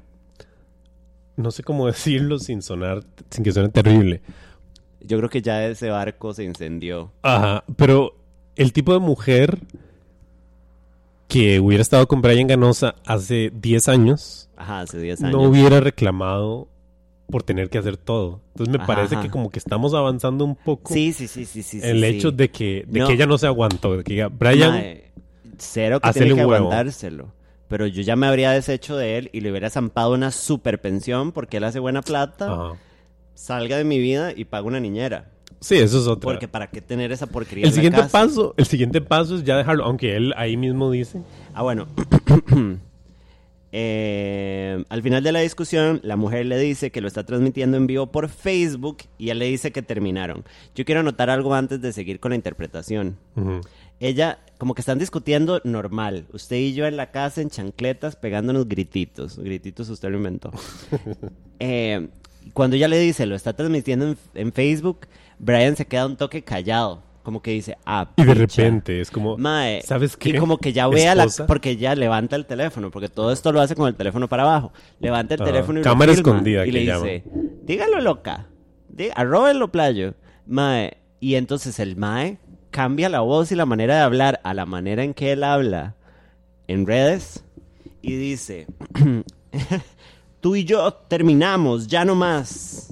[1.36, 4.22] no sé cómo decirlo sin sonar, sin que suene terrible.
[5.00, 7.12] Yo creo que ya ese barco se incendió.
[7.22, 8.16] Ajá, pero
[8.56, 9.58] el tipo de mujer
[11.28, 15.32] que hubiera estado con Brian Ganosa hace 10 años Ajá, hace 10 años.
[15.32, 16.68] no hubiera reclamado
[17.30, 18.40] por tener que hacer todo.
[18.52, 19.24] Entonces me Ajá, parece ajá.
[19.24, 21.80] que como que estamos avanzando un poco Sí, sí, sí, sí, sí.
[21.82, 22.36] el sí, hecho sí.
[22.36, 23.06] de que, de No.
[23.08, 25.10] que ella no se aguantó, de que diga, Brian, Mae,
[25.58, 27.32] cero que tiene que aguantárselo.
[27.68, 31.32] Pero yo ya me habría deshecho de él y le hubiera zampado una super pensión
[31.32, 32.74] porque él hace buena plata.
[33.34, 35.32] Salga de mi vida y paga una niñera.
[35.60, 36.30] Sí, eso es otra.
[36.30, 38.12] Porque para qué tener esa porquería El en la siguiente casa?
[38.12, 41.22] paso, el siguiente paso es ya dejarlo, aunque él ahí mismo dice.
[41.54, 41.86] Ah, bueno.
[43.78, 47.86] Eh, al final de la discusión, la mujer le dice que lo está transmitiendo en
[47.86, 50.44] vivo por Facebook y él le dice que terminaron.
[50.74, 53.18] Yo quiero anotar algo antes de seguir con la interpretación.
[54.00, 56.24] Ella, como que están discutiendo normal.
[56.32, 59.38] Usted y yo en la casa en chancletas pegándonos grititos.
[59.38, 60.52] Grititos usted lo inventó.
[61.58, 62.08] Eh,
[62.52, 65.06] cuando ella le dice, lo está transmitiendo en, en Facebook,
[65.38, 67.02] Brian se queda un toque callado.
[67.22, 68.62] Como que dice, ah, Y de picha.
[68.62, 70.28] repente es como, Mae, ¿sabes qué?
[70.28, 71.24] Y como que ya vea la...
[71.24, 71.46] Esposa.
[71.48, 74.72] Porque ya levanta el teléfono, porque todo esto lo hace con el teléfono para abajo.
[75.00, 75.50] Levanta el Ajá.
[75.50, 77.24] teléfono y lo Cámara filma, escondida Y le dice,
[77.64, 78.46] dígalo loca,
[78.88, 80.14] dí- arróbenlo playo.
[80.46, 82.38] Mae, y entonces el Mae
[82.70, 85.96] cambia la voz y la manera de hablar a la manera en que él habla
[86.68, 87.42] en redes
[88.02, 88.68] y dice,
[90.40, 92.85] tú y yo terminamos, ya no más.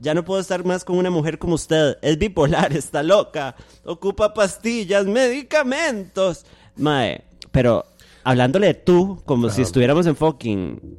[0.00, 1.96] Ya no puedo estar más con una mujer como usted.
[2.02, 3.54] Es bipolar, está loca.
[3.84, 6.44] Ocupa pastillas, medicamentos.
[6.76, 7.22] Mae,
[7.52, 7.84] pero
[8.24, 10.98] hablándole de tú, como si estuviéramos en fucking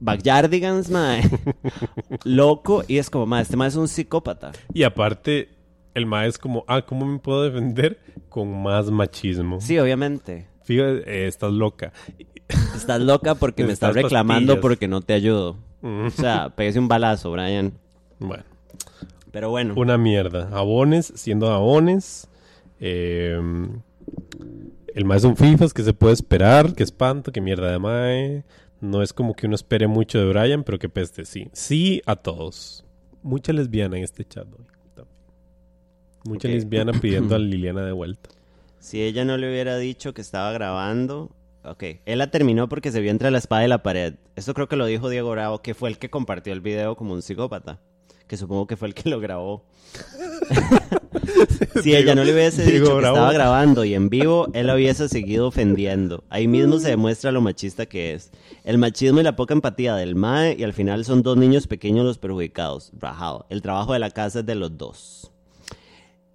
[0.00, 1.22] Backyardigans, mae.
[2.24, 2.84] Loco.
[2.88, 4.52] Y es como, mae, este mae es un psicópata.
[4.72, 5.50] Y aparte,
[5.94, 8.00] el mae es como, ah, ¿cómo me puedo defender?
[8.28, 9.60] Con más machismo.
[9.60, 10.46] Sí, obviamente.
[10.62, 11.92] Fíjate, eh, estás loca.
[12.74, 14.62] Estás loca porque me estás reclamando pastillas.
[14.62, 15.56] porque no te ayudo.
[15.82, 17.72] Mm, O sea, pégase un balazo, Brian.
[18.20, 18.44] Bueno,
[19.32, 19.74] Pero bueno.
[19.76, 20.48] una mierda.
[20.52, 22.28] Abones, siendo abones.
[22.78, 23.38] Eh,
[24.94, 26.74] el es un fifas que se puede esperar.
[26.74, 28.44] Que espanto, que mierda de mae.
[28.80, 31.48] No es como que uno espere mucho de Brian, pero que peste, sí.
[31.52, 32.84] Sí a todos.
[33.22, 34.64] Mucha lesbiana en este chat hoy.
[36.24, 38.30] Mucha lesbiana pidiendo a Liliana de vuelta.
[38.78, 41.30] Si ella no le hubiera dicho que estaba grabando.
[41.62, 44.14] Ok, él la terminó porque se vio entre la espada y la pared.
[44.34, 47.12] Esto creo que lo dijo Diego Bravo, que fue el que compartió el video como
[47.12, 47.80] un psicópata.
[48.30, 49.64] Que supongo que fue el que lo grabó.
[51.82, 54.76] si ella no le hubiese Diego dicho que estaba grabando y en vivo, él la
[54.76, 56.22] hubiese seguido ofendiendo.
[56.30, 58.30] Ahí mismo se demuestra lo machista que es.
[58.62, 62.04] El machismo y la poca empatía del MAE y al final son dos niños pequeños
[62.04, 62.92] los perjudicados.
[62.96, 63.46] Rajado.
[63.50, 65.32] El trabajo de la casa es de los dos.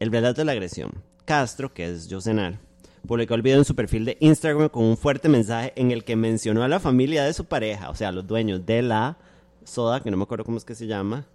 [0.02, 1.02] El relato de la agresión.
[1.24, 2.60] Castro, que es Josenar,
[3.08, 6.18] publicó el video en su perfil de Instagram con un fuerte mensaje en el que
[6.18, 9.18] mencionó a la familia de su pareja, o sea, los dueños de la
[9.64, 11.26] soda, que no me acuerdo cómo es que se llama.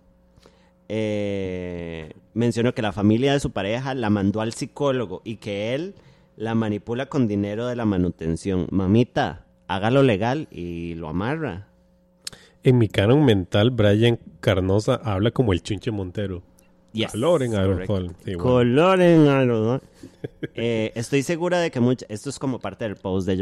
[0.93, 5.95] Eh, mencionó que la familia de su pareja la mandó al psicólogo y que él
[6.37, 8.67] la manipula con dinero de la manutención.
[8.73, 11.69] Mamita, hágalo legal y lo amarra.
[12.65, 16.43] En mi canon mental, Brian Carnosa habla como el Chunche Montero.
[16.93, 17.81] Yes, Calor en correcto.
[17.81, 18.17] alcohol.
[18.25, 18.43] Sí, bueno.
[18.43, 19.81] Color en algodón.
[20.55, 23.37] Eh, estoy segura de que mucha, esto es como parte del post de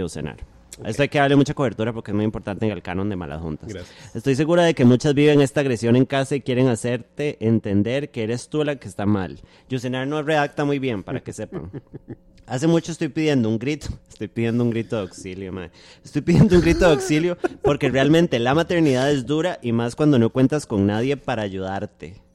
[0.84, 3.40] Esto hay que darle mucha cobertura porque es muy importante en el canon de malas
[3.40, 3.68] juntas.
[3.72, 4.14] Gracias.
[4.14, 8.22] Estoy segura de que muchas viven esta agresión en casa y quieren hacerte entender que
[8.22, 9.40] eres tú la que está mal.
[9.70, 11.70] Josenar no redacta muy bien, para que sepan.
[12.46, 15.70] Hace mucho estoy pidiendo un grito, estoy pidiendo un grito de auxilio, mae.
[16.02, 20.18] Estoy pidiendo un grito de auxilio porque realmente la maternidad es dura y más cuando
[20.18, 22.27] no cuentas con nadie para ayudarte.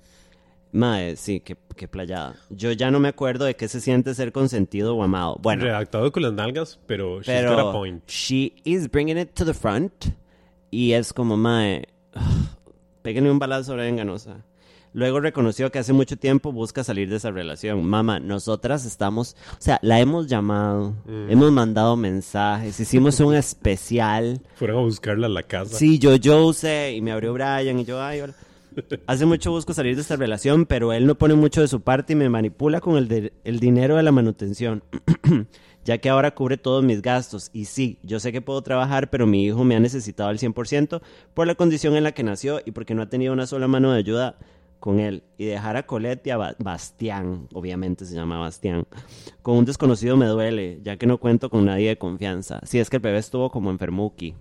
[0.74, 2.36] Mae, sí, qué, qué playada.
[2.50, 5.38] Yo ya no me acuerdo de qué se siente ser consentido o amado.
[5.42, 8.04] Bueno, Redactado con las nalgas, pero, she's got a pero point.
[8.08, 9.94] she is bringing it to the front
[10.72, 11.88] y es como, mae,
[13.04, 14.44] péguenle un balazo a la enganosa.
[14.96, 17.84] Luego reconoció que hace mucho tiempo busca salir de esa relación.
[17.84, 21.32] Mamá, nosotras estamos, o sea, la hemos llamado, Mm.
[21.32, 24.40] hemos mandado mensajes, hicimos un especial.
[24.56, 25.76] Fueron a buscarla a la casa.
[25.78, 28.34] Sí, yo, yo usé y me abrió Brian y yo, ay, hola.
[29.08, 32.14] Hace mucho busco salir de esta relación, pero él no pone mucho de su parte
[32.14, 34.84] y me manipula con el, el dinero de la manutención,
[35.86, 37.50] ya que ahora cubre todos mis gastos.
[37.54, 41.02] Y sí, yo sé que puedo trabajar, pero mi hijo me ha necesitado al 100%
[41.34, 43.92] por la condición en la que nació y porque no ha tenido una sola mano
[43.92, 44.38] de ayuda
[44.80, 45.24] con él.
[45.38, 48.86] Y dejar a Colette y a Ba- Bastián, obviamente se llama Bastián,
[49.42, 52.60] con un desconocido me duele, ya que no cuento con nadie de confianza.
[52.64, 54.36] Si es que el bebé estuvo como enfermuki.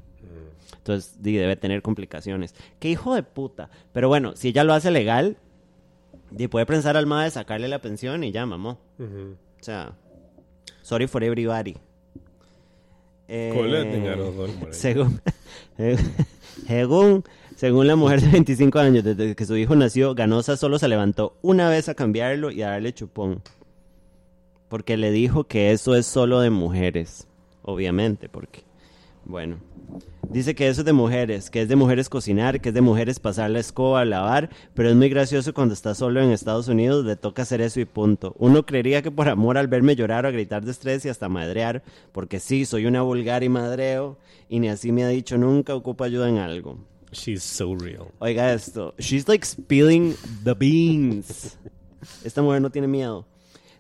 [0.83, 2.57] Entonces debe tener complicaciones.
[2.81, 3.71] Qué hijo de puta.
[3.93, 5.37] Pero bueno, si ella lo hace legal,
[6.33, 8.81] di, puede pensar al MAE de sacarle la pensión y ya, mamó.
[8.99, 9.97] O sea,
[10.83, 11.77] sorry for everybody.
[13.29, 13.53] Eh,
[14.73, 15.21] según,
[16.67, 20.89] según, según la mujer de 25 años, desde que su hijo nació, Ganosa solo se
[20.89, 23.41] levantó una vez a cambiarlo y a darle chupón.
[24.69, 27.29] Porque le dijo que eso es solo de mujeres.
[27.63, 28.65] Obviamente, porque.
[29.25, 29.59] Bueno.
[30.33, 33.21] Dice que eso es de mujeres, que es de mujeres cocinar, que es de mujeres
[33.21, 37.17] pasar la escoba, lavar, pero es muy gracioso cuando está solo en Estados Unidos, le
[37.17, 38.35] toca hacer eso y punto.
[38.39, 41.29] Uno creería que por amor al verme llorar o a gritar de estrés y hasta
[41.29, 41.83] madrear,
[42.13, 44.17] porque sí, soy una vulgar y madreo,
[44.49, 46.79] y ni así me ha dicho nunca ocupa ayuda en algo.
[47.13, 48.07] She's so real.
[48.19, 50.15] Oiga esto, she's like spilling
[50.45, 51.59] the beans.
[52.25, 53.27] Esta mujer no tiene miedo.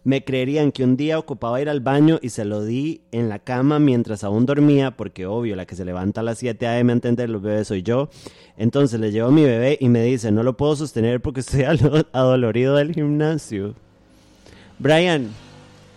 [0.04, 3.38] Me creerían que un día ocupaba ir al baño y se lo di en la
[3.38, 6.90] cama mientras aún dormía, porque obvio, la que se levanta a las 7 a.m.
[6.92, 8.08] a entender los bebés soy yo.
[8.56, 11.62] Entonces le llevo mi bebé y me dice, no lo puedo sostener porque estoy
[12.12, 13.74] adolorido del gimnasio.
[14.80, 15.28] Brian,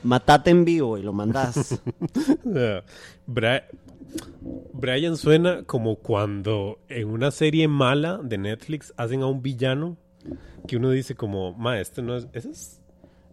[0.03, 1.11] matate en vivo y lo.
[3.27, 3.64] Bra-
[4.73, 9.98] Brian suena como cuando en una serie mala de Netflix hacen a un villano
[10.68, 12.27] que uno dice como, ma, este no es...
[12.34, 12.82] ¿ese es?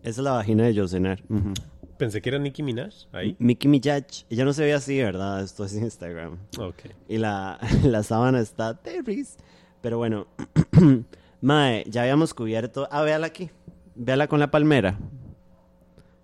[0.02, 1.22] Esa es la vagina de Josenar.
[1.28, 1.52] Ujú.
[1.98, 3.36] Pensé que era Nicki Minaj, ahí.
[3.38, 5.42] Mickey Mijach, ella no se ve así, ¿verdad?
[5.42, 6.38] Esto es Instagram.
[6.58, 6.74] Ok.
[7.08, 9.36] Y la, la sábana está terris.
[9.80, 10.26] Pero bueno,
[11.40, 12.88] Mae, ya habíamos cubierto.
[12.90, 13.50] Ah, véala aquí.
[13.94, 14.98] Véala con la palmera.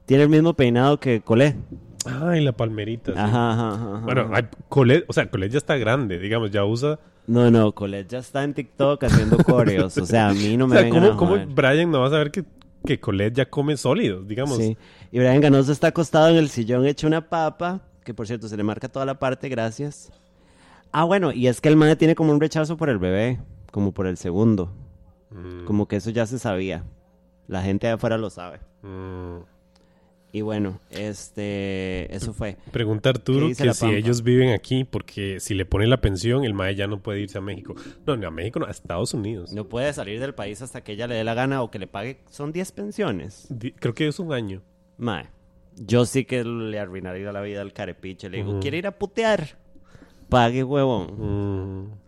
[0.06, 1.54] Tiene el mismo peinado que Colé.
[2.06, 3.12] Ay, la palmerita.
[3.12, 3.18] sí.
[3.18, 4.00] Ajá, ajá, ajá.
[4.04, 4.30] Bueno,
[4.68, 6.98] Colette, o sea, Colette ya está grande, digamos, ya usa...
[7.26, 9.98] No, no, Colette ya está en TikTok haciendo coreos.
[9.98, 11.54] O sea, a mí no O me sea, vengan ¿cómo, a cómo.
[11.54, 12.42] Brian no va a saber que,
[12.84, 14.56] que Colette ya come sólidos, digamos?
[14.58, 14.76] Sí.
[15.10, 18.56] Y Brian Ganoso está acostado en el sillón hecho una papa, que por cierto se
[18.56, 20.10] le marca toda la parte, gracias.
[20.92, 23.40] Ah, bueno, y es que el madre tiene como un rechazo por el bebé,
[23.70, 24.72] como por el segundo.
[25.30, 25.64] Mm.
[25.64, 26.84] Como que eso ya se sabía.
[27.46, 28.60] La gente de afuera lo sabe.
[28.82, 29.38] Mm.
[30.30, 32.58] Y bueno, este, eso fue.
[32.70, 36.44] Pregunta Arturo ¿Qué dice que si ellos viven aquí, porque si le ponen la pensión,
[36.44, 37.74] el mae ya no puede irse a México.
[38.06, 39.52] No, ni a México, no, a Estados Unidos.
[39.52, 41.86] No puede salir del país hasta que ella le dé la gana o que le
[41.86, 42.20] pague.
[42.30, 43.48] Son 10 pensiones.
[43.80, 44.62] Creo que es un año.
[44.98, 45.28] Mae,
[45.76, 48.28] yo sí que le arruinaría la vida al carepiche.
[48.28, 48.60] Le digo.
[48.60, 49.56] ¿quiere ir a putear?
[50.28, 51.86] Pague, huevón.
[51.86, 52.07] Mm.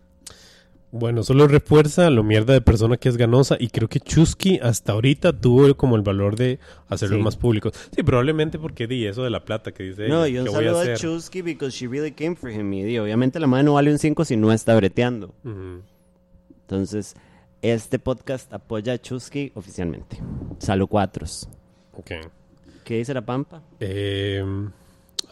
[0.92, 4.92] Bueno, solo refuerza lo mierda de persona que es ganosa y creo que Chusky hasta
[4.92, 6.58] ahorita tuvo como el valor de
[6.88, 7.22] hacerlo Sí.
[7.22, 7.70] más público.
[7.94, 10.50] Sí, probablemente porque di eso de la plata que dice No, ella, y un ¿qué
[10.50, 10.96] voy a saludo a hacer?
[10.98, 12.72] Chusky because she really came for him.
[12.72, 15.32] Y di, obviamente la madre no vale un 5 si no está breteando.
[16.62, 17.14] Entonces,
[17.62, 20.18] este podcast apoya a Chusky oficialmente.
[20.58, 21.48] Salud cuatros.
[21.96, 22.10] Ok.
[22.84, 23.62] ¿Qué dice la Pampa?
[23.78, 24.42] Eh,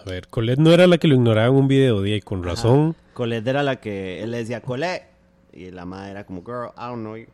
[0.05, 2.45] a ver, Colette no era la que lo ignoraba en un video, di, y con
[2.45, 2.95] razón.
[3.15, 5.08] Colette era la que él le decía Colette.
[5.59, 7.27] Y la madre era como, girl, I don't know you.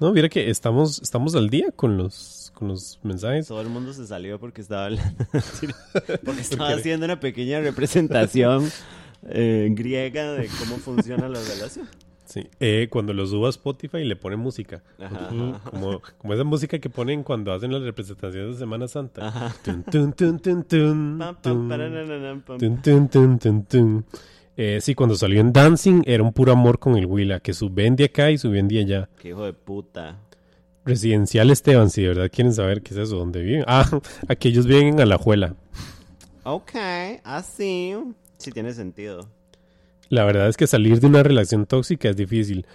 [0.00, 3.48] No, mira que estamos, estamos al día con los, con los mensajes.
[3.48, 5.24] Todo el mundo se salió porque estaba hablando.
[6.24, 8.70] porque estaba haciendo una pequeña representación
[9.28, 11.86] eh, griega de cómo funciona la relación.
[12.24, 12.48] Sí.
[12.58, 14.82] Eh, cuando lo subo a Spotify le ponen música.
[14.98, 15.70] Ajá, Ujú, ajá.
[15.70, 19.52] Como, como esa música que ponen cuando hacen las representaciones de Semana Santa.
[24.56, 27.68] Eh, sí, cuando salió en Dancing era un puro amor con el Willa, que su
[27.70, 29.08] de acá y su de allá.
[29.18, 30.18] Qué hijo de puta.
[30.84, 33.64] Residencial Esteban, si de verdad quieren saber qué es eso, dónde viven.
[33.66, 33.88] Ah,
[34.28, 35.54] aquí ellos viven en Alajuela.
[36.44, 36.72] Ok,
[37.24, 37.94] así.
[38.36, 39.28] Sí tiene sentido.
[40.10, 42.66] La verdad es que salir de una relación tóxica es difícil,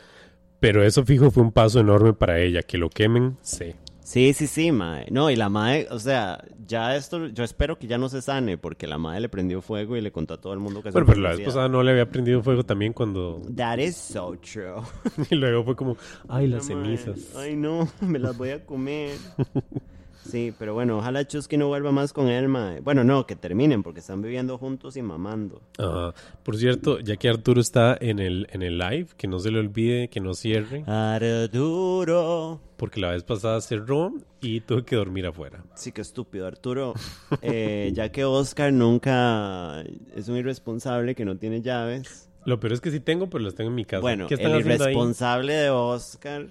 [0.60, 2.64] pero eso fijo fue un paso enorme para ella.
[2.64, 3.76] Que lo quemen, sí.
[4.10, 5.06] Sí, sí, sí, mae.
[5.12, 8.58] No, y la madre, o sea, ya esto, yo espero que ya no se sane,
[8.58, 11.06] porque la madre le prendió fuego y le contó a todo el mundo que Bueno,
[11.06, 13.40] se pero la vez pasada no le había prendido fuego también cuando...
[13.56, 14.82] That is so true.
[15.30, 15.96] Y luego fue como,
[16.28, 17.36] ay, las La cenizas.
[17.36, 19.12] Ay, no, me las voy a comer.
[20.28, 22.82] Sí, pero bueno, ojalá Chusky no vuelva más con él, mae.
[22.82, 25.62] Bueno, no, que terminen, porque están viviendo juntos y mamando.
[25.78, 26.14] Ajá.
[26.44, 29.60] Por cierto, ya que Arturo está en el, en el live, que no se le
[29.60, 32.60] olvide, que no cierre, Arturo.
[32.78, 35.64] porque la vez pasada cerró y tuve que dormir afuera.
[35.76, 36.94] Sí, qué estúpido, Arturo.
[37.42, 39.82] Eh, ya que Oscar nunca
[40.16, 42.30] es un irresponsable que no tiene llaves.
[42.46, 44.02] Lo peor es que sí tengo, pero las tengo en mi casa.
[44.02, 44.64] Bueno, ¿Qué están el ahí?
[44.66, 46.48] irresponsable de Oscar,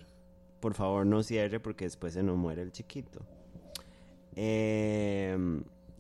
[0.61, 3.21] por favor no cierre porque después se nos muere el chiquito.
[4.41, 5.37] Eh,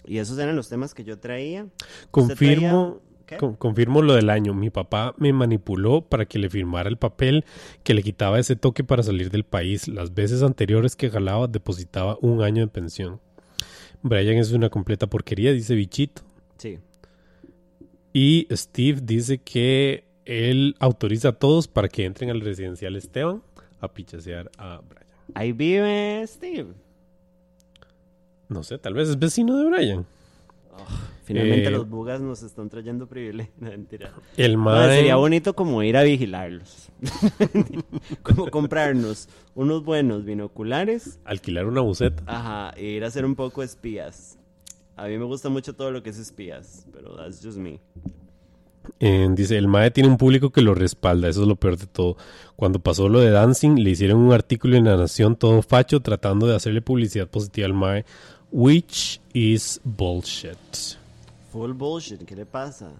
[0.06, 1.64] y esos eran los temas que yo traía.
[1.64, 3.36] ¿Usted Confirmo, traía- ¿Qué?
[3.36, 4.54] con- confirmo lo del año.
[4.54, 7.44] Mi papá me manipuló para que le firmara el papel
[7.82, 9.88] que le quitaba ese toque para salir del país.
[9.88, 13.20] Las veces anteriores que jalaba depositaba un año de pensión.
[14.02, 16.22] Brian es una completa porquería, dice Bichito.
[16.58, 16.78] Sí.
[18.12, 23.42] Y Steve dice que él autoriza a todos para que entren al residencial Esteban
[23.80, 25.06] a pichasear a Brian.
[25.34, 26.68] Ahí vive Steve.
[28.48, 30.06] No sé, tal vez es vecino de Brian.
[31.24, 33.52] Finalmente Eh, los bugas nos están trayendo privilegio.
[33.60, 34.12] No, mentira.
[34.36, 34.96] El mae...
[34.96, 36.88] sería bonito como ir a vigilarlos.
[38.22, 41.20] como comprarnos unos buenos binoculares.
[41.24, 42.22] Alquilar una buceta.
[42.26, 44.38] Ajá, e ir a hacer un poco espías.
[44.96, 47.78] A mí me gusta mucho todo lo que es espías, pero that's just me.
[49.00, 51.86] Eh, dice, el MAE tiene un público que lo respalda, eso es lo peor de
[51.86, 52.16] todo.
[52.56, 56.46] Cuando pasó lo de Dancing, le hicieron un artículo en La Nación todo facho tratando
[56.46, 58.04] de hacerle publicidad positiva al MAE,
[58.50, 60.96] which is bullshit.
[61.52, 62.92] Full bullshit, ¿qué le pasa?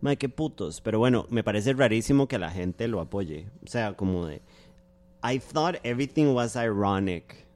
[0.00, 0.80] Mae, qué putos.
[0.80, 3.46] Pero bueno, me parece rarísimo que la gente lo apoye.
[3.64, 4.42] O sea, como de...
[5.22, 7.46] I thought everything was ironic.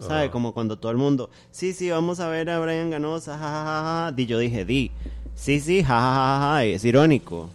[0.00, 0.24] ¿Sabe?
[0.24, 0.30] Ah.
[0.30, 1.28] Como cuando todo el mundo...
[1.50, 4.14] Sí, sí, vamos a ver a Brian Ganosa, jajajaja.
[4.16, 4.90] Y yo dije, di.
[5.34, 6.64] Sí, sí, jajajaja.
[6.64, 7.50] Es irónico.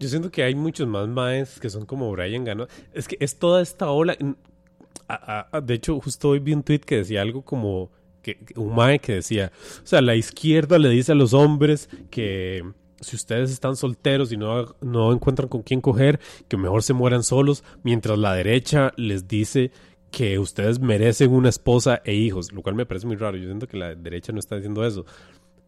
[0.00, 2.66] Yo siento que hay muchos más MAEs que son como Brian Gano.
[2.94, 4.16] Es que es toda esta ola.
[5.14, 7.90] A- a- de hecho, justo hoy vi un tweet que decía algo como
[8.22, 9.50] que, un que decía,
[9.82, 12.62] o sea, la izquierda le dice a los hombres que
[13.00, 17.22] si ustedes están solteros y no, no encuentran con quién coger, que mejor se mueran
[17.22, 19.70] solos, mientras la derecha les dice
[20.10, 23.36] que ustedes merecen una esposa e hijos, lo cual me parece muy raro.
[23.38, 25.06] Yo siento que la derecha no está diciendo eso.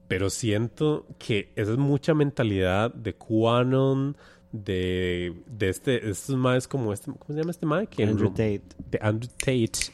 [0.08, 4.16] Pero siento que esa es mucha mentalidad de QAnon,
[4.52, 7.88] de, de este, estos maes como este, ¿cómo se llama este mae?
[8.06, 8.62] Andrew Tate.
[8.90, 9.92] de Andrew Tate,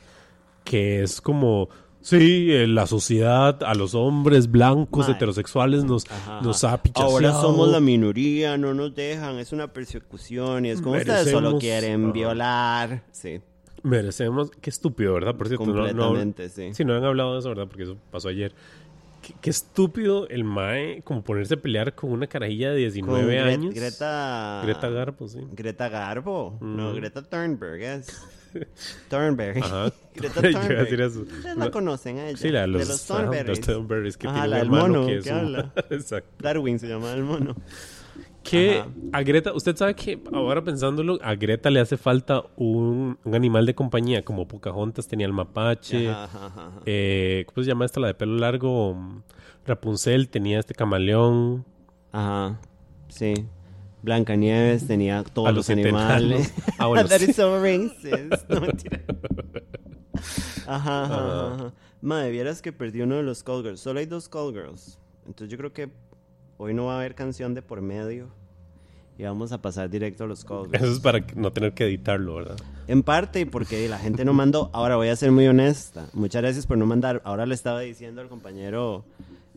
[0.64, 1.68] que es como,
[2.00, 5.16] sí, eh, la sociedad a los hombres blancos Mae.
[5.16, 7.12] heterosexuales nos, Ajá, nos ha pichaseado.
[7.12, 11.58] Ahora somos la minoría, no nos dejan, es una persecución y es como ustedes solo
[11.58, 13.04] quieren violar.
[13.12, 13.40] Sí,
[13.84, 15.36] Merecemos, qué estúpido, ¿verdad?
[15.36, 16.74] Por cierto, no- no, completamente, sí.
[16.74, 17.68] Sí, no han hablado de eso, ¿verdad?
[17.68, 18.52] Porque eso pasó ayer.
[19.28, 23.30] Qué, qué estúpido el Mae, como ponerse a pelear con una carajilla de 19 Con
[23.32, 23.74] Gre- años.
[23.74, 24.62] Greta...
[24.64, 25.40] Greta Garbo, sí.
[25.52, 26.58] Greta Garbo.
[26.60, 26.96] No, Mm.
[26.96, 28.06] Greta Thunberg es.
[29.08, 29.60] Thornberry.
[29.60, 29.92] Ajá.
[30.14, 31.00] Greta Thunberg.
[31.00, 31.20] eso.
[31.20, 32.36] Ustedes la conocen a ella.
[32.38, 33.58] Sí, la de los, Thornberrys.
[33.58, 35.72] los Thornberrys que Ajá, tiene la hermano mono que es que un- habla.
[35.90, 36.30] Exacto.
[36.42, 37.54] Darwin se llama el mono.
[38.50, 38.88] Que Ajá.
[39.12, 43.66] a Greta, usted sabe que ahora pensándolo, a Greta le hace falta un, un animal
[43.66, 46.08] de compañía, como Pocahontas tenía el mapache.
[46.08, 49.22] Ajá, eh, ¿Cómo se llama esta, la de pelo largo?
[49.66, 51.64] Rapunzel tenía este camaleón.
[52.12, 52.58] Ajá,
[53.08, 53.34] sí.
[54.02, 56.54] Blancanieves tenía todos A los, animales.
[56.78, 58.48] Ah, bueno, That is so racist.
[58.48, 59.00] No, mentira.
[60.66, 61.72] Ajá, ajá, ajá, ajá.
[62.00, 63.80] Madre, vieras que perdí uno de los call girls.
[63.80, 64.98] Solo hay dos call girls.
[65.26, 65.90] Entonces yo creo que
[66.56, 68.28] hoy no va a haber canción de por medio.
[69.18, 70.72] Y vamos a pasar directo a los girls.
[70.72, 72.56] Eso es para no tener que editarlo, ¿verdad?
[72.86, 74.70] En parte porque la gente no mandó.
[74.72, 76.06] Ahora voy a ser muy honesta.
[76.12, 77.20] Muchas gracias por no mandar.
[77.24, 79.04] Ahora le estaba diciendo al compañero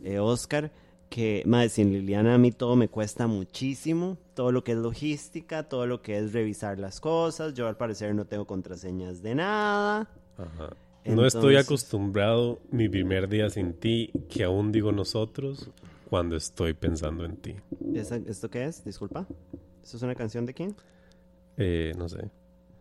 [0.02, 0.72] eh, Oscar
[1.08, 4.18] que, madre, sin Liliana a mí todo me cuesta muchísimo.
[4.34, 7.54] Todo lo que es logística, todo lo que es revisar las cosas.
[7.54, 10.08] Yo al parecer no tengo contraseñas de nada.
[10.38, 10.70] Ajá.
[11.04, 15.70] No estoy acostumbrado mi primer día sin ti, que aún digo nosotros,
[16.12, 17.54] cuando estoy pensando en ti.
[17.94, 18.84] ¿Esa- ¿Esto qué es?
[18.84, 19.26] Disculpa.
[19.82, 20.74] ¿Esto es una canción de quién?
[21.56, 22.18] Eh, no sé.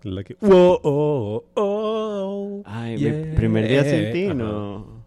[0.03, 0.35] La que...
[0.41, 3.13] Wow, oh, oh, Ay, yeah.
[3.13, 4.99] mi primer día sin ti, no.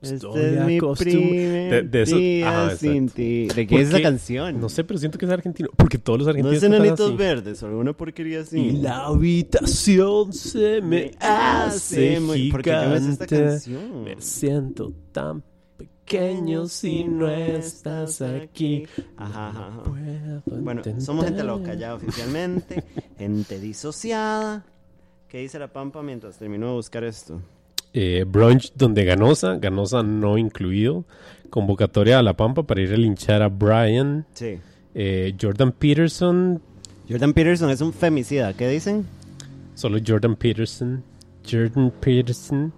[0.00, 3.48] Estoy este es mi primer De- de eso- día ajá, sin ti.
[3.48, 4.02] ¿De ¿Por qué es qué?
[4.02, 4.60] canción?
[4.60, 5.68] No sé, pero siento que es argentino.
[5.76, 8.60] Porque todos los No argentinos es cantan enanitos verdes o alguna porquería así.
[8.60, 12.70] Y la habitación se me hace muy- ¿Por qué
[13.10, 14.04] esta canción?
[14.04, 15.42] Me siento tan
[16.12, 18.86] pequeño si no estás aquí.
[19.16, 19.82] Ajá,
[20.46, 22.84] Bueno, somos gente loca ya oficialmente.
[23.18, 24.62] gente disociada.
[25.28, 27.40] ¿Qué dice la Pampa mientras termino de buscar esto?
[27.94, 31.06] Eh, brunch donde Ganosa, Ganosa no incluido.
[31.48, 34.26] Convocatoria a La Pampa para ir a linchar a Brian.
[34.34, 34.58] Sí.
[34.94, 36.60] Eh, Jordan Peterson,
[37.08, 38.52] Jordan Peterson es un femicida.
[38.52, 39.06] ¿Qué dicen?
[39.74, 41.02] solo Jordan Peterson.
[41.50, 42.72] Jordan Peterson.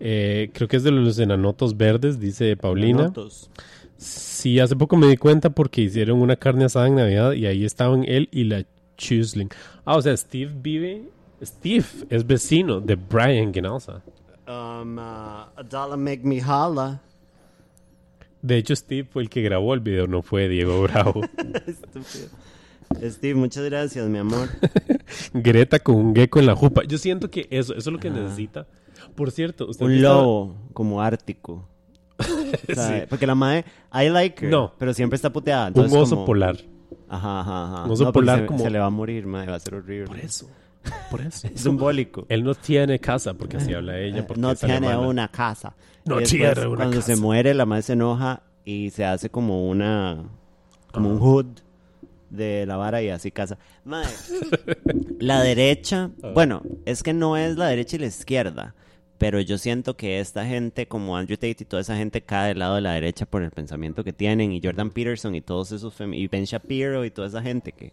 [0.00, 3.04] Eh, creo que es de los enanotos verdes, dice Paulina.
[3.04, 3.50] Notos.
[3.96, 7.64] Sí, hace poco me di cuenta porque hicieron una carne asada en Navidad y ahí
[7.64, 8.64] estaban él y la
[8.96, 9.48] Chusling.
[9.84, 11.08] Ah, o sea, Steve vive.
[11.42, 14.02] Steve es vecino de Brian Ganosa.
[14.46, 17.00] Um, uh, a dollar make me holla.
[18.40, 21.22] De hecho, Steve fue el que grabó el video, no fue Diego Bravo.
[21.66, 22.28] Estúpido.
[23.02, 24.48] Steve, muchas gracias, mi amor.
[25.34, 26.84] Greta con un gecko en la jupa.
[26.84, 28.66] Yo siento que eso, eso es lo que necesita.
[29.18, 31.68] Por cierto, usted Un estaba- lobo como ártico.
[32.70, 34.72] O sea, Porque la madre, I like her, No.
[34.78, 35.64] pero siempre está puteada.
[35.64, 36.56] un entonces oso como- polar.
[37.08, 37.84] Ajá, ajá, ajá.
[37.84, 39.74] Un oso No, polar se, como- se le va a morir, madre, va a ser
[39.74, 40.06] horrible.
[40.06, 40.48] Por eso.
[41.10, 41.48] Por eso.
[41.48, 42.24] Es simbólico.
[42.28, 44.26] Él no tiene casa, porque así habla ella.
[44.26, 45.00] Porque no tiene alemana.
[45.00, 45.74] una casa.
[46.06, 47.22] No después, tiene una Cuando se casa.
[47.22, 50.22] muere, la madre se enoja y se hace como una.
[50.92, 51.46] como un hood
[52.30, 53.58] de la vara y así casa.
[53.84, 54.08] Madre,
[55.18, 56.10] la derecha.
[56.22, 56.30] Ah.
[56.34, 58.74] Bueno, es que no es la derecha y la izquierda.
[59.18, 62.60] Pero yo siento que esta gente, como Andrew Tate y toda esa gente, cae del
[62.60, 64.52] lado de la derecha por el pensamiento que tienen.
[64.52, 65.94] Y Jordan Peterson y todos esos.
[66.00, 67.92] Y Ben Shapiro y toda esa gente que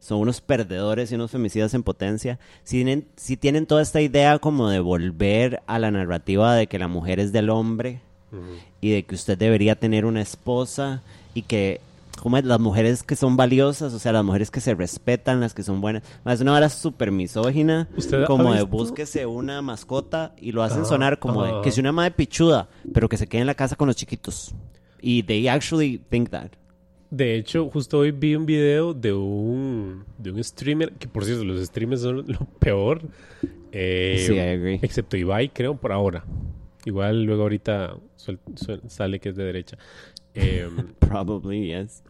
[0.00, 4.38] son unos perdedores y unos femicidas en potencia, si tienen, si tienen toda esta idea
[4.38, 8.00] como de volver a la narrativa de que la mujer es del hombre
[8.80, 11.02] y de que usted debería tener una esposa
[11.34, 11.80] y que
[12.20, 15.62] como las mujeres que son valiosas, o sea, las mujeres que se respetan, las que
[15.62, 16.02] son buenas.
[16.26, 20.82] Es una hora súper misógina, ¿Usted ha como de búsquese una mascota y lo hacen
[20.82, 21.60] Ah, sonar como de ah.
[21.62, 24.54] que si una madre pichuda, pero que se quede en la casa con los chiquitos.
[25.00, 26.50] Y they actually think that.
[27.10, 31.42] De hecho, justo hoy vi un video de un, de un streamer, que por cierto,
[31.44, 33.00] los streamers son lo peor.
[33.72, 34.78] eh, Sí, I agree.
[34.82, 36.24] Excepto Ibai, creo, por ahora.
[36.84, 39.78] Igual luego ahorita suel- suel- sale que es de derecha.
[40.38, 40.68] Eh,
[41.00, 42.02] Probably, yes.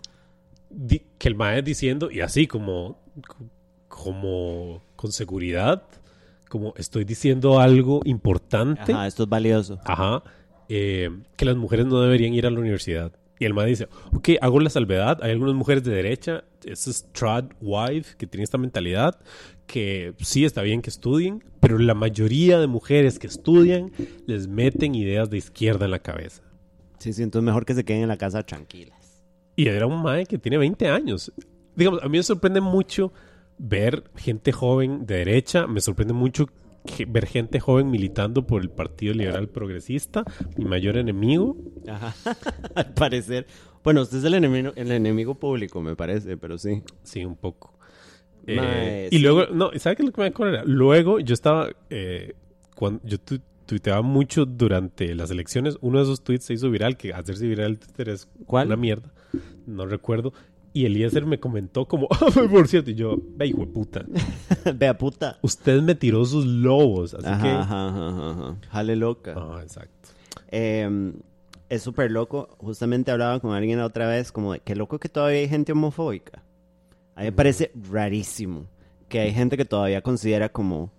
[1.19, 2.99] que el mae diciendo, y así como,
[3.89, 5.83] como con seguridad,
[6.49, 8.93] como estoy diciendo algo importante.
[8.93, 9.79] Ajá, esto es valioso.
[9.85, 10.23] Ajá.
[10.69, 13.13] eh, que las mujeres no deberían ir a la universidad.
[13.39, 15.19] Y el man dice, ok, hago la salvedad.
[15.23, 19.19] Hay algunas mujeres de derecha, esa es trad wife, que tiene esta mentalidad,
[19.67, 23.93] que sí está bien que estudien, pero la mayoría de mujeres que estudian
[24.27, 26.43] les meten ideas de izquierda en la cabeza.
[26.99, 29.23] Sí, sí, entonces mejor que se queden en la casa tranquilas.
[29.57, 31.33] Y era un mae que tiene 20 años.
[31.75, 33.13] Digamos, a mí me sorprende mucho
[33.59, 36.47] ver gente joven de derecha, me sorprende mucho
[36.87, 40.25] que- ver gente joven militando por el Partido Liberal Progresista,
[40.57, 41.57] mi mayor enemigo.
[41.89, 42.15] Ajá.
[42.75, 43.47] Al parecer.
[43.85, 46.83] Bueno, usted es el enemigo, el enemigo público, me parece, pero sí.
[47.03, 47.75] Sí, un poco.
[48.47, 50.63] Eh, y luego, no, ¿sabe qué es lo que me acuerdo?
[50.65, 52.35] Luego yo estaba, eh,
[52.75, 56.97] cuando yo tu- tuiteaba mucho durante las elecciones, uno de esos tweets se hizo viral,
[56.97, 58.67] que hacerse viral en Twitter es ¿Cuál?
[58.67, 59.13] una mierda,
[59.67, 60.33] no recuerdo.
[60.73, 64.05] y Eliezer me comentó como, "Ah, por cierto, y yo, ve hijo de puta,
[64.77, 65.39] Vea puta.
[65.43, 67.49] usted me tiró sus lobos, así Ajá, que...
[67.49, 68.57] ajá, ajá, ajá.
[68.71, 69.35] Jale loca.
[69.37, 70.09] Ah, exacto.
[70.51, 71.13] Eh,
[71.69, 72.49] es súper loco.
[72.59, 75.73] Justamente hablaba con alguien la otra vez, como de qué loco que todavía hay gente
[75.73, 76.43] homofóbica.
[77.15, 78.67] A mí me parece rarísimo
[79.09, 80.91] que hay gente que todavía considera como,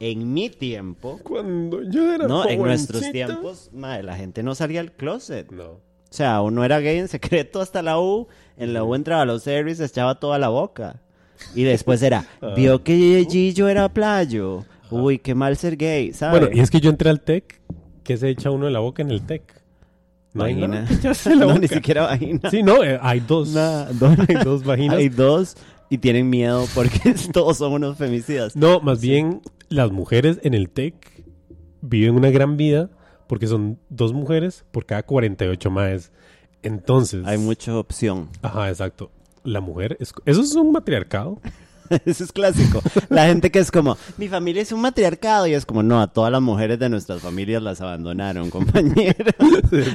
[0.00, 4.80] en mi tiempo, Cuando yo era no, en nuestros tiempos, mae, la gente no salía
[4.80, 5.52] al closet.
[5.52, 5.92] No.
[6.14, 8.28] O sea, uno era gay en secreto hasta la U.
[8.56, 11.00] En la U entraba a los service, se echaba toda la boca.
[11.56, 12.24] Y después era,
[12.56, 14.64] vio que Gillo era playo.
[14.92, 16.38] Uy, qué mal ser gay, ¿sabes?
[16.38, 17.60] Bueno, y es que yo entré al TEC.
[18.04, 19.42] ¿Qué se echa uno en la boca en el TEC?
[20.34, 20.82] No hay Vagina.
[20.82, 21.58] nada que no, boca.
[21.58, 22.48] ni siquiera vagina.
[22.48, 23.52] Sí, no, eh, hay dos.
[23.52, 24.18] Dos.
[24.28, 24.98] Hay dos vaginas.
[24.98, 25.56] Hay dos
[25.90, 28.54] y tienen miedo porque todos son unos femicidas.
[28.54, 30.94] No, más bien las mujeres en el TEC
[31.80, 32.88] viven una gran vida
[33.26, 36.12] porque son dos mujeres por cada 48 más.
[36.62, 38.28] Entonces, Hay mucha opción.
[38.42, 39.10] ajá, exacto.
[39.42, 41.38] La mujer es eso es un matriarcado.
[42.06, 42.80] Eso es clásico.
[43.10, 45.46] La gente que es como, mi familia es un matriarcado.
[45.46, 49.34] Y es como, no, a todas las mujeres de nuestras familias las abandonaron, compañera.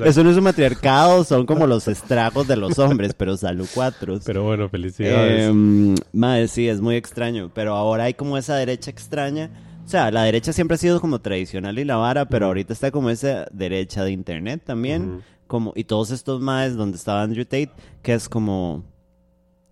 [0.06, 4.20] Eso no es un matriarcado, son como los estragos de los hombres, pero salud cuatro.
[4.24, 5.50] Pero bueno, felicidades.
[5.50, 7.50] Eh, madre, sí, es muy extraño.
[7.56, 9.50] Pero ahora hay como esa derecha extraña.
[9.90, 12.92] O sea, la derecha siempre ha sido como tradicional y la vara, pero ahorita está
[12.92, 15.24] como esa derecha de internet también.
[15.48, 17.72] Como Y todos estos maes donde estaba Andrew Tate,
[18.04, 18.84] que es como.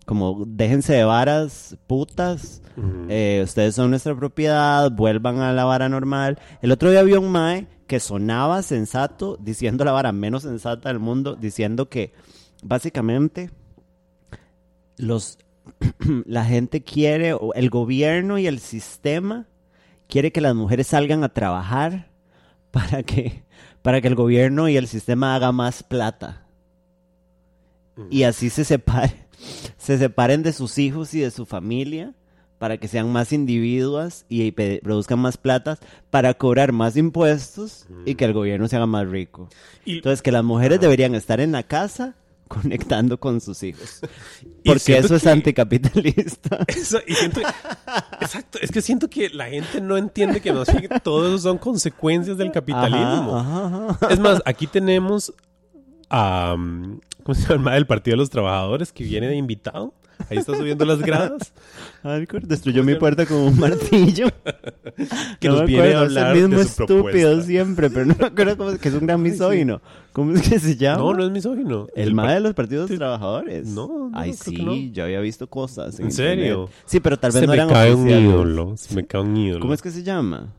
[0.06, 2.62] Como, déjense de varas, putas.
[3.08, 6.40] Eh, ustedes son nuestra propiedad, vuelvan a la vara normal.
[6.62, 10.98] El otro día había un mae que sonaba sensato, diciendo la vara menos sensata del
[10.98, 12.12] mundo, diciendo que
[12.64, 13.52] básicamente
[14.96, 15.38] los
[16.26, 19.46] la gente quiere, el gobierno y el sistema
[20.08, 22.08] quiere que las mujeres salgan a trabajar
[22.70, 23.42] para que,
[23.82, 26.44] para que el gobierno y el sistema haga más plata.
[28.10, 29.12] Y así se separe,
[29.76, 32.14] se separen de sus hijos y de su familia
[32.58, 35.78] para que sean más individuas y produzcan más plata
[36.10, 39.48] para cobrar más impuestos y que el gobierno se haga más rico.
[39.84, 42.14] Y- Entonces que las mujeres deberían estar en la casa
[42.48, 44.00] conectando con sus hijos.
[44.64, 46.64] Porque eso es que- anticapitalista.
[46.68, 47.40] Eso, y siento,
[48.20, 51.58] exacto, es que siento que la gente no entiende que más bien todo eso son
[51.58, 53.36] consecuencias del capitalismo.
[53.38, 53.98] Ajá.
[54.10, 55.32] Es más, aquí tenemos
[56.10, 56.56] a.
[57.22, 57.76] ¿Cómo se llama?
[57.76, 59.92] El Partido de los Trabajadores que viene de invitado.
[60.30, 61.52] Ahí está subiendo las gradas.
[62.02, 64.28] Alcor destruyó mi puerta con un martillo.
[65.38, 67.42] Que No nos viene a acuerdo, es hablar el mismo de su estúpido propuesta.
[67.42, 69.80] siempre, pero no me acuerdo cómo es, que es un gran misógino.
[70.12, 70.98] ¿Cómo es que se llama?
[70.98, 71.86] No, no es misógino.
[71.94, 73.66] El ma MAE de los partidos trabajadores.
[73.68, 74.74] No, no, Ay, creo que sí, no.
[74.92, 76.00] yo había visto cosas.
[76.00, 76.44] ¿En serio?
[76.62, 76.82] internet.
[76.86, 78.28] Sí, pero tal vez Se no me eran cae un oficiales.
[78.28, 78.76] ídolo.
[78.76, 79.60] Se me cae un ídolo.
[79.60, 80.52] ¿Cómo es que se llama?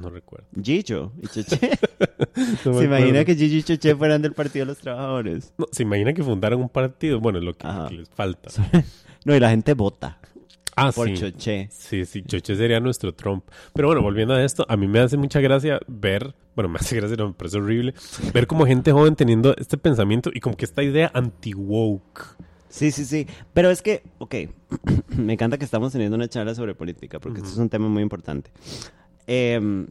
[0.00, 0.46] No recuerdo.
[0.62, 1.58] Gillo y Cheche.
[2.64, 5.52] No ¿Se imagina que Gillo y Cheche fueran del Partido de los Trabajadores?
[5.58, 7.20] No, se imagina que fundaron un partido.
[7.20, 7.88] Bueno, lo que, Ajá.
[7.88, 8.50] que les falta.
[9.24, 10.18] No, y la gente vota
[10.80, 11.14] Ah, por sí.
[11.14, 11.68] Choche.
[11.72, 13.44] Sí, sí, Choche sería nuestro Trump.
[13.72, 16.94] Pero bueno, volviendo a esto, a mí me hace mucha gracia ver, bueno, me hace
[16.94, 17.94] gracia, no, me parece horrible,
[18.32, 22.36] ver como gente joven teniendo este pensamiento y como que esta idea anti-woke.
[22.68, 23.26] Sí, sí, sí.
[23.54, 24.34] Pero es que, ok,
[25.16, 28.02] me encanta que estamos teniendo una charla sobre política, porque esto es un tema muy
[28.02, 28.52] importante.
[29.28, 29.86] Em,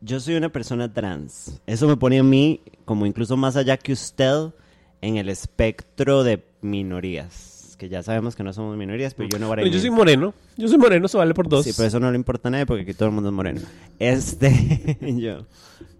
[0.00, 1.60] yo soy una persona trans.
[1.66, 4.52] Eso me pone a mí como incluso más allá que usted
[5.00, 7.76] en el espectro de minorías.
[7.78, 10.68] Que ya sabemos que no somos minorías, pero yo no Bueno, yo soy moreno, yo
[10.68, 11.64] soy moreno, eso vale por dos.
[11.64, 13.60] Sí, pero eso no le importa a nadie porque aquí todo el mundo es moreno.
[13.98, 15.46] Este, yo.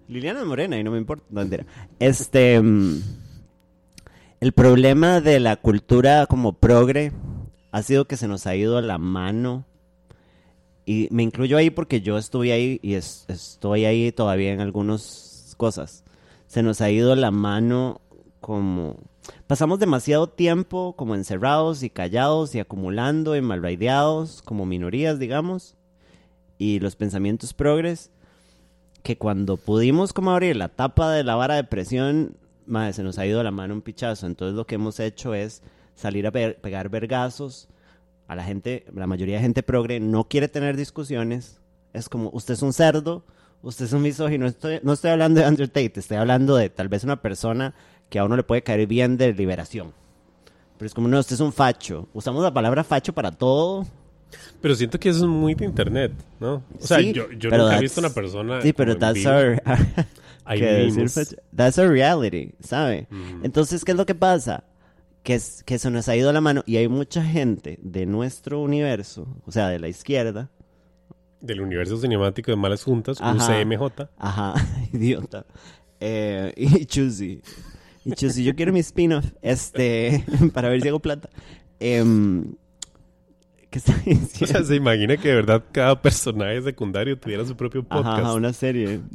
[0.06, 1.24] Liliana es morena y no me importa.
[1.30, 1.66] No, mentira.
[1.98, 2.60] Este.
[2.62, 3.02] mm,
[4.40, 7.10] el problema de la cultura como progre
[7.72, 9.64] ha sido que se nos ha ido a la mano.
[10.86, 15.54] Y me incluyo ahí porque yo estuve ahí y es- estoy ahí todavía en algunas
[15.56, 16.04] cosas.
[16.46, 18.00] Se nos ha ido la mano
[18.40, 18.96] como...
[19.46, 25.74] Pasamos demasiado tiempo como encerrados y callados y acumulando y malraideados como minorías, digamos.
[26.56, 28.10] y los pensamientos progres,
[29.02, 33.18] que cuando pudimos como abrir la tapa de la vara de presión, madre, se nos
[33.18, 34.26] ha ido la mano un pichazo.
[34.26, 35.62] Entonces lo que hemos hecho es
[35.94, 37.68] salir a pe- pegar vergazos.
[38.26, 41.60] A la gente, la mayoría de gente progre no quiere tener discusiones.
[41.92, 43.24] Es como, usted es un cerdo,
[43.62, 44.46] usted es un misógino.
[44.46, 47.74] Estoy, no estoy hablando de Andrew Tate, estoy hablando de tal vez una persona
[48.08, 49.92] que a uno le puede caer bien de liberación.
[50.78, 52.08] Pero es como, no, usted es un facho.
[52.14, 53.86] Usamos la palabra facho para todo.
[54.60, 56.54] Pero siento que eso es muy de internet, ¿no?
[56.80, 58.60] O sea, Sí, yo, yo nunca he visto una persona.
[58.62, 59.62] Sí, pero that's our,
[60.56, 63.06] que decir facho- that's our reality, ¿sabe?
[63.42, 64.64] Entonces, ¿qué es lo que pasa?
[65.24, 68.60] Que, es, que se nos ha ido la mano y hay mucha gente de nuestro
[68.60, 70.50] universo, o sea, de la izquierda,
[71.40, 73.34] Del universo cinemático de Malas Juntas, Ajá.
[73.60, 74.08] UCMJ.
[74.18, 74.54] Ajá,
[74.92, 75.46] idiota.
[75.98, 77.40] Eh, y Chusi.
[78.04, 79.24] Y Chusi, yo quiero mi spin-off.
[79.42, 80.24] Este,
[80.54, 81.30] para ver si hago plata.
[81.80, 82.54] Em,
[83.74, 84.46] ¿Qué está O diciendo?
[84.46, 88.06] sea, se imagina que de verdad cada personaje secundario tuviera su propio podcast.
[88.20, 89.00] Ajá, una serie.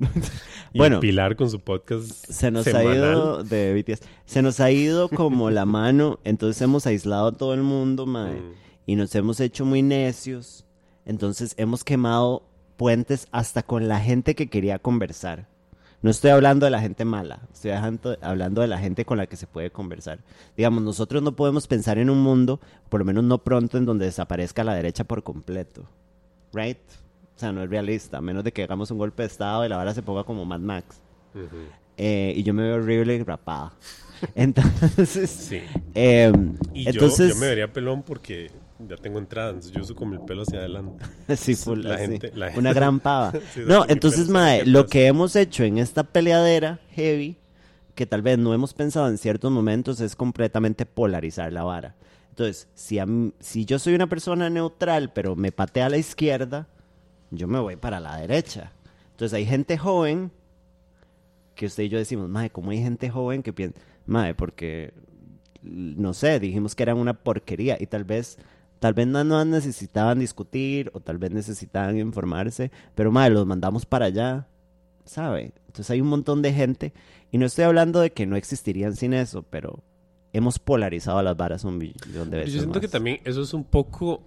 [0.73, 2.87] Y bueno, Pilar con su podcast se nos semanal.
[2.91, 4.01] ha ido de BTS.
[4.25, 8.33] Se nos ha ido como la mano, entonces hemos aislado a todo el mundo, mae,
[8.33, 8.53] Mm.
[8.85, 10.65] y nos hemos hecho muy necios.
[11.05, 12.43] Entonces hemos quemado
[12.77, 15.47] puentes hasta con la gente que quería conversar.
[16.01, 19.25] No estoy hablando de la gente mala, estoy dejando- hablando de la gente con la
[19.27, 20.19] que se puede conversar.
[20.55, 24.05] Digamos, nosotros no podemos pensar en un mundo, por lo menos no pronto, en donde
[24.05, 25.83] desaparezca la derecha por completo.
[26.53, 26.77] ¿Right?
[27.35, 29.69] O sea, no es realista, a menos de que hagamos un golpe de estado y
[29.69, 31.01] la vara se ponga como Mad Max.
[31.97, 33.73] Eh, y yo me veo horrible y rapada.
[34.35, 35.61] Entonces, Sí.
[35.95, 36.31] eh,
[36.73, 38.51] Y yo- yo, me vería pelón porque
[38.87, 39.51] ya tengo entradas.
[39.55, 41.05] entonces Yo uso como el pelo hacia adelante.
[41.35, 43.31] sí, full, la gente- la una gran pava.
[43.53, 47.37] Sí, no, entonces, mae, lo que hemos hecho en esta peleadera heavy,
[47.95, 51.95] que tal vez no hemos pensado en ciertos momentos, es completamente polarizar la vara.
[52.29, 55.97] Entonces, si, a mí- si yo soy una persona neutral, pero me patea a la
[55.97, 56.67] izquierda,
[57.31, 58.71] yo me voy para la derecha.
[59.11, 60.31] Entonces, hay gente joven
[61.55, 64.93] que usted y yo decimos, mae, ¿cómo hay gente joven que piensa, mae, porque,
[65.61, 68.37] no sé, dijimos que eran una porquería y tal vez,
[68.79, 73.85] tal vez no, no necesitaban discutir o tal vez necesitaban informarse, pero mae, los mandamos
[73.85, 74.47] para allá,
[75.05, 75.51] ¿sabe?
[75.67, 76.93] Entonces hay un montón de gente
[77.31, 79.79] y no estoy hablando de que no existirían sin eso, pero
[80.33, 82.91] hemos polarizado las varas un billón de Yo veces siento que más.
[82.91, 84.21] también eso es un poco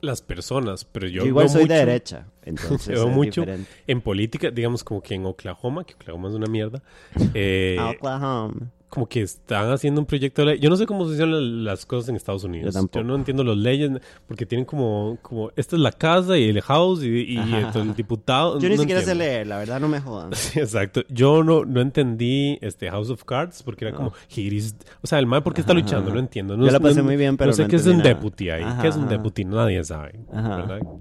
[0.00, 3.70] las personas, pero yo, Yo igual soy mucho de derecha, entonces Veo mucho diferente.
[3.86, 6.82] en política, digamos como que en Oklahoma, que Oklahoma es una mierda,
[7.34, 8.72] eh, Oklahoma.
[8.92, 10.58] Como que están haciendo un proyecto de ley.
[10.60, 12.76] Yo no sé cómo funcionan las cosas en Estados Unidos.
[12.92, 13.90] Yo no entiendo las leyes
[14.28, 17.38] porque tienen como, como esta es la casa y el house y, y
[17.74, 18.58] el diputado.
[18.58, 20.30] Yo ni no siquiera sé leer, la verdad no me jodan.
[20.34, 21.00] Sí, exacto.
[21.08, 24.76] Yo no, no entendí este House of Cards porque era como Hiris.
[25.00, 26.14] O sea, el mal porque está Ajá, luchando, ajá.
[26.14, 26.54] no entiendo.
[26.58, 28.10] No, Yo la no- pasé muy bien, pero no sé no qué es un nada.
[28.10, 28.62] deputy ahí.
[28.62, 29.46] Ajá, ¿Qué es un deputy?
[29.46, 30.20] Nadie sabe.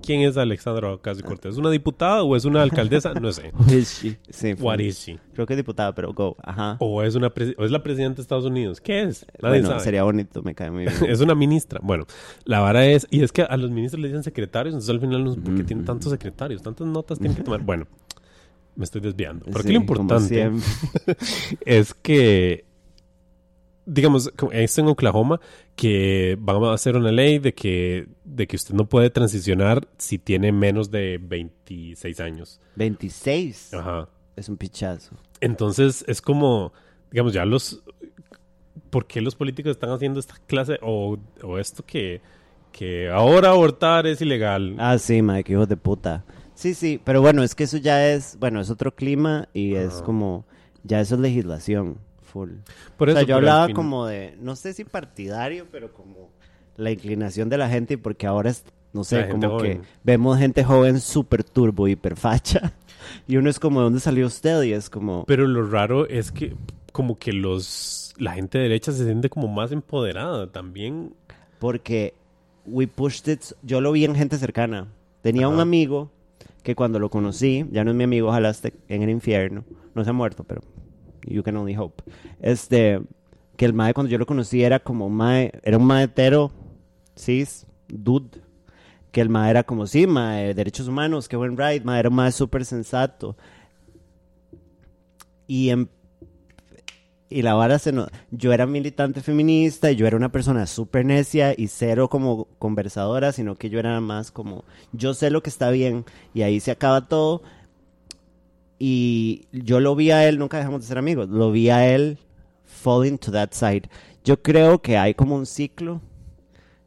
[0.01, 1.51] ¿Quién es Alexandra Ocasio Cortés?
[1.53, 3.13] ¿Es una diputada o es una alcaldesa?
[3.15, 3.51] No sé.
[3.53, 4.17] Who is she?
[4.29, 5.19] Sí, What is she?
[5.33, 6.35] Creo que es diputada, pero go.
[6.43, 6.77] Ajá.
[6.79, 7.27] ¿O es, una
[7.57, 8.81] o es la presidenta de Estados Unidos?
[8.81, 9.25] ¿Qué es?
[9.41, 9.79] Nadie bueno, sabe.
[9.81, 10.95] sería bonito, me cae muy bien.
[11.07, 11.79] Es una ministra.
[11.81, 12.05] Bueno,
[12.45, 13.07] la vara es.
[13.09, 15.63] Y es que a los ministros le dicen secretarios, entonces al final no por qué
[15.63, 17.61] tienen tantos secretarios, tantas notas tienen que tomar.
[17.61, 17.87] Bueno,
[18.75, 19.45] me estoy desviando.
[19.45, 20.51] Pero aquí lo importante
[21.65, 22.65] es que.
[23.83, 25.41] Digamos, esto en Oklahoma,
[25.75, 30.19] que van a hacer una ley de que, de que usted no puede transicionar si
[30.19, 32.61] tiene menos de 26 años.
[32.75, 33.73] 26.
[33.73, 34.07] Ajá.
[34.35, 35.15] Es un pichazo.
[35.39, 36.73] Entonces es como,
[37.11, 37.81] digamos, ya los...
[38.89, 42.21] ¿Por qué los políticos están haciendo esta clase o, o esto que,
[42.71, 44.75] que ahora abortar es ilegal?
[44.79, 46.25] Ah, sí, Mike, hijos de puta.
[46.55, 50.01] Sí, sí, pero bueno, es que eso ya es, bueno, es otro clima y es
[50.01, 50.45] como,
[50.83, 52.51] ya eso es legislación, full.
[52.97, 56.29] Por o sea, eso, yo hablaba fin- como de, no sé si partidario, pero como
[56.75, 58.63] la inclinación de la gente, porque ahora es,
[58.93, 59.81] no sé, como joven.
[59.81, 62.73] que vemos gente joven súper turbo, hiper facha,
[63.27, 64.63] y uno es como, ¿de dónde salió usted?
[64.63, 66.55] Y es como, Pero lo raro es que
[66.91, 71.13] como que los la gente derecha se siente como más empoderada también.
[71.59, 72.13] porque
[72.65, 74.87] we pushed it, yo lo vi en gente cercana.
[75.21, 76.11] Tenía un amigo
[76.63, 79.63] que cuando lo conocí, ya no es mi amigo, ojalá esté en el infierno,
[79.95, 80.61] no se ha muerto, pero
[81.25, 82.03] you can only hope.
[82.41, 83.01] Este,
[83.57, 86.51] que el mae cuando yo lo conocí era como un mae, era un mae hetero,
[87.15, 88.41] cis, dude.
[89.11, 92.31] Que el mae era como, sí, mae, derechos humanos, qué buen ride, mae, era un
[92.31, 93.35] súper sensato.
[95.47, 95.89] Y en
[97.31, 98.07] y la vara se no...
[98.29, 103.31] Yo era militante feminista y yo era una persona súper necia y cero como conversadora,
[103.31, 106.71] sino que yo era más como, yo sé lo que está bien y ahí se
[106.71, 107.41] acaba todo.
[108.77, 112.17] Y yo lo vi a él, nunca dejamos de ser amigos, lo vi a él
[112.65, 113.83] falling to that side.
[114.25, 116.01] Yo creo que hay como un ciclo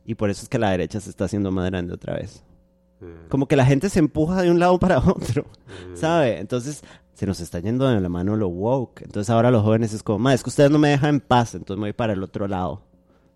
[0.05, 2.43] y por eso es que la derecha se está haciendo más grande otra vez.
[3.29, 5.45] Como que la gente se empuja de un lado para otro,
[5.95, 6.39] ¿sabe?
[6.39, 6.83] Entonces
[7.13, 9.03] se nos está yendo de la mano lo woke.
[9.03, 11.79] Entonces ahora los jóvenes es como, es que ustedes no me dejan en paz, entonces
[11.79, 12.83] me voy para el otro lado,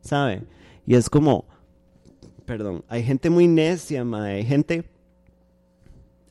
[0.01, 0.43] ¿sabe?
[0.87, 1.45] Y es como,
[2.45, 4.91] perdón, hay gente muy necia, ma, hay gente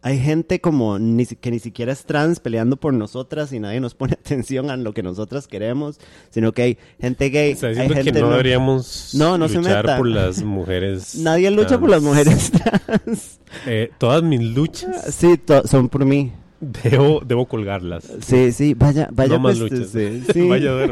[0.02, 3.94] hay gente como ni, que ni siquiera es trans peleando por nosotras y nadie nos
[3.94, 6.00] pone atención a lo que nosotras queremos,
[6.30, 7.58] sino que hay gente gay.
[7.62, 11.16] hay gente que no, deberíamos luchar por las mujeres.
[11.28, 13.40] Nadie lucha por las mujeres trans.
[13.66, 15.14] Eh, todas mis luchas.
[15.14, 16.32] Sí, son por mí.
[16.60, 18.12] Debo, debo colgarlas.
[18.22, 19.36] Sí, sí, vaya, vaya.
[19.36, 19.90] No más luchas.
[19.90, 20.48] Sí.
[20.48, 20.92] vaya a ver,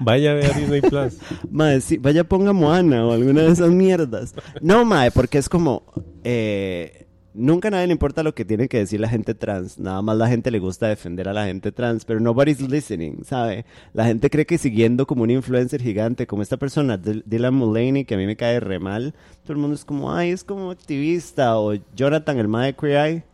[0.00, 1.18] vaya a ver Disney Plus.
[1.50, 4.34] Mae, sí, vaya ponga Moana o alguna de esas mierdas.
[4.60, 5.84] No, mae, porque es como,
[6.24, 7.03] eh,
[7.36, 9.80] Nunca a nadie le importa lo que tiene que decir la gente trans.
[9.80, 13.64] Nada más la gente le gusta defender a la gente trans, pero nobody's listening, ¿sabe?
[13.92, 18.14] La gente cree que siguiendo como un influencer gigante, como esta persona, Dylan Mullaney, que
[18.14, 21.58] a mí me cae re mal, todo el mundo es como, ay, es como activista,
[21.58, 23.24] o Jonathan, el mae Queer Eye.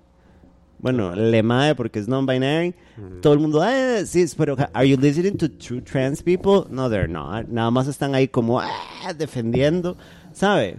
[0.78, 2.74] Bueno, le mae porque es non-binary.
[3.20, 6.64] Todo el mundo, ah, sí, pero ¿are you listening to true trans people?
[6.70, 7.48] No, they're not.
[7.48, 9.98] Nada más están ahí como, ah, defendiendo,
[10.32, 10.78] ¿sabe?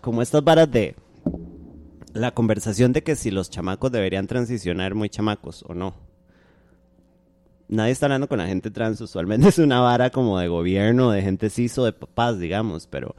[0.00, 0.94] Como estas varas de
[2.12, 5.94] la conversación de que si los chamacos deberían transicionar muy chamacos o no.
[7.68, 11.22] Nadie está hablando con la gente trans, usualmente es una vara como de gobierno, de
[11.22, 13.14] gente cis o de papás, digamos, pero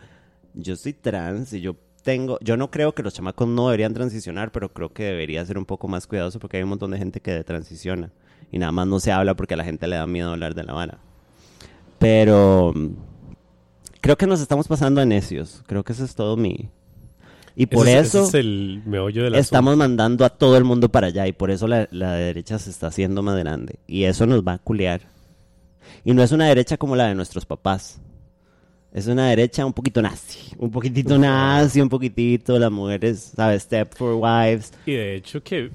[0.54, 4.52] yo soy trans y yo tengo, yo no creo que los chamacos no deberían transicionar,
[4.52, 7.22] pero creo que debería ser un poco más cuidadoso porque hay un montón de gente
[7.22, 8.12] que transiciona
[8.52, 10.64] y nada más no se habla porque a la gente le da miedo hablar de
[10.64, 11.00] la vara.
[11.98, 12.74] Pero
[14.02, 16.70] creo que nos estamos pasando a necios, creo que eso es todo mi,
[17.56, 18.30] y por eso
[19.34, 22.88] estamos mandando a todo el mundo para allá y por eso la, derecha se está
[22.88, 23.76] haciendo más grande.
[23.88, 25.02] Y eso nos va a culear.
[26.04, 28.02] Y no es una derecha como la de nuestros papás.
[28.92, 30.56] Es una derecha un poquito nazi.
[30.58, 32.58] Un poquitito nazi, un poquitito.
[32.60, 33.64] Las mujeres, ¿sabes?
[33.64, 34.74] Step for wives.
[34.86, 35.72] Y de hecho que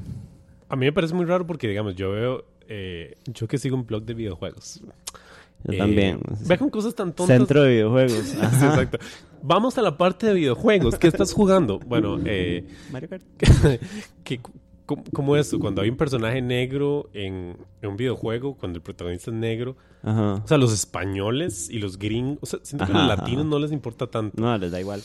[0.68, 2.44] a mí me parece muy raro porque, digamos, yo veo...
[2.68, 4.80] Eh, yo que sigo un blog de videojuegos.
[5.64, 6.16] Yo también.
[6.16, 7.36] Eh, ve con cosas tan tontas.
[7.36, 8.34] Centro de videojuegos.
[8.34, 8.98] exacto.
[9.42, 10.98] Vamos a la parte de videojuegos.
[10.98, 11.78] ¿Qué estás jugando?
[11.78, 13.24] Bueno, eh, Mario Kart.
[15.12, 15.58] ¿Cómo es eso?
[15.58, 19.76] Cuando hay un personaje negro en, un videojuego, cuando el protagonista es negro.
[20.02, 22.38] O sea, los españoles y los gringos.
[22.40, 24.40] O sea, siento que a los latinos no les importa tanto.
[24.40, 25.02] No, les da igual.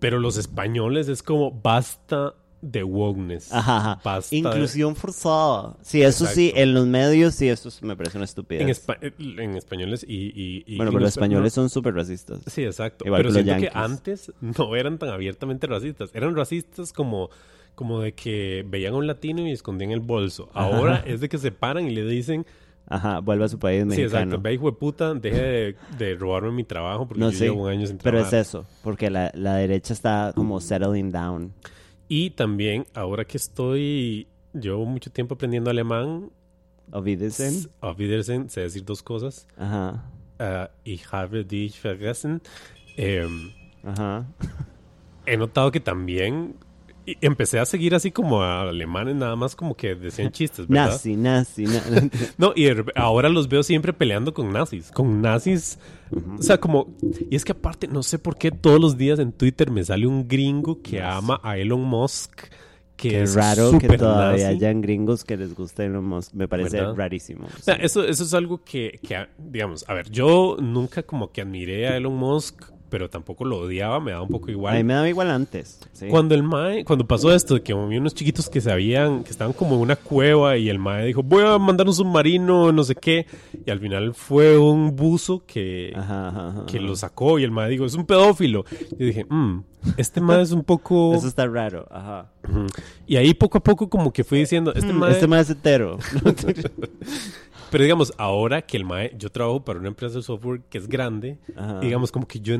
[0.00, 2.34] Pero los españoles es como basta
[2.64, 3.52] de wokeness.
[3.52, 4.00] Ajá,
[4.30, 5.76] Inclusión forzada.
[5.82, 8.82] Sí, eso sí, en los medios sí, eso me parece una estupidez.
[9.10, 12.40] En, españoles y, Bueno, pero los españoles son súper racistas.
[12.46, 13.04] Sí, exacto.
[13.04, 16.10] pero siento que antes no eran tan abiertamente racistas.
[16.14, 17.28] Eran racistas como,
[17.74, 20.48] como de que veían a un latino y escondían el bolso.
[20.54, 22.46] Ahora es de que se paran y le dicen...
[22.86, 24.10] Ajá, vuelve a su país mexicano.
[24.10, 24.42] Sí, exacto.
[24.42, 27.96] Ve, hijo de puta, deje de, robarme mi trabajo porque yo llevo un año sin
[27.96, 28.28] trabajar.
[28.28, 31.50] Pero es eso, porque la, la derecha está como settling down.
[32.08, 36.30] Y también, ahora que estoy, llevo mucho tiempo aprendiendo alemán.
[36.92, 37.68] Auf Wiedersehen.
[37.80, 39.46] Auf Wiedersehen, sé decir dos cosas.
[39.56, 40.10] Ajá.
[40.38, 42.42] Uh, ich habe dich vergessen.
[42.96, 43.52] Em,
[43.82, 44.26] Ajá.
[45.26, 46.56] He notado que también
[47.06, 50.92] y empecé a seguir así como a alemanes, nada más como que decían chistes, ¿verdad?
[50.92, 51.64] Nazi, nazi,
[52.38, 54.90] no, y ahora los veo siempre peleando con nazis.
[54.90, 55.78] Con nazis.
[56.38, 56.94] O sea, como.
[57.30, 60.06] Y es que aparte, no sé por qué todos los días en Twitter me sale
[60.06, 62.48] un gringo que ama a Elon Musk.
[62.96, 66.32] Que es raro que todavía hayan gringos que les guste Elon Musk.
[66.32, 67.46] Me parece rarísimo.
[67.46, 71.40] O sea, eso, eso es algo que, que, digamos, a ver, yo nunca como que
[71.40, 74.72] admiré a Elon Musk pero tampoco lo odiaba, me daba un poco igual.
[74.72, 75.80] A mí me daba igual antes.
[76.10, 79.74] Cuando el Mae, cuando pasó esto, que había unos chiquitos que sabían, que estaban como
[79.74, 83.26] en una cueva y el Mae dijo, voy a mandar un submarino, no sé qué,
[83.66, 85.92] y al final fue un buzo que,
[86.68, 88.64] que lo sacó y el Mae dijo, es un pedófilo.
[88.96, 89.58] Y dije, mmm,
[89.96, 91.14] este Mae es un poco...
[91.16, 92.30] Eso está raro, ajá.
[93.08, 95.10] Y ahí poco a poco como que fui diciendo, este mm, Mae...
[95.10, 95.98] Este Mae es hetero.
[97.74, 100.86] Pero digamos, ahora que el MAE, yo trabajo para una empresa de software que es
[100.86, 101.38] grande,
[101.80, 102.54] digamos, como que yo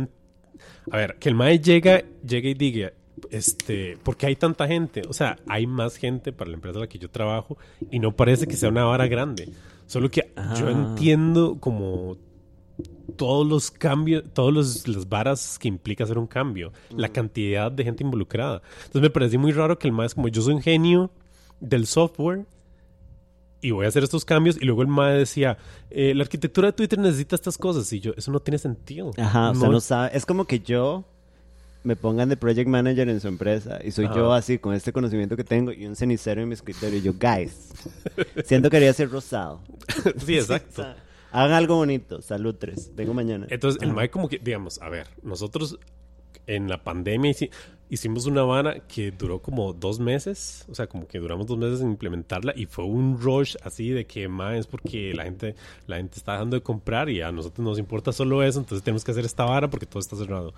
[0.91, 2.93] a ver, que el MAE llega, llega y diga,
[3.31, 5.03] este, ¿por qué hay tanta gente?
[5.09, 7.57] O sea, hay más gente para la empresa en la que yo trabajo
[7.91, 9.49] y no parece que sea una vara grande.
[9.87, 12.17] Solo que yo entiendo como
[13.17, 18.03] todos los cambios, todos las varas que implica hacer un cambio, la cantidad de gente
[18.03, 18.63] involucrada.
[18.79, 21.11] Entonces me pareció muy raro que el MAE es como yo soy un genio
[21.61, 22.47] del software
[23.65, 24.59] y voy a hacer estos cambios.
[24.61, 25.57] Y luego el MAE decía,
[25.91, 27.91] eh, la arquitectura de Twitter necesita estas cosas.
[27.95, 29.13] Y yo, eso no tiene sentido.
[29.17, 30.11] Ajá, o sea, no sabe.
[30.13, 31.05] Es como que yo
[31.83, 35.37] me pongan de project manager en su empresa y soy yo así con este conocimiento
[35.37, 37.73] que tengo y un cenicero en mi escritorio y yo, guys,
[38.45, 39.61] siento que quería ser rosado.
[40.25, 40.85] sí, exacto.
[41.31, 43.47] Hagan algo bonito, salud tres, vengo mañana.
[43.51, 45.79] Entonces, el MAE como que, digamos, a ver, nosotros
[46.47, 47.35] en la pandemia,
[47.91, 51.81] hicimos una vara que duró como dos meses, o sea, como que duramos dos meses
[51.81, 55.55] en implementarla y fue un rush así de que más es porque la gente,
[55.87, 59.05] la gente está dejando de comprar y a nosotros nos importa solo eso, entonces tenemos
[59.05, 60.55] que hacer esta vara porque todo está cerrado.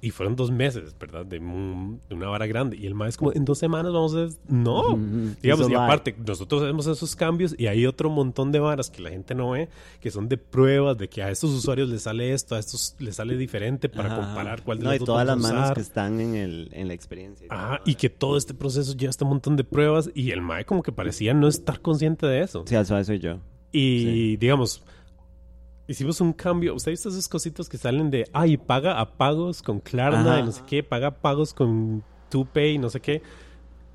[0.00, 1.26] Y fueron dos meses, ¿verdad?
[1.26, 2.76] De, un- de una vara grande.
[2.76, 4.28] Y el más como, en dos semanas vamos a...
[4.46, 4.90] No.
[4.90, 5.34] Ujú.
[5.42, 9.02] Digamos, Eso y aparte, nosotros hacemos esos cambios y hay otro montón de varas que
[9.02, 9.68] la gente no ve,
[10.00, 13.16] que son de pruebas, de que a estos usuarios les sale esto, a estos les
[13.16, 14.20] sale diferente para Ajá.
[14.24, 15.74] comparar cuál de No, las y todas las a manos usar.
[15.74, 17.48] que están en, el, en la experiencia.
[17.50, 20.84] Ajá, y que todo este proceso lleva este montón de pruebas y el MAE como
[20.84, 22.62] que parecía no estar consciente de eso.
[22.66, 23.38] Sí, eso soy yo.
[23.72, 24.84] Y digamos,
[25.88, 26.74] hicimos un cambio.
[26.74, 30.40] ¿Usted ha visto esas cositas que salen de, ay, paga a pagos con Klarna Ajá.
[30.40, 33.22] y no sé qué, paga pagos con TuPay y no sé qué?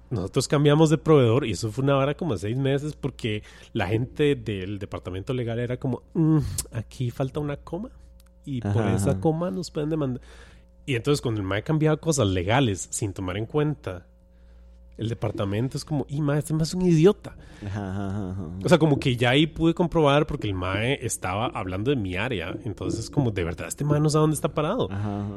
[0.10, 3.42] Nosotros cambiamos de proveedor y eso fue una hora como de seis meses porque
[3.72, 6.40] la gente del departamento legal era como, "Mm,
[6.72, 7.90] aquí falta una coma
[8.46, 10.22] y por esa coma nos pueden demandar.
[10.86, 14.06] Y entonces cuando el MAE cambiaba cosas legales sin tomar en cuenta
[14.98, 17.36] el departamento es como, y MAE, este MAE es un idiota.
[17.66, 18.50] Ajá, ajá, ajá, ajá.
[18.64, 22.16] O sea, como que ya ahí pude comprobar porque el MAE estaba hablando de mi
[22.16, 22.56] área.
[22.64, 24.90] Entonces, como de verdad, este MAE no sabe dónde está parado.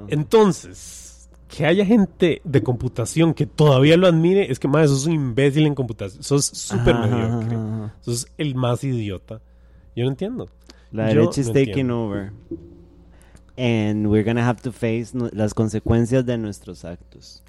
[0.08, 5.12] Entonces, que haya gente de computación que todavía lo admire, es que MAE, sos un
[5.12, 6.22] imbécil en computación.
[6.22, 7.56] Sos súper mediocre.
[8.00, 9.40] Sos el más idiota.
[9.94, 10.48] Yo no entiendo.
[10.92, 12.32] La Yo derecha is no taking over.
[13.58, 17.42] And we're gonna have to face las consecuencias de nuestros actos.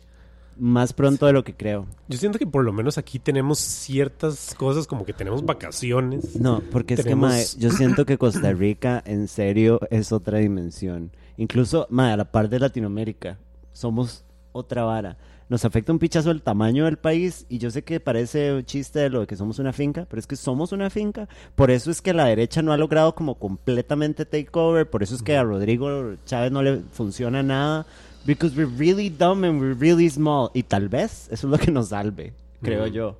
[0.59, 1.85] Más pronto de lo que creo.
[2.07, 6.35] Yo siento que por lo menos aquí tenemos ciertas cosas como que tenemos vacaciones.
[6.39, 11.11] No, porque es que, mae, yo siento que Costa Rica, en serio, es otra dimensión.
[11.37, 13.37] Incluso, mae, a la par de Latinoamérica,
[13.71, 15.17] somos otra vara.
[15.49, 19.09] Nos afecta un pichazo el tamaño del país y yo sé que parece chiste de
[19.09, 21.29] lo de que somos una finca, pero es que somos una finca.
[21.55, 25.15] Por eso es que la derecha no ha logrado como completamente take over, por eso
[25.15, 27.85] es que a Rodrigo Chávez no le funciona nada.
[28.27, 30.51] Because we're really dumb and we're really small.
[30.53, 33.17] Y tal vez eso es lo que nos salve, creo yo.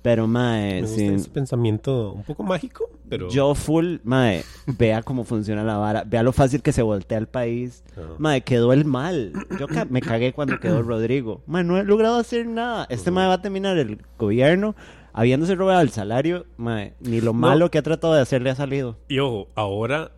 [0.00, 3.28] Pero, mae, Me gusta sin- ese pensamiento un poco mágico, pero...
[3.30, 4.44] yo full, mae,
[4.78, 7.82] vea cómo funciona la vara, vea lo fácil que se voltea el país.
[7.96, 8.06] Ajá.
[8.16, 9.32] Mae, quedó el mal.
[9.58, 11.42] Yo ca- me cagué cuando quedó Rodrigo.
[11.46, 12.86] Mae, no he logrado hacer nada.
[12.88, 14.76] Este mae va a terminar el gobierno
[15.12, 16.46] habiéndose robado el salario.
[16.56, 18.96] Mae, ni lo malo que ha tratado de hacer le ha salido.
[19.08, 20.12] Y ojo, ahora,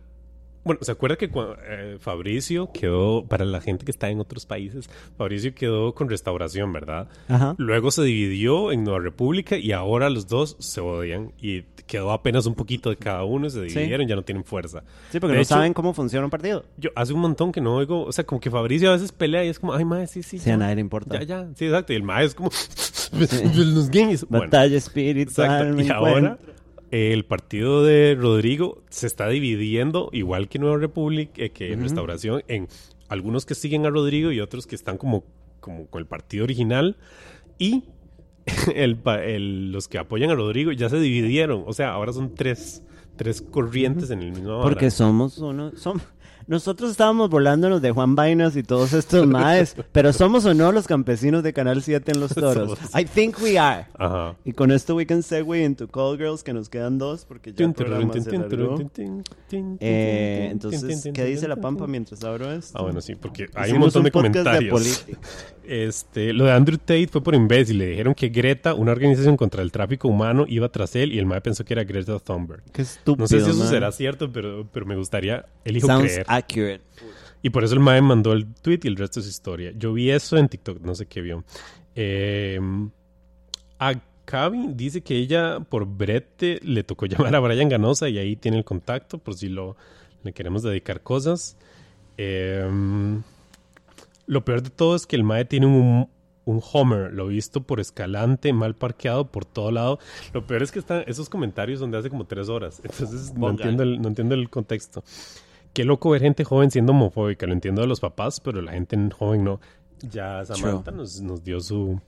[0.63, 4.45] bueno, ¿se acuerda que cua- eh, Fabricio quedó, para la gente que está en otros
[4.45, 7.07] países, Fabricio quedó con restauración, ¿verdad?
[7.27, 7.55] Ajá.
[7.57, 12.45] Luego se dividió en Nueva República y ahora los dos se odian y quedó apenas
[12.45, 13.75] un poquito de cada uno y se Sí.
[13.79, 14.83] dividieron, ya no tienen fuerza.
[15.09, 16.63] Sí, porque De no hecho, saben cómo funciona un partido.
[16.77, 19.43] Yo hace un montón que no oigo, o sea, como que Fabricio a veces pelea
[19.43, 20.37] y es como, ay, madre, sí, sí.
[20.39, 21.19] Sí, ya, a nadie le importa.
[21.19, 21.91] Ya, ya, sí, exacto.
[21.91, 22.51] Y el maestro es como,
[23.65, 24.25] los gays.
[24.29, 25.47] Bueno, Batalla espiritual.
[25.75, 25.81] Exacto.
[25.81, 26.47] Y ahora encuentro.
[26.51, 26.55] eh,
[26.91, 31.75] el partido de Rodrigo se está dividiendo, igual que Nueva República, eh, que.
[31.75, 32.67] Restauración, en
[33.07, 35.23] algunos que siguen a Rodrigo y otros que están como,
[35.59, 36.97] como con el partido original.
[37.57, 37.83] Y
[38.75, 41.63] el, los que apoyan a Rodrigo ya se dividieron.
[41.65, 42.83] O sea, ahora son tres,
[43.15, 45.71] tres corrientes en el mismo Porque somos uno.
[45.73, 46.01] Som-
[46.51, 50.85] nosotros estábamos volándonos de Juan Vainas y todos estos maes, pero somos o no los
[50.85, 52.77] campesinos de Canal 7 en Los Toros.
[52.93, 53.87] I think we are.
[53.97, 54.35] Ajá.
[54.43, 57.65] Y con esto we can segue into Call Girls, que nos quedan dos, porque ya
[57.65, 58.77] el programa se alargó.
[59.79, 62.77] Eh, entonces, ¿qué dice la Pampa mientras abro esto?
[62.77, 64.73] Ah, bueno, sí, porque hay un Hicimos montón de podcast comentarios.
[64.73, 65.19] política.
[65.63, 67.77] Este, lo de Andrew Tate fue por imbécil.
[67.77, 71.25] Le dijeron que Greta, una organización contra el tráfico humano, iba tras él y el
[71.25, 72.61] mae pensó que era Greta Thunberg.
[72.73, 73.69] Qué estúpido, No sé si eso man.
[73.69, 76.25] será cierto, pero, pero me gustaría, elijo Sounds creer.
[76.41, 76.81] Accurate.
[77.41, 79.71] Y por eso el mae mandó el tweet y el resto es historia.
[79.75, 81.43] Yo vi eso en TikTok, no sé qué vio.
[81.95, 82.59] Eh,
[83.79, 83.93] a
[84.25, 88.57] Cavi dice que ella, por brete, le tocó llamar a Brian Ganosa y ahí tiene
[88.57, 89.75] el contacto por si lo,
[90.23, 91.57] le queremos dedicar cosas.
[92.17, 92.69] Eh,
[94.27, 96.07] lo peor de todo es que el mae tiene un,
[96.45, 99.99] un Homer, lo visto por escalante, mal parqueado por todo lado.
[100.33, 102.79] Lo peor es que están esos comentarios donde hace como tres horas.
[102.83, 105.03] Entonces no entiendo, el, no entiendo el contexto.
[105.73, 107.45] Qué loco ver gente joven siendo homofóbica.
[107.47, 109.59] Lo entiendo de los papás, pero la gente joven no.
[110.09, 111.99] Ya Samantha nos, nos dio su...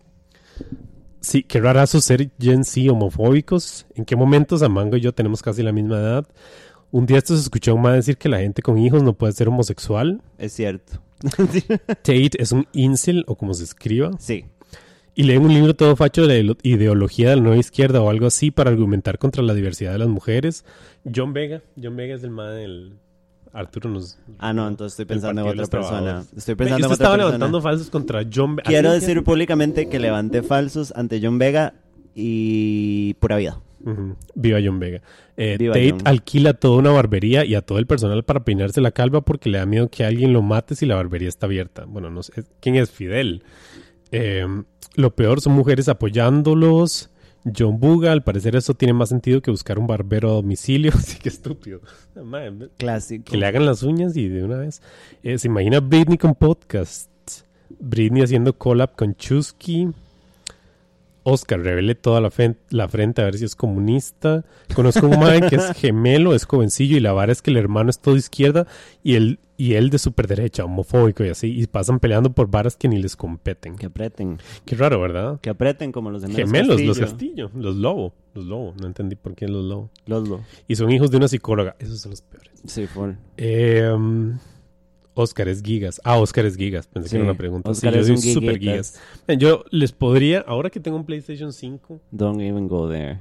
[1.22, 3.86] Sí, qué rarazo ser Gen Z homofóbicos.
[3.96, 6.28] ¿En qué momento Samango y yo tenemos casi la misma edad?
[6.92, 9.14] Un día esto se escuchó a un mae decir que la gente con hijos no
[9.14, 10.22] puede ser homosexual.
[10.38, 11.02] Es cierto.
[11.88, 14.12] Tate es un incel o como se escriba.
[14.20, 14.46] sí.
[15.16, 18.26] Y leen un libro todo facho de la ideología de la nueva izquierda o algo
[18.26, 20.66] así para argumentar contra la diversidad de las mujeres.
[21.04, 21.62] John Vega.
[21.80, 22.94] John Vega es el mae del...
[23.54, 24.18] Arturo nos...
[24.40, 26.24] Ah, no, entonces estoy pensando en otra persona.
[26.36, 27.26] Estoy pensando en otra estaba persona.
[27.26, 28.68] levantando falsos contra John Vega.
[28.68, 31.76] Quiero ¿Así decir públicamente que levanté falsos ante John Vega
[32.16, 33.60] y pura vida.
[34.34, 35.02] Viva John Vega.
[35.38, 36.02] Eh, Viva Tate John.
[36.06, 39.58] alquila toda una barbería y a todo el personal para peinarse la calva porque le
[39.60, 41.86] da miedo que alguien lo mate si la barbería está abierta.
[41.86, 43.44] Bueno, no sé quién es Fidel.
[44.12, 44.46] Eh,
[44.96, 47.10] lo peor son mujeres apoyándolos.
[47.46, 50.92] John Buga, al parecer eso tiene más sentido que buscar un barbero a domicilio.
[50.96, 51.82] Así que estúpido.
[52.78, 53.32] Clásico.
[53.32, 54.82] que le hagan las uñas y de una vez.
[55.24, 57.10] Eh, ¿Se imagina Britney con podcast?
[57.80, 59.90] Britney haciendo collab con Chusky.
[61.24, 64.44] Oscar revele toda la, frente a ver si es comunista.
[64.76, 67.90] Conozco un man que es gemelo, es jovencillo y la vara es que el hermano
[67.90, 68.68] es todo izquierda
[69.04, 71.58] y él, y él de super derecha, homofóbico y así.
[71.58, 73.78] Y pasan peleando por varas que ni les competen.
[73.78, 74.40] Que aprieten.
[74.66, 75.40] Qué raro, ¿verdad?
[75.40, 76.38] Que aprieten como los gemelos.
[76.38, 77.48] Gemelos, los Castillo.
[77.48, 78.74] Castillo, los Lobo, los Lobo.
[78.80, 79.90] No entendí por qué los Lobo.
[80.06, 80.42] Los lo.
[80.68, 81.76] Y son hijos de una psicóloga.
[81.80, 82.52] Esos son los peores.
[82.66, 83.12] Sí, full.
[83.38, 84.38] Eh, um,
[85.16, 86.02] Oscar es gigas.
[86.04, 86.88] Ah, Oscar es gigas.
[86.88, 87.70] Pensé Sí, que era una pregunta.
[87.70, 89.00] Oscar sí, es yo soy super gigas.
[89.38, 93.20] Yo les podría, ahora que tengo un PlayStation 5, Don't even go there.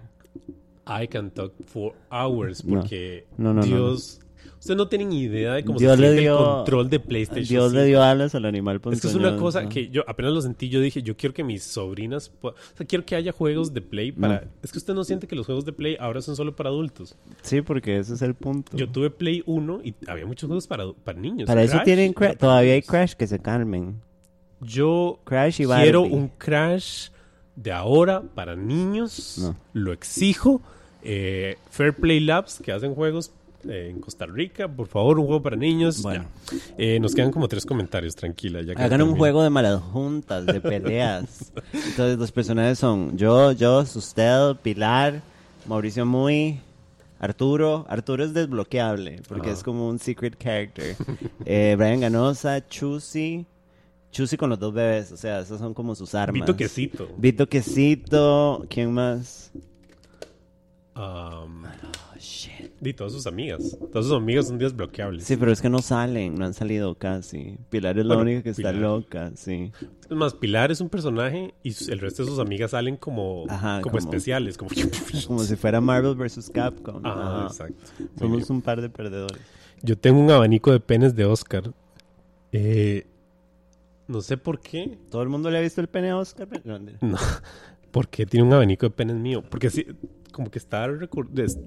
[0.86, 4.19] I can talk for hours porque No, no, no, Dios...
[4.59, 7.44] Ustedes no tienen idea de cómo Dios se le siente dio- el control de PlayStation
[7.48, 7.81] Dios 5.
[7.81, 9.39] le dio alas al animal Es que es una ponzoñoso.
[9.40, 12.86] cosa que yo apenas lo sentí, yo dije, yo quiero que mis sobrinas, o sea,
[12.86, 14.44] quiero que haya juegos de Play para...
[14.62, 17.16] Es que usted no siente que los juegos de Play ahora son solo para adultos.
[17.43, 18.77] Sí, porque ese es el punto.
[18.77, 21.47] Yo tuve Play 1 y había muchos juegos para, para niños.
[21.48, 22.05] Para eso Crash tienen...
[22.10, 22.82] era Cra- para Todavía hay.
[22.82, 24.01] Crash que se calmen.
[24.60, 27.09] Yo Crash y quiero un Crash
[27.56, 29.39] de ahora para niños.
[29.40, 29.56] No.
[29.73, 30.62] Lo exijo.
[31.02, 33.32] Eh, Fair Play Labs, que hacen juegos
[33.69, 34.69] eh, en Costa Rica.
[34.69, 36.03] Por favor, un juego para niños.
[36.03, 36.27] Bueno.
[36.79, 38.63] Eh, nos quedan como tres comentarios, tranquila.
[38.63, 41.53] Ya Hagan un juego de malas juntas, de peleas.
[41.73, 45.23] Entonces los personajes son yo, yo, usted, Pilar,
[45.67, 46.61] Mauricio Muy,
[47.19, 47.87] Arturo.
[47.89, 50.97] Arturo es desbloqueable porque es como un secret character.
[51.45, 53.47] Eh, Brian Ganosa, Chusi.
[54.11, 56.35] Chusi con los dos bebés, o sea, esos son como sus armas.
[56.43, 57.09] Vito Quesito.
[57.17, 59.51] Vito Quesito, ¿quién más?
[60.95, 61.65] Um,
[62.23, 62.70] shit.
[62.81, 63.77] y todas sus amigas.
[63.93, 65.24] Todas sus amigas son desbloqueables.
[65.24, 67.57] Sí, pero es que no salen, no han salido casi.
[67.70, 69.73] Pilar es la Bueno, única que está loca, sí.
[70.09, 73.81] Es más, Pilar es un personaje y el resto de sus amigas salen como, Ajá,
[73.82, 74.57] como, como- especiales.
[74.57, 74.70] Como...
[75.27, 76.51] Como si fuera Marvel vs.
[76.55, 77.05] Capcom.
[77.05, 77.47] Ajá, Ajá.
[77.49, 77.82] exacto.
[78.19, 78.47] Somos bien.
[78.51, 79.43] un par de perdedores.
[79.82, 81.73] Yo tengo un abanico de penes de Oscar.
[82.53, 83.07] Eh,
[84.09, 84.99] no sé por qué.
[85.11, 86.49] ¿Todo el mundo le ha visto el pene a Oscar?
[86.65, 86.78] No.
[87.90, 89.43] ¿Por qué tiene un abanico de penes mío?
[89.49, 89.86] Porque sí,
[90.33, 90.89] como que está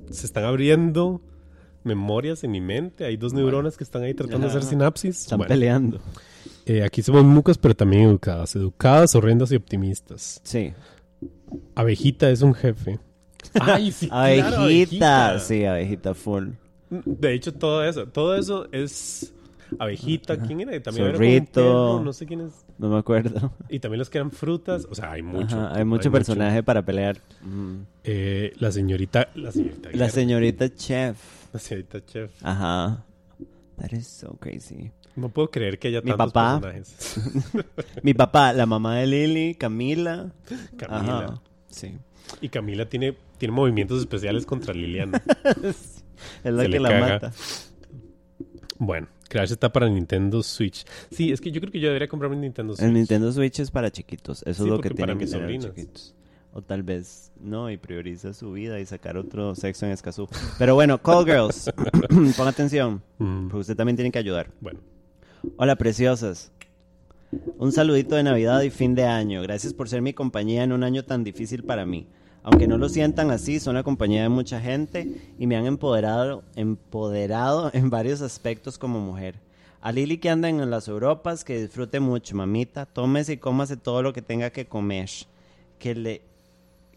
[0.10, 1.22] se están abriendo
[1.84, 3.06] memorias en mi mente.
[3.06, 5.22] Hay dos neuronas que están ahí tratando de hacer sinapsis.
[5.22, 6.00] Están Bueno, peleando.
[6.66, 8.56] eh, aquí somos mucas, pero también educadas.
[8.56, 10.42] Educadas, horrendas y optimistas.
[10.44, 10.74] Sí.
[11.76, 13.00] Abejita es un jefe.
[13.62, 15.40] Ay, sí, claro, abejita.
[15.40, 16.50] Sí, abejita full.
[16.90, 19.34] De hecho, todo eso, todo eso es
[19.80, 20.38] abejita.
[20.38, 20.82] ¿Quién era?
[20.82, 21.54] También era como un Zorrito.
[21.62, 22.66] perro, no sé quién es.
[22.78, 23.52] No me acuerdo.
[23.70, 24.88] Y también los que eran frutas.
[24.90, 25.56] O sea, hay mucho.
[25.60, 27.18] Ajá, hay mucho personaje para pelear.
[27.42, 27.76] Mm.
[28.04, 29.30] Eh, la señorita.
[29.36, 29.90] La señorita.
[29.94, 31.18] La señorita Chef.
[31.54, 32.32] la señorita Chef.
[32.44, 33.04] Ajá.
[33.78, 34.92] That is so crazy.
[35.16, 36.60] No puedo creer que haya Mi tantos papá.
[36.62, 37.20] personajes.
[38.04, 40.32] Mi papá, la mamá de Lily, Camila.
[40.78, 41.18] Camila.
[41.20, 41.42] Ajá.
[41.70, 41.98] Sí.
[42.42, 45.22] Y Camila tiene, tiene movimientos especiales contra Liliana.
[46.44, 47.08] Es la Se que la caga.
[47.14, 47.32] mata.
[48.78, 50.86] bueno, Crash está para Nintendo Switch.
[51.12, 52.88] Sí, es que yo creo que yo debería comprarme un Nintendo Switch.
[52.88, 54.44] El Nintendo Switch es para chiquitos.
[54.44, 55.76] Eso Sí, es lo que para tienen que mis tener los sobrinas.
[55.76, 56.16] chiquitos.
[56.54, 60.30] O tal vez no, y prioriza su vida y sacar otro sexo en Escazú.
[60.58, 61.70] Pero bueno, Call Girls,
[62.38, 64.52] pon atención, Mm, porque usted también tiene que ayudar.
[64.62, 64.80] bueno,
[65.58, 66.54] Hola, preciosas.
[67.58, 69.42] Un saludito de Navidad y fin de año.
[69.42, 72.08] Gracias por ser mi compañía en un año tan difícil para mí.
[72.46, 76.44] Aunque no lo sientan así, son la compañía de mucha gente y me han empoderado,
[76.56, 79.42] empoderado en varios aspectos como mujer.
[79.82, 82.86] A Lili que anda en las Europas, que disfrute mucho, mamita.
[82.86, 85.10] Tómese y cómase todo lo que tenga que comer.
[85.80, 86.22] Que, le,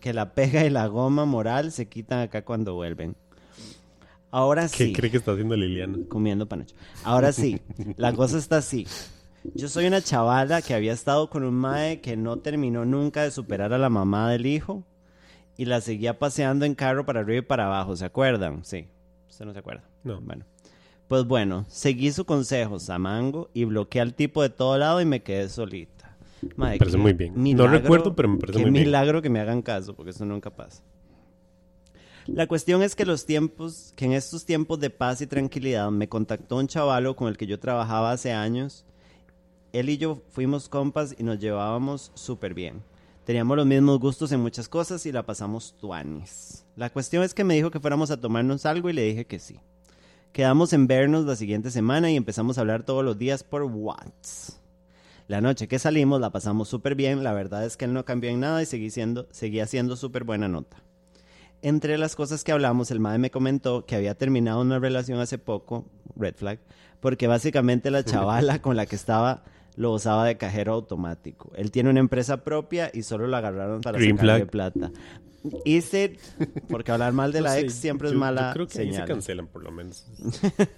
[0.01, 3.17] que la pega y la goma moral se quitan acá cuando vuelven.
[4.31, 5.97] Ahora ¿qué sí cree que está haciendo Liliana?
[6.09, 6.77] comiendo panocho.
[7.05, 7.59] Ahora sí,
[7.97, 8.87] la cosa está así.
[9.55, 13.31] Yo soy una chavala que había estado con un mae que no terminó nunca de
[13.31, 14.85] superar a la mamá del hijo
[15.59, 18.65] y la seguía paseando en carro para arriba y para abajo, ¿se acuerdan?
[18.65, 18.87] Sí,
[19.29, 19.83] usted no se acuerda.
[20.05, 20.21] No.
[20.21, 20.47] Bueno,
[21.09, 25.23] pues bueno, seguí su consejo, Samango, y bloqueé al tipo de todo lado y me
[25.23, 26.17] quedé solita.
[26.55, 27.35] Mae, Me parece muy bien.
[27.57, 28.85] No recuerdo, pero me parece muy bien.
[28.85, 30.83] milagro que me hagan caso, porque eso nunca pasa.
[32.29, 36.09] La cuestión es que los tiempos, que en estos tiempos de paz y tranquilidad me
[36.09, 38.85] contactó un chavalo con el que yo trabajaba hace años.
[39.73, 42.83] Él y yo fuimos compas y nos llevábamos súper bien.
[43.29, 46.65] Teníamos los mismos gustos en muchas cosas y la pasamos tuanis.
[46.77, 49.39] La cuestión es que me dijo que fuéramos a tomarnos algo y le dije que
[49.39, 49.61] sí.
[50.33, 54.57] Quedamos en vernos la siguiente semana y empezamos a hablar todos los días por WhatsApp.
[55.27, 58.31] La noche que salimos la pasamos súper bien, la verdad es que él no cambió
[58.31, 60.83] en nada y seguí siendo, seguía siendo súper buena nota.
[61.61, 65.37] Entre las cosas que hablamos, el madre me comentó que había terminado una relación hace
[65.37, 65.85] poco,
[66.17, 66.61] red flag,
[67.01, 69.45] porque básicamente la chavala con la que estaba
[69.79, 71.53] lo usaba de cajero automático.
[71.57, 74.51] Él tiene una empresa propia y solo lo agarraron para Green sacarle flag.
[74.51, 74.91] plata.
[75.65, 76.17] Hice,
[76.69, 78.81] porque hablar mal de No la sé, ex siempre yo- es mala Yo creo que
[78.81, 80.07] ahí se cancelan, por lo menos.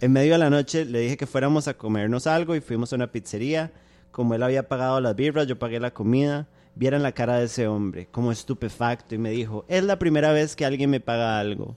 [0.00, 2.96] En medio de la noche le dije que fuéramos a comernos algo y fuimos a
[2.96, 3.70] una pizzería.
[4.10, 6.48] Como él había pagado las birras, yo pagué la comida.
[6.74, 10.56] Vieran la cara de ese hombre, como estupefacto, y me dijo, es la primera vez
[10.56, 11.76] que alguien me paga algo.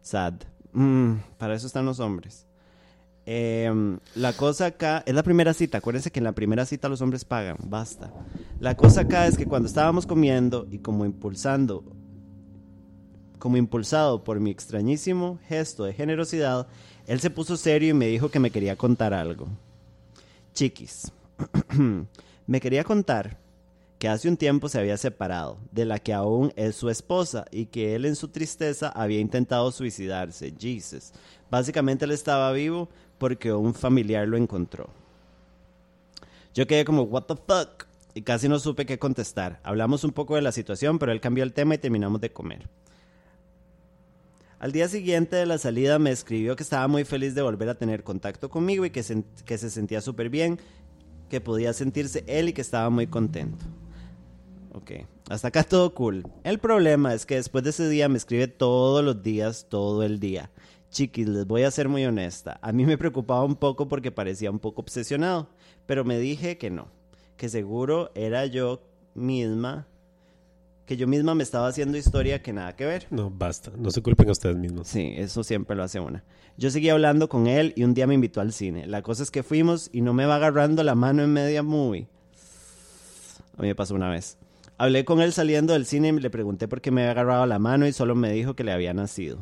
[0.00, 0.34] Sad.
[0.72, 2.46] Mm, para eso están los hombres.
[3.24, 7.00] Em, la cosa acá, es la primera cita, acuérdense que en la primera cita los
[7.02, 8.12] hombres pagan, basta.
[8.58, 11.84] La cosa acá es que cuando estábamos comiendo y como impulsando,
[13.38, 16.66] como impulsado por mi extrañísimo gesto de generosidad,
[17.06, 19.48] él se puso serio y me dijo que me quería contar algo.
[20.52, 21.12] Chiquis,
[22.46, 23.38] me quería contar
[24.02, 27.66] que hace un tiempo se había separado, de la que aún es su esposa, y
[27.66, 30.52] que él en su tristeza había intentado suicidarse.
[30.58, 31.12] Jesus.
[31.48, 32.88] Básicamente él estaba vivo
[33.22, 34.90] porque un familiar lo encontró.
[36.54, 37.86] Yo quedé como, what the fuck?
[38.14, 39.60] Y casi no supe qué contestar.
[39.62, 42.68] Hablamos un poco de la situación, pero él cambió el tema y terminamos de comer.
[44.58, 47.76] Al día siguiente de la salida me escribió que estaba muy feliz de volver a
[47.76, 50.58] tener contacto conmigo y que, sen- que se sentía súper bien,
[51.30, 53.64] que podía sentirse él y que estaba muy contento.
[54.72, 56.26] Ok, hasta acá todo cool.
[56.42, 60.18] El problema es que después de ese día me escribe todos los días, todo el
[60.18, 60.50] día.
[60.92, 62.58] Chiquis, les voy a ser muy honesta.
[62.60, 65.48] A mí me preocupaba un poco porque parecía un poco obsesionado,
[65.86, 66.88] pero me dije que no,
[67.38, 68.82] que seguro era yo
[69.14, 69.86] misma,
[70.84, 73.06] que yo misma me estaba haciendo historia que nada que ver.
[73.10, 73.72] No, basta.
[73.74, 74.86] No se culpen a ustedes mismos.
[74.86, 76.24] Sí, eso siempre lo hace una.
[76.58, 78.86] Yo seguí hablando con él y un día me invitó al cine.
[78.86, 82.06] La cosa es que fuimos y no me va agarrando la mano en media movie.
[83.56, 84.36] A mí me pasó una vez.
[84.76, 87.58] Hablé con él saliendo del cine y le pregunté por qué me había agarrado la
[87.58, 89.38] mano y solo me dijo que le había nacido.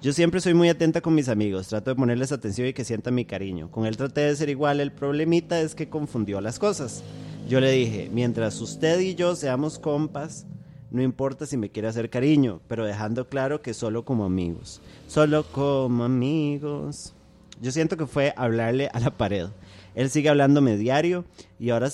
[0.00, 3.16] Yo siempre soy muy atenta con mis amigos, trato de ponerles atención y que sientan
[3.16, 3.68] mi cariño.
[3.72, 7.02] Con él traté de ser igual, el problemita es que confundió las cosas.
[7.48, 10.46] Yo le dije, mientras usted y yo seamos compas,
[10.92, 14.80] no importa si me quiere hacer cariño, pero dejando claro que solo como amigos.
[15.08, 17.12] Solo como amigos.
[17.60, 19.48] Yo siento que fue hablarle a la pared.
[19.96, 21.24] Él sigue hablándome diario
[21.58, 21.90] y ahora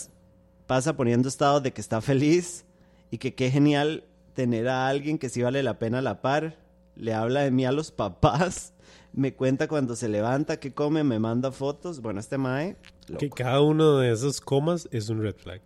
[0.66, 2.66] pasa poniendo estados de que está feliz
[3.10, 4.04] y que qué genial
[4.34, 6.63] tener a alguien que sí vale la pena la par.
[6.96, 8.72] Le habla de mí a los papás.
[9.12, 12.00] Me cuenta cuando se levanta, qué come, me manda fotos.
[12.00, 12.76] Bueno, este mae.
[13.06, 13.20] loco.
[13.20, 15.60] Que cada uno de esos comas es un red flag.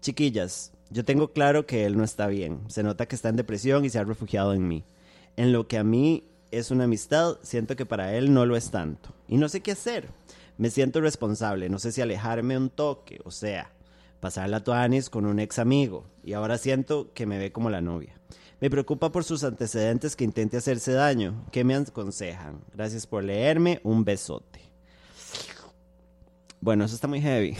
[0.00, 2.60] Chiquillas, yo tengo claro que él no está bien.
[2.68, 4.84] Se nota que está en depresión y se ha refugiado en mí.
[5.36, 8.70] En lo que a mí es una amistad, siento que para él no lo es
[8.70, 9.10] tanto.
[9.28, 10.08] Y no sé qué hacer.
[10.58, 11.68] Me siento responsable.
[11.68, 13.72] No sé si alejarme un toque, o sea,
[14.20, 16.06] pasar la tuanis con un ex amigo.
[16.24, 18.15] Y ahora siento que me ve como la novia.
[18.60, 21.44] Me preocupa por sus antecedentes que intente hacerse daño.
[21.52, 22.60] ¿Qué me aconsejan?
[22.74, 23.80] Gracias por leerme.
[23.82, 24.60] Un besote.
[26.60, 27.56] Bueno, eso está muy heavy.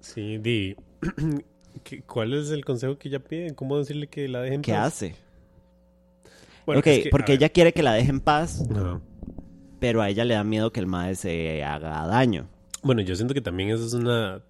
[0.00, 0.74] Sí, di.
[1.84, 3.54] ¿Qué- ¿Cuál es el consejo que ella pide?
[3.54, 4.62] ¿Cómo decirle que la dejen?
[4.62, 4.86] ¿Qué paz?
[4.94, 5.14] hace?
[6.66, 9.00] Bueno, ok, es que, a porque ver, ella quiere que la deje en paz, ajá.
[9.78, 12.48] pero a ella le da miedo que el madre se haga daño.
[12.82, 14.42] Bueno, yo siento que también esa es una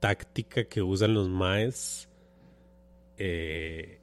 [0.00, 2.08] táctica que usan los maes.
[3.18, 3.98] eh,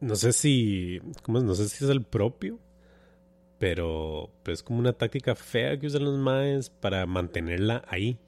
[0.00, 1.00] no sé si.
[1.22, 1.44] ¿cómo es?
[1.44, 2.58] No sé si es el propio.
[3.58, 8.18] Pero, pero es como una táctica fea que usan los maes para mantenerla ahí.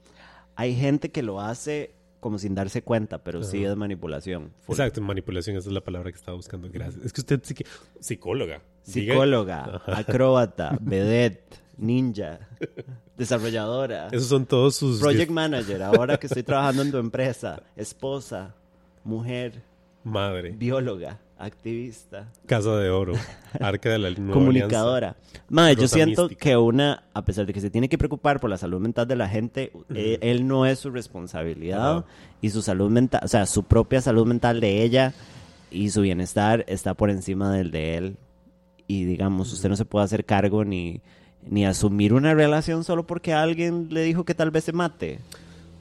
[0.55, 4.53] Hay gente que lo hace como sin darse cuenta, pero sí es manipulación.
[4.61, 4.73] full.
[4.75, 6.69] Exacto, manipulación, esa es la palabra que estaba buscando.
[6.71, 7.03] Gracias.
[7.03, 7.65] Es que usted sí que.
[7.99, 8.61] Psicóloga.
[8.83, 9.97] Psicóloga, Ajá.
[9.99, 12.47] acróbata, vedette, ninja,
[13.17, 14.99] desarrolladora, Esos son todos sus.
[14.99, 18.55] project manager, ahora que estoy trabajando en tu empresa, esposa,
[19.03, 19.63] mujer,
[20.03, 20.51] Madre.
[20.51, 23.13] bióloga, activista, Casa de oro.
[23.59, 25.15] Arca de la Nueva comunicadora.
[25.49, 26.43] Madre, yo siento mística.
[26.43, 29.15] que una, a pesar de que se tiene que preocupar por la salud mental de
[29.15, 32.05] la gente, eh, él no es su responsabilidad
[32.41, 35.13] y su salud mental, o sea, su propia salud mental de ella
[35.71, 38.17] y su bienestar está por encima del de él.
[38.87, 41.01] Y digamos, usted no se puede hacer cargo ni,
[41.49, 45.19] ni asumir una relación solo porque alguien le dijo que tal vez se mate.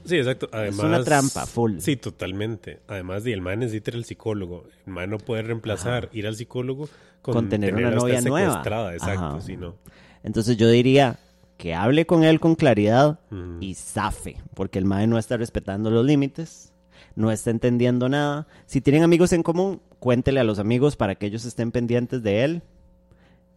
[0.05, 0.49] Sí, exacto.
[0.53, 1.79] Además, una trampa, full.
[1.79, 2.81] Sí, totalmente.
[2.89, 4.65] Además, y el man necesita ir al psicólogo.
[4.87, 6.89] El man no puede reemplazar ir al psicólogo
[7.23, 8.49] con, Con tener una novia nueva.
[8.49, 9.41] secuestrada, Exacto, Ajá.
[9.41, 9.77] sí, no.
[10.25, 11.19] Entonces yo diría
[11.57, 13.21] que hable con él con claridad
[13.61, 16.73] y zafe, porque el mae no está respetando los límites,
[17.15, 18.49] no está entendiendo nada.
[18.67, 22.43] Si tienen amigos en común, cuéntele a los amigos para que ellos estén pendientes de
[22.45, 22.63] él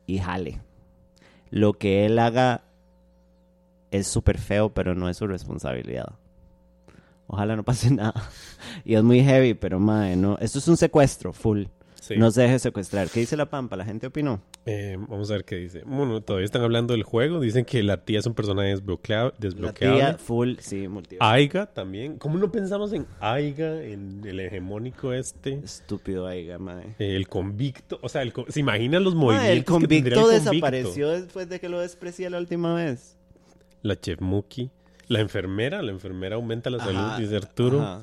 [0.05, 0.61] y jale.
[1.49, 2.63] Lo que él haga
[3.89, 6.13] es súper feo, pero no es su responsabilidad.
[7.27, 8.13] Ojalá no pase nada.
[8.83, 10.37] Y es muy heavy, pero mae, no.
[10.39, 11.63] Esto es un secuestro, full.
[12.01, 12.17] Sí.
[12.17, 13.09] No se deje secuestrar.
[13.09, 13.75] ¿Qué dice la Pampa?
[13.75, 14.39] ¿La gente opinó?
[14.67, 15.81] Eh, vamos a ver qué dice.
[15.87, 17.39] Bueno, todavía están hablando del juego.
[17.39, 21.27] Dicen que la tía es un personaje desbloquea- La tía, full, sí, multiverso.
[21.27, 22.19] Aiga también.
[22.19, 25.55] ¿Cómo no pensamos en Aiga, en el hegemónico este?
[25.63, 26.89] Estúpido Aiga, mae.
[26.99, 27.97] Eh, El convicto.
[28.03, 30.51] O sea, el ¿se imaginan los movimientos el que tendría convicto el convicto?
[30.51, 33.17] desapareció después de que lo desprecié la última vez.
[33.81, 34.69] La chef Muki.
[35.07, 35.81] La enfermera.
[35.81, 37.81] La enfermera aumenta la salud, Ajá, dice Arturo.
[37.81, 38.01] ajá.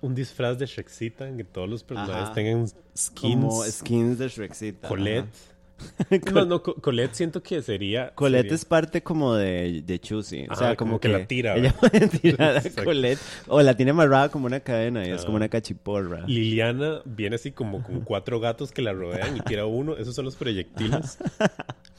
[0.00, 2.34] Un disfraz de Shrekcita en que todos los personajes Ajá.
[2.34, 3.40] tengan skins.
[3.40, 4.88] Como skins de Shrekcita.
[4.88, 5.28] Colette.
[6.32, 8.14] No, no, Co- Colette siento que sería...
[8.14, 10.42] Colette sería- es parte como de, de Chusi.
[10.48, 11.90] O Ajá, sea, como, como que la tira, Ella ¿verdad?
[11.90, 12.62] puede tirar a.
[12.84, 13.18] Colette.
[13.48, 15.24] O la tiene amarrada como una cadena y es Ah.
[15.24, 16.26] como una cachiporra.
[16.28, 19.96] Liliana viene así como con cuatro gatos que la rodean y tira uno.
[19.96, 21.18] Esos son los proyectiles.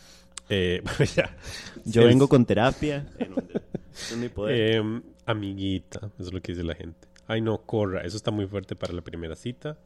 [0.50, 0.82] Eh,
[1.16, 1.36] ya.
[1.86, 3.06] Yo El- vengo con terapia.
[3.94, 4.76] Es mi poder.
[4.78, 7.08] eh, amiguita, eso es lo que dice la gente.
[7.28, 8.02] Ay, no, corra.
[8.02, 9.78] Eso está muy fuerte para la primera cita.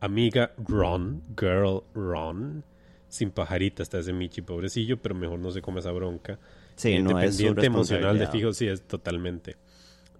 [0.00, 2.64] Amiga Ron, girl Ron.
[3.08, 6.38] Sin pajarita está ese Michi, pobrecillo, pero mejor no se come esa bronca.
[6.76, 9.56] sí, no es Independiente emocional de fijo, sí, es totalmente.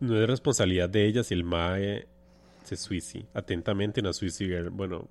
[0.00, 2.06] No es responsabilidad de ella si el mae
[2.64, 3.26] se suicida.
[3.34, 4.70] Atentamente, una suicide girl.
[4.70, 5.08] Bueno,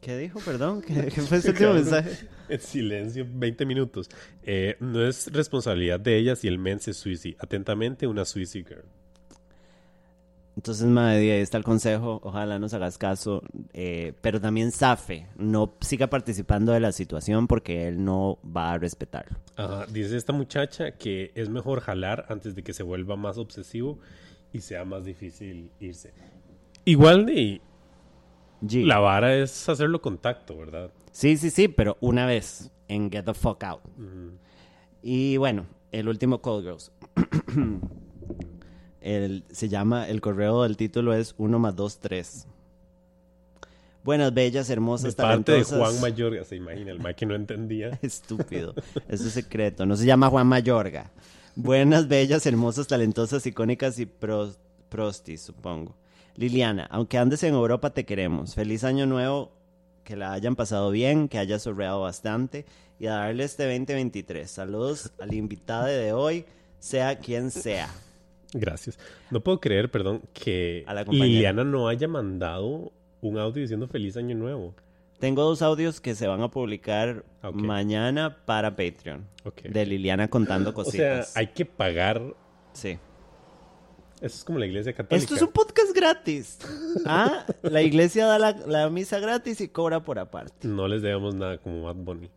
[0.00, 0.82] ¿Qué dijo, perdón?
[0.82, 2.28] ¿Qué, qué fue ese último mensaje?
[2.48, 4.08] en silencio, 20 minutos.
[4.42, 7.36] Eh, no es responsabilidad de ella si el men se suicida.
[7.40, 8.84] Atentamente, una suicide girl.
[10.56, 12.20] Entonces, madre, ahí está el consejo.
[12.24, 13.42] Ojalá nos hagas caso.
[13.74, 18.78] eh, pero también Safe, no siga participando de la situación porque él no va a
[18.78, 19.38] respetarlo.
[19.54, 24.00] Ajá, dice esta muchacha que es mejor jalar antes de que se vuelva más obsesivo
[24.52, 26.12] y sea más difícil irse.
[26.84, 27.60] Igual de
[28.62, 28.84] G.
[28.84, 30.90] la vara es hacerlo contacto, ¿verdad?
[31.12, 33.82] Sí, sí, sí, pero una vez en Get the Fuck Out.
[35.02, 36.92] Y bueno, el último Call Girls.
[39.00, 42.46] el, se llama, el correo del título es 1 más 2, 3.
[44.04, 45.64] Buenas, bellas, De hermosas, parte de.
[45.64, 47.98] Juan Mayorga, se imagina, el que no entendía.
[48.02, 48.74] Estúpido.
[49.08, 49.84] Eso es secreto.
[49.86, 51.10] No se llama Juan Mayorga.
[51.56, 54.58] Buenas, bellas, hermosas, talentosas, icónicas y pros-
[54.88, 55.94] prostis, supongo.
[56.38, 58.54] Liliana, aunque andes en Europa, te queremos.
[58.54, 59.50] Feliz año nuevo.
[60.04, 62.64] Que la hayan pasado bien, que haya sorreado bastante.
[62.98, 64.50] Y a darle este 2023.
[64.50, 66.46] Saludos al invitado de hoy,
[66.78, 67.88] sea quien sea.
[68.54, 68.98] Gracias.
[69.30, 70.86] No puedo creer, perdón, que.
[71.10, 74.74] Liliana no haya mandado un audio diciendo feliz año nuevo.
[75.18, 77.56] Tengo dos audios que se van a publicar Ok.
[77.56, 79.26] mañana para Patreon.
[79.68, 81.36] De Liliana contando O sea, cositas.
[81.36, 82.22] hay que pagar.
[82.72, 82.98] Sí.
[84.20, 85.16] Eso es como la iglesia católica.
[85.22, 86.58] Esto es un podcast gratis.
[87.06, 90.66] Ah, la iglesia da la, la misa gratis y cobra por aparte.
[90.66, 92.30] No les debemos nada como Bad Bunny.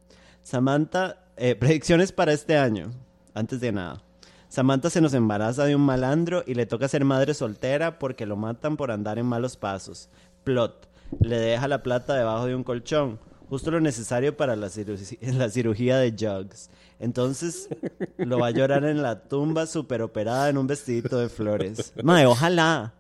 [0.44, 2.92] Samantha, eh, predicciones para este año.
[3.34, 4.04] Antes de nada.
[4.50, 8.36] Samantha se nos embaraza de un malandro y le toca ser madre soltera porque lo
[8.36, 10.10] matan por andar en malos pasos.
[10.44, 10.90] Plot.
[11.22, 13.20] Le deja la plata debajo de un colchón.
[13.50, 16.70] Justo lo necesario para la, ciru- la cirugía de Jugs.
[17.02, 17.68] Entonces
[18.18, 21.94] lo va a llorar en la tumba super operada en un vestidito de flores.
[22.04, 22.94] Mae, ojalá.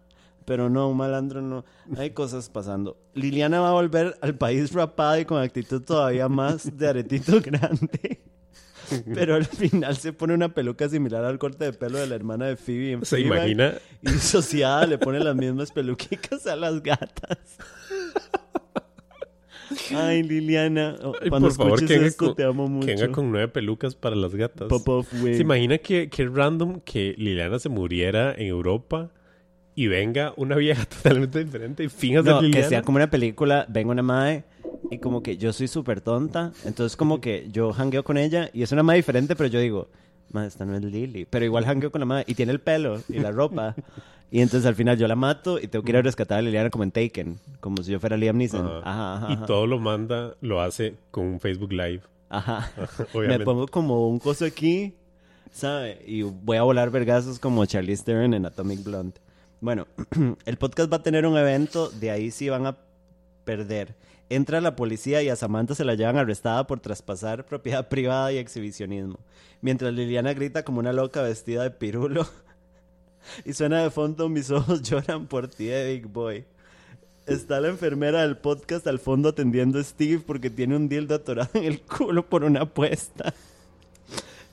[0.43, 1.63] Pero no, un malandro no.
[1.97, 2.97] Hay cosas pasando.
[3.13, 8.21] Liliana va a volver al país rapada y con actitud todavía más de aretito grande.
[9.13, 12.47] Pero al final se pone una peluca similar al corte de pelo de la hermana
[12.47, 13.75] de Phoebe en ¿Se imagina?
[14.01, 17.37] Y disociada le pone las mismas peluquicas a las gatas.
[19.95, 20.95] Ay, Liliana.
[21.03, 22.87] oh, Ay, Cuando por favor, escuches que venga, esto, con, te amo mucho.
[22.87, 24.67] que venga con nueve pelucas para las gatas.
[24.67, 25.35] Pop off wig.
[25.35, 29.11] ¿Se imagina que, que random que Liliana se muriera en Europa
[29.75, 33.91] y venga una vieja totalmente diferente y finjas No, que sea como una película, venga
[33.91, 34.43] una madre
[34.89, 38.63] y como que yo soy súper tonta, entonces como que yo hangueo con ella y
[38.63, 39.87] es una madre diferente, pero yo digo,
[40.33, 43.01] madre, esta no es Lily, pero igual hangueo con la madre y tiene el pelo
[43.09, 43.75] y la ropa.
[44.31, 46.69] y entonces al final yo la mato y tengo que ir a rescatar a Liliana
[46.69, 48.65] como en Taken, como si yo fuera Liam Neeson.
[48.65, 48.81] Ajá.
[48.83, 52.01] Ajá, ajá, y todo lo manda, lo hace con un Facebook Live.
[52.29, 52.71] Ajá.
[53.13, 54.95] Me pongo como un coso aquí,
[55.51, 56.01] ¿sabe?
[56.05, 59.19] Y voy a volar vergazos como Charlize Theron en Atomic Blonde.
[59.59, 59.85] Bueno,
[60.45, 62.77] el podcast va a tener un evento, de ahí sí van a
[63.43, 63.95] perder.
[64.31, 68.37] Entra la policía y a Samantha se la llevan arrestada por traspasar propiedad privada y
[68.37, 69.19] exhibicionismo.
[69.59, 72.25] Mientras Liliana grita como una loca vestida de pirulo.
[73.45, 76.45] y suena de fondo Mis ojos lloran por ti de Big Boy.
[77.25, 81.49] Está la enfermera del podcast al fondo atendiendo a Steve porque tiene un dildo atorado
[81.55, 83.33] en el culo por una apuesta.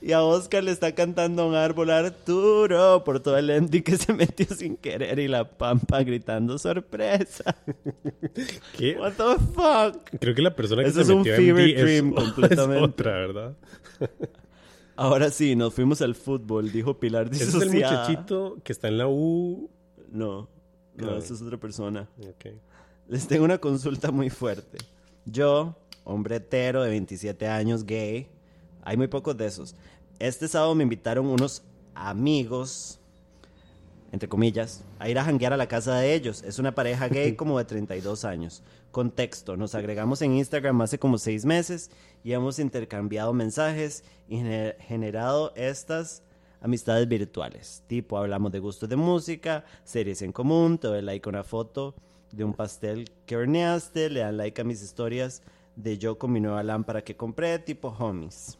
[0.01, 4.13] Y a Oscar le está cantando un árbol Arturo por todo el ending que se
[4.13, 7.55] metió sin querer y la pampa gritando sorpresa.
[8.77, 8.95] ¿Qué?
[8.97, 10.19] What the fuck?
[10.19, 12.83] Creo que la persona que Eso se es un metió fever es- dream es completamente.
[12.83, 13.57] otra, ¿verdad?
[14.95, 18.01] Ahora sí, nos fuimos al fútbol, dijo Pilar Ese es el disociada.
[18.07, 19.69] muchachito que está en la U.
[20.11, 20.49] No,
[20.95, 21.17] no, No.
[21.17, 22.09] esa es otra persona.
[22.19, 22.53] Ok.
[23.07, 24.77] Les tengo una consulta muy fuerte.
[25.25, 28.27] Yo, hombre hetero de 27 años, gay,
[28.89, 29.75] hay muy pocos de esos.
[30.17, 31.61] Este sábado me invitaron unos
[31.93, 32.99] amigos,
[34.11, 36.41] entre comillas, a ir a janguear a la casa de ellos.
[36.41, 38.63] Es una pareja gay como de 32 años.
[38.91, 41.91] Contexto, nos agregamos en Instagram hace como seis meses
[42.23, 46.23] y hemos intercambiado mensajes y gener- generado estas
[46.61, 47.83] amistades virtuales.
[47.85, 51.93] Tipo, hablamos de gustos de música, series en común, te doy like a una foto
[52.31, 55.43] de un pastel que horneaste, le dan like a mis historias
[55.75, 58.57] de yo con mi nueva lámpara que compré, tipo homies.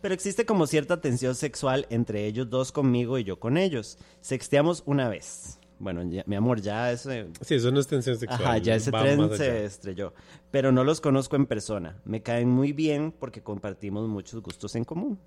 [0.00, 3.98] Pero existe como cierta tensión sexual entre ellos dos conmigo y yo con ellos.
[4.20, 5.58] Sexteamos una vez.
[5.78, 8.42] Bueno, ya- mi amor, ya ese Sí, eso no es tensión sexual.
[8.42, 10.14] Ajá, ya ese tren se estrelló.
[10.50, 12.00] Pero no los conozco en persona.
[12.04, 15.18] Me caen muy bien porque compartimos muchos gustos en común.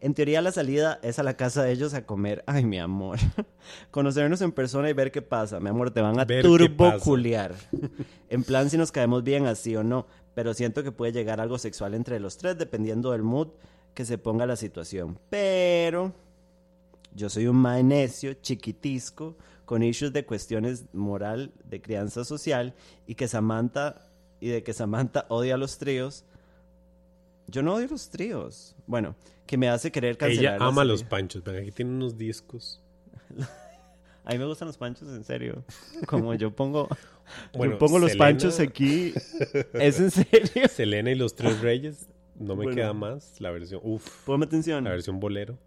[0.00, 2.42] En teoría la salida es a la casa de ellos a comer.
[2.46, 3.18] Ay, mi amor.
[3.92, 5.60] Conocernos en persona y ver qué pasa.
[5.60, 7.54] Mi amor, te van a turboculear.
[8.28, 10.06] En plan si nos caemos bien así o no.
[10.34, 13.48] Pero siento que puede llegar algo sexual entre los tres dependiendo del mood
[13.94, 15.18] que se ponga la situación.
[15.30, 16.12] Pero
[17.14, 22.74] yo soy un mae necio, chiquitisco, con issues de cuestiones moral, de crianza social,
[23.06, 24.06] y que Samantha,
[24.40, 26.24] y de que Samantha odia los tríos.
[27.46, 28.74] Yo no odio los tríos.
[28.86, 29.14] Bueno,
[29.46, 30.54] que me hace querer cancelar.
[30.54, 31.44] Ella la ama los panchos.
[31.44, 32.80] Ven, aquí tiene unos discos.
[34.24, 35.64] A mí me gustan los panchos, en serio.
[36.06, 36.88] Como yo pongo,
[37.52, 39.12] Bueno, yo pongo los panchos aquí.
[39.74, 40.68] ¿Es en serio?
[40.68, 42.06] Selena y los tres reyes.
[42.38, 42.76] No me Bueno.
[42.76, 43.40] queda más.
[43.40, 43.80] La versión.
[43.84, 44.24] Uf.
[44.24, 44.84] Ponme atención.
[44.84, 45.58] La versión bolero.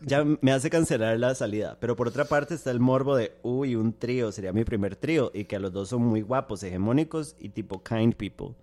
[0.00, 1.76] Ya me hace cancelar la salida.
[1.80, 5.30] Pero por otra parte está el morbo de, uy, un trío, sería mi primer trío.
[5.34, 8.54] Y que los dos son muy guapos, hegemónicos y tipo kind people.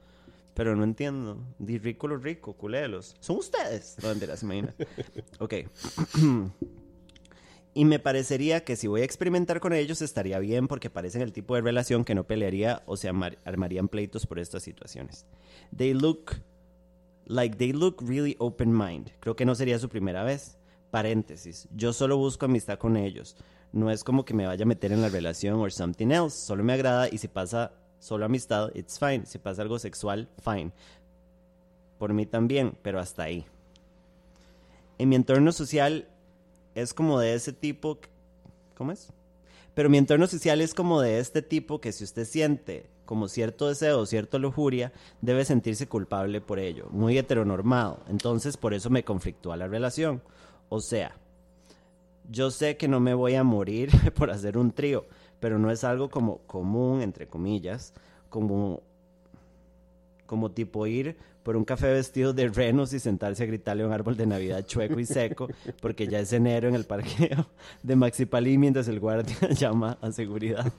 [0.53, 1.37] Pero no entiendo.
[1.59, 3.15] Di rico lo rico, culelos.
[3.19, 3.97] ¿Son ustedes?
[4.01, 4.73] No, mentira, se imagina.
[5.39, 5.53] Ok.
[7.73, 11.33] y me parecería que si voy a experimentar con ellos estaría bien porque parecen el
[11.33, 15.25] tipo de relación que no pelearía o se armarían pleitos por estas situaciones.
[15.75, 16.31] They look
[17.25, 19.11] like they look really open mind.
[19.19, 20.57] Creo que no sería su primera vez.
[20.91, 21.67] Paréntesis.
[21.75, 23.35] Yo solo busco amistad con ellos.
[23.73, 26.37] No es como que me vaya a meter en la relación or something else.
[26.37, 29.25] Solo me agrada y si pasa solo amistad, it's fine.
[29.25, 30.71] Si pasa algo sexual, fine.
[31.97, 33.45] Por mí también, pero hasta ahí.
[34.97, 36.07] En mi entorno social
[36.75, 37.99] es como de ese tipo.
[38.75, 39.09] ¿Cómo es?
[39.73, 43.67] Pero mi entorno social es como de este tipo que si usted siente como cierto
[43.67, 44.91] deseo o cierta lujuria,
[45.21, 46.87] debe sentirse culpable por ello.
[46.91, 47.99] Muy heteronormado.
[48.07, 50.21] Entonces por eso me conflictúa la relación.
[50.69, 51.15] O sea,
[52.29, 55.05] yo sé que no me voy a morir por hacer un trío,
[55.39, 57.93] pero no es algo como común, entre comillas,
[58.29, 58.81] como,
[60.25, 63.93] como tipo ir por un café vestido de renos y sentarse a gritarle a un
[63.93, 65.47] árbol de Navidad chueco y seco,
[65.79, 67.45] porque ya es enero en el parqueo
[67.83, 70.73] de Maxi Palí mientras el guardia llama a seguridad.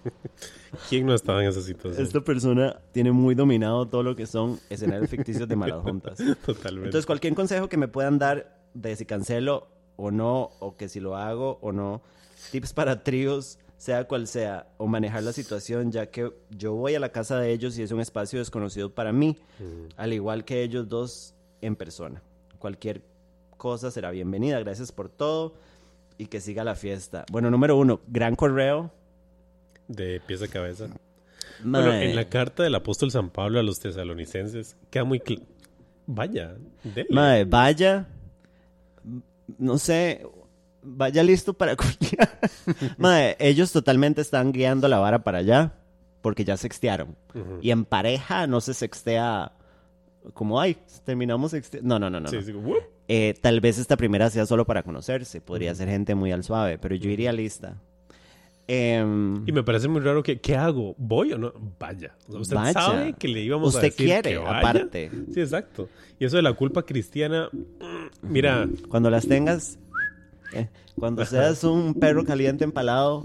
[0.88, 2.04] ¿Quién no estaba en esa situación?
[2.04, 6.18] Esta persona tiene muy dominado todo lo que son escenarios ficticios de malas juntas.
[6.44, 6.88] Totalmente.
[6.88, 10.98] Entonces, cualquier consejo que me puedan dar de si cancelo o no, o que si
[10.98, 12.02] lo hago o no,
[12.50, 17.00] tips para tríos, sea cual sea, o manejar la situación, ya que yo voy a
[17.00, 19.36] la casa de ellos y es un espacio desconocido para mí,
[19.96, 22.22] al igual que ellos dos en persona.
[22.58, 23.02] Cualquier
[23.56, 24.58] cosa será bienvenida.
[24.60, 25.54] Gracias por todo
[26.18, 27.24] y que siga la fiesta.
[27.30, 28.90] Bueno, número uno, gran correo.
[29.88, 30.88] De pies a cabeza.
[31.62, 35.42] Bueno, en la carta del apóstol San Pablo a los tesalonicenses queda muy cl-
[36.06, 36.56] Vaya.
[37.10, 38.06] Mae, vaya,
[39.58, 40.26] no sé,
[40.86, 42.38] vaya listo para culiar.
[43.38, 45.72] Ellos totalmente están guiando la vara para allá
[46.22, 47.16] porque ya sextearon.
[47.60, 49.52] Y en pareja no se sextea
[50.34, 51.80] como, ay, terminamos sexte-".
[51.82, 52.28] No, no, no, no.
[53.08, 55.40] Eh, tal vez esta primera sea solo para conocerse.
[55.40, 57.76] Podría ser gente muy al suave, pero yo iría lista.
[58.68, 60.96] Em, Y me parece muy raro que, ¿qué hago?
[60.98, 61.52] ¿Voy o no?
[61.78, 62.16] Vaya.
[62.26, 62.72] Usted Vaya.
[62.72, 64.58] sabe que le íbamos a Usted decir quiere, que vaya.
[64.58, 65.10] aparte.
[65.32, 65.88] Sí, exacto.
[66.18, 69.78] Y eso de la culpa cristiana, mm, mira, Cuando las tengas,
[70.98, 73.24] cuando seas un perro caliente empalado,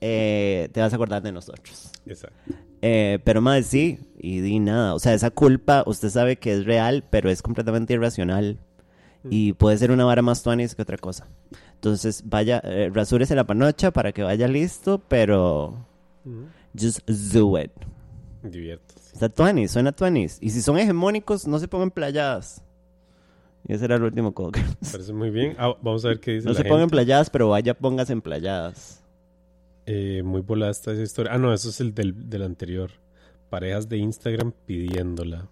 [0.00, 1.90] eh, te vas a acordar de nosotros.
[2.06, 2.36] exacto.
[2.84, 4.94] Eh, pero más sí, y di nada.
[4.94, 8.58] O sea, esa culpa, usted sabe que es real, pero es completamente irracional.
[9.30, 11.28] Y puede ser una vara más tuanis que otra cosa.
[11.74, 15.86] Entonces, vaya, eh, rasúrese la panocha para que vaya listo, pero
[16.24, 16.46] Ujú.
[16.76, 17.70] just do it.
[18.42, 19.12] Diviértase.
[19.14, 20.38] Está tuanis, suena tuanis.
[20.40, 22.62] Y si son hegemónicos, no se pongan playadas.
[23.66, 24.60] Y ese era el último code.
[24.80, 25.54] Me parece muy bien.
[25.58, 28.20] Ah, vamos a ver qué dice No la se pongan playadas, pero vaya, póngase en
[28.22, 29.02] playadas.
[29.86, 31.32] Eh, muy volada está esa historia.
[31.32, 32.90] Ah, no, eso es el del, del anterior.
[33.50, 35.48] Parejas de Instagram pidiéndola.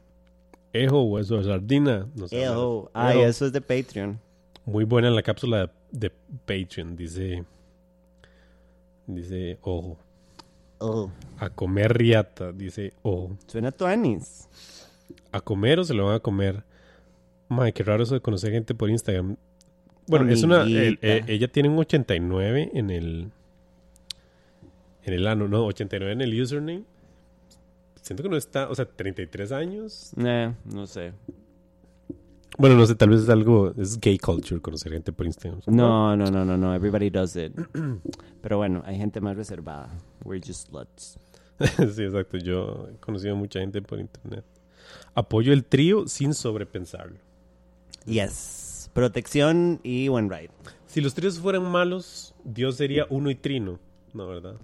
[0.73, 2.07] Ejo, hueso de sardina.
[2.15, 2.43] No sé.
[2.45, 2.91] Ejo.
[2.95, 3.29] Ay, Ejo.
[3.29, 4.21] eso es de Patreon.
[4.67, 6.11] Muy buena la cápsula de, de
[6.47, 7.45] Patreon, dice.
[9.07, 9.99] Dice, ojo.
[10.79, 13.37] Oh, A comer riata, dice, ojo.
[13.47, 14.49] suena tuanis.
[15.33, 16.65] A comer o se lo van a comer.
[17.51, 19.37] Madre, qué raro eso de conocer gente por Instagram.
[20.07, 20.63] Bueno, es una.
[20.63, 21.07] Amiguita.
[21.07, 23.31] eh, ella tiene un 89 en el.
[25.03, 26.85] En el ano, no, 89 en el username.
[28.01, 30.13] Siento que no está, o sea, 33 años.
[30.17, 31.13] Eh, no sé.
[32.57, 33.75] Bueno, no sé, tal vez es algo.
[33.77, 35.61] Es gay culture conocer gente por Instagram.
[35.67, 36.73] No, no, no, no, no.
[36.73, 37.53] Everybody does it.
[38.43, 39.91] Pero bueno, hay gente más reservada.
[40.25, 41.19] We're just sluts.
[41.97, 42.39] sí, exacto.
[42.39, 44.45] Yo he conocido a mucha gente por internet.
[45.15, 47.19] Apoyo el trío sin sobrepensarlo.
[48.07, 48.91] Yes.
[48.93, 50.51] Protección y buen ride.
[50.87, 53.79] Si los tríos fueran malos, Dios sería uno y trino.
[54.13, 54.57] No, ¿verdad?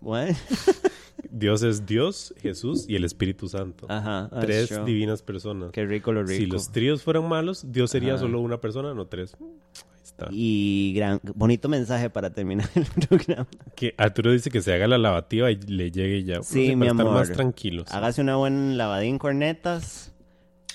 [0.00, 0.28] What?
[1.30, 3.86] Dios es Dios, Jesús y el Espíritu Santo.
[3.90, 4.30] Ajá.
[4.40, 4.84] tres true.
[4.84, 5.72] divinas personas.
[5.72, 6.38] Qué rico lo rico.
[6.40, 8.20] Si los tríos fueran malos, Dios sería Ajá.
[8.22, 9.34] solo una persona, no tres.
[9.40, 10.28] Ahí está.
[10.30, 13.46] Y gran, bonito mensaje para terminar el programa.
[13.74, 16.36] Que Arturo dice que se haga la lavativa y le llegue ya.
[16.36, 17.18] No Sí, sé, mi para estar amor.
[17.18, 17.88] más tranquilos.
[17.92, 20.12] Hágase una buena lavadín cornetas.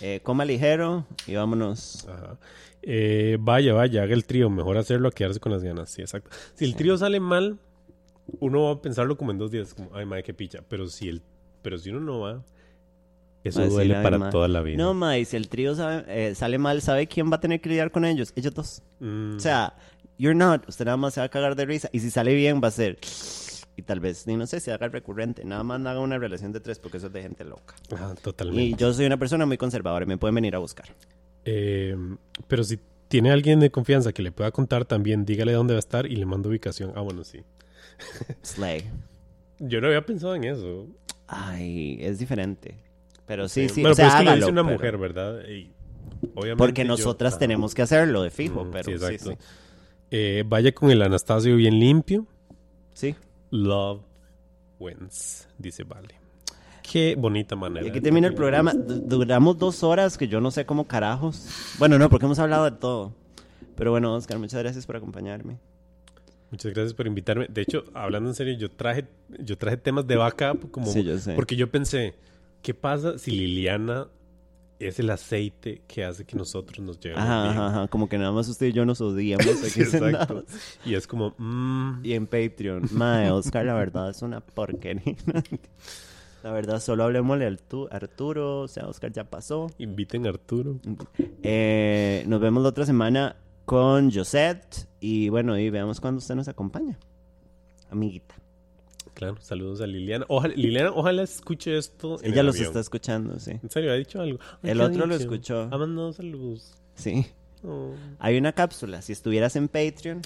[0.06, 2.06] Eh, coma ligero y vámonos.
[2.10, 2.38] Ajá.
[2.82, 4.50] Eh, vaya, vaya, haga el trío.
[4.50, 5.90] Mejor hacerlo a quedarse con las ganas.
[5.90, 6.30] Sí, exacto.
[6.56, 7.58] Si el trío sale mal,
[8.40, 9.74] uno va a pensarlo como en dos días.
[9.74, 10.60] Como, ay, madre, qué picha.
[10.68, 11.22] Pero si, el,
[11.62, 12.44] pero si uno no va,
[13.46, 14.30] eso duele decirle, "Ay, para ma".
[14.30, 14.78] toda la vida.
[14.78, 17.62] No, ma, y si el trío sabe- eh, sale mal, ¿sabe quién va a tener
[17.62, 18.34] que lidiar con ellos?
[18.36, 18.82] Ellos dos.
[19.00, 19.74] Mm, O sea,
[20.18, 20.68] you're not.
[20.68, 21.90] Usted nada más se va a cagar de risa.
[21.94, 22.98] Y si sale bien, va a ser.
[23.76, 25.44] Y tal vez, ni no sé, se haga recurrente.
[25.46, 27.76] Nada más haga una relación de tres porque eso es de gente loca.
[27.90, 28.78] Y totalmente.
[28.80, 30.86] yo soy una persona muy conservadora y me pueden venir a buscar.
[31.46, 31.96] Eh,
[32.48, 35.80] pero si tiene alguien de confianza que le pueda contar también, dígale dónde va a
[35.80, 36.94] estar y le mando ubicación.
[36.96, 37.42] Ah, bueno, sí.
[38.44, 38.84] Slay.
[39.60, 40.88] Yo no había pensado en eso.
[41.28, 42.78] Ay, es diferente.
[43.26, 43.82] Pero sí, sí.
[43.82, 45.48] Bueno, o sea, pero es que lo hágalo, dice una pero- mujer, ¿verdad?
[45.48, 45.72] Y
[46.36, 49.38] obviamente Porque nosotras tenemos que hacerlo de fijo, Mm, pero sí, sí, sí.
[50.12, 52.28] Eh, vaya con el Anastasio bien limpio.
[52.94, 53.16] Sí.
[53.54, 54.02] Love
[54.80, 56.16] wins, dice Vale.
[56.82, 57.86] Qué bonita manera.
[57.86, 58.74] Y aquí termina el programa.
[58.74, 61.48] Du- Duramos dos horas que yo no sé cómo carajos.
[61.80, 63.14] Bueno, no, porque hemos hablado de todo.
[63.76, 65.60] Pero bueno, Oscar, muchas gracias por acompañarme.
[66.52, 67.48] Muchas gracias por invitarme.
[67.48, 69.06] De hecho, hablando en serio, yo traje,
[69.40, 71.34] yo traje temas de backup como Sí, yo sé.
[71.36, 72.16] porque yo pensé,
[72.62, 74.08] ¿qué pasa si Liliana
[74.80, 77.58] es el aceite que hace que nosotros nos llevemos Ajá, bien?
[77.58, 77.88] ajá, ajá.
[77.88, 80.44] Como que nada más usted y yo nos odiamos aquí Sí, exacto.
[80.86, 82.90] Y es como, mm, Y en Patreon.
[82.92, 85.16] Mae, Oscar, la verdad es una porquería.
[86.44, 88.60] La verdad, solo hablemosle tu- Arturo.
[88.62, 89.68] O sea, Oscar ya pasó.
[89.78, 90.78] inviten a Arturo.
[91.42, 94.90] Eh, nos vemos la otra semana con Josette.
[95.00, 97.00] Y bueno, y veamos cuándo usted nos acompaña.
[97.90, 98.36] Amiguita.
[99.32, 100.26] Claro, saludos a Liliana.
[100.30, 102.20] Ojalá, Liliana, ojalá escuche esto.
[102.22, 102.68] en Ella el los avión.
[102.68, 103.52] está escuchando, sí.
[103.62, 104.40] En serio, ha dicho algo.
[104.62, 105.62] Ay, El ¿qué ha otro lo escuchó.
[105.72, 106.74] Ha mandado saludos.
[106.96, 107.26] Sí.
[107.64, 107.92] Oh.
[108.20, 109.02] Hay una cápsula.
[109.02, 110.22] Si estuvieras en Patreon.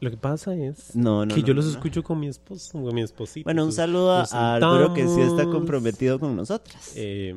[0.00, 1.34] Lo que pasa es No, no.
[1.34, 3.44] que no, yo los escucho con mi esposo, con mi esposito.
[3.44, 6.92] Bueno, un saludo a Arturo que sí está comprometido con nosotras.
[6.94, 7.34] eh,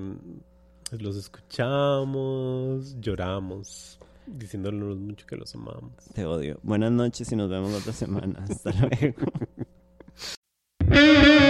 [1.00, 3.98] los escuchamos, lloramos,
[4.28, 5.94] diciéndonos mucho que los amamos.
[6.14, 6.60] Te odio.
[6.62, 8.46] Buenas noches y nos vemos otra semana.
[8.48, 9.16] Hasta luego.
[10.92, 11.32] Mm-hmm.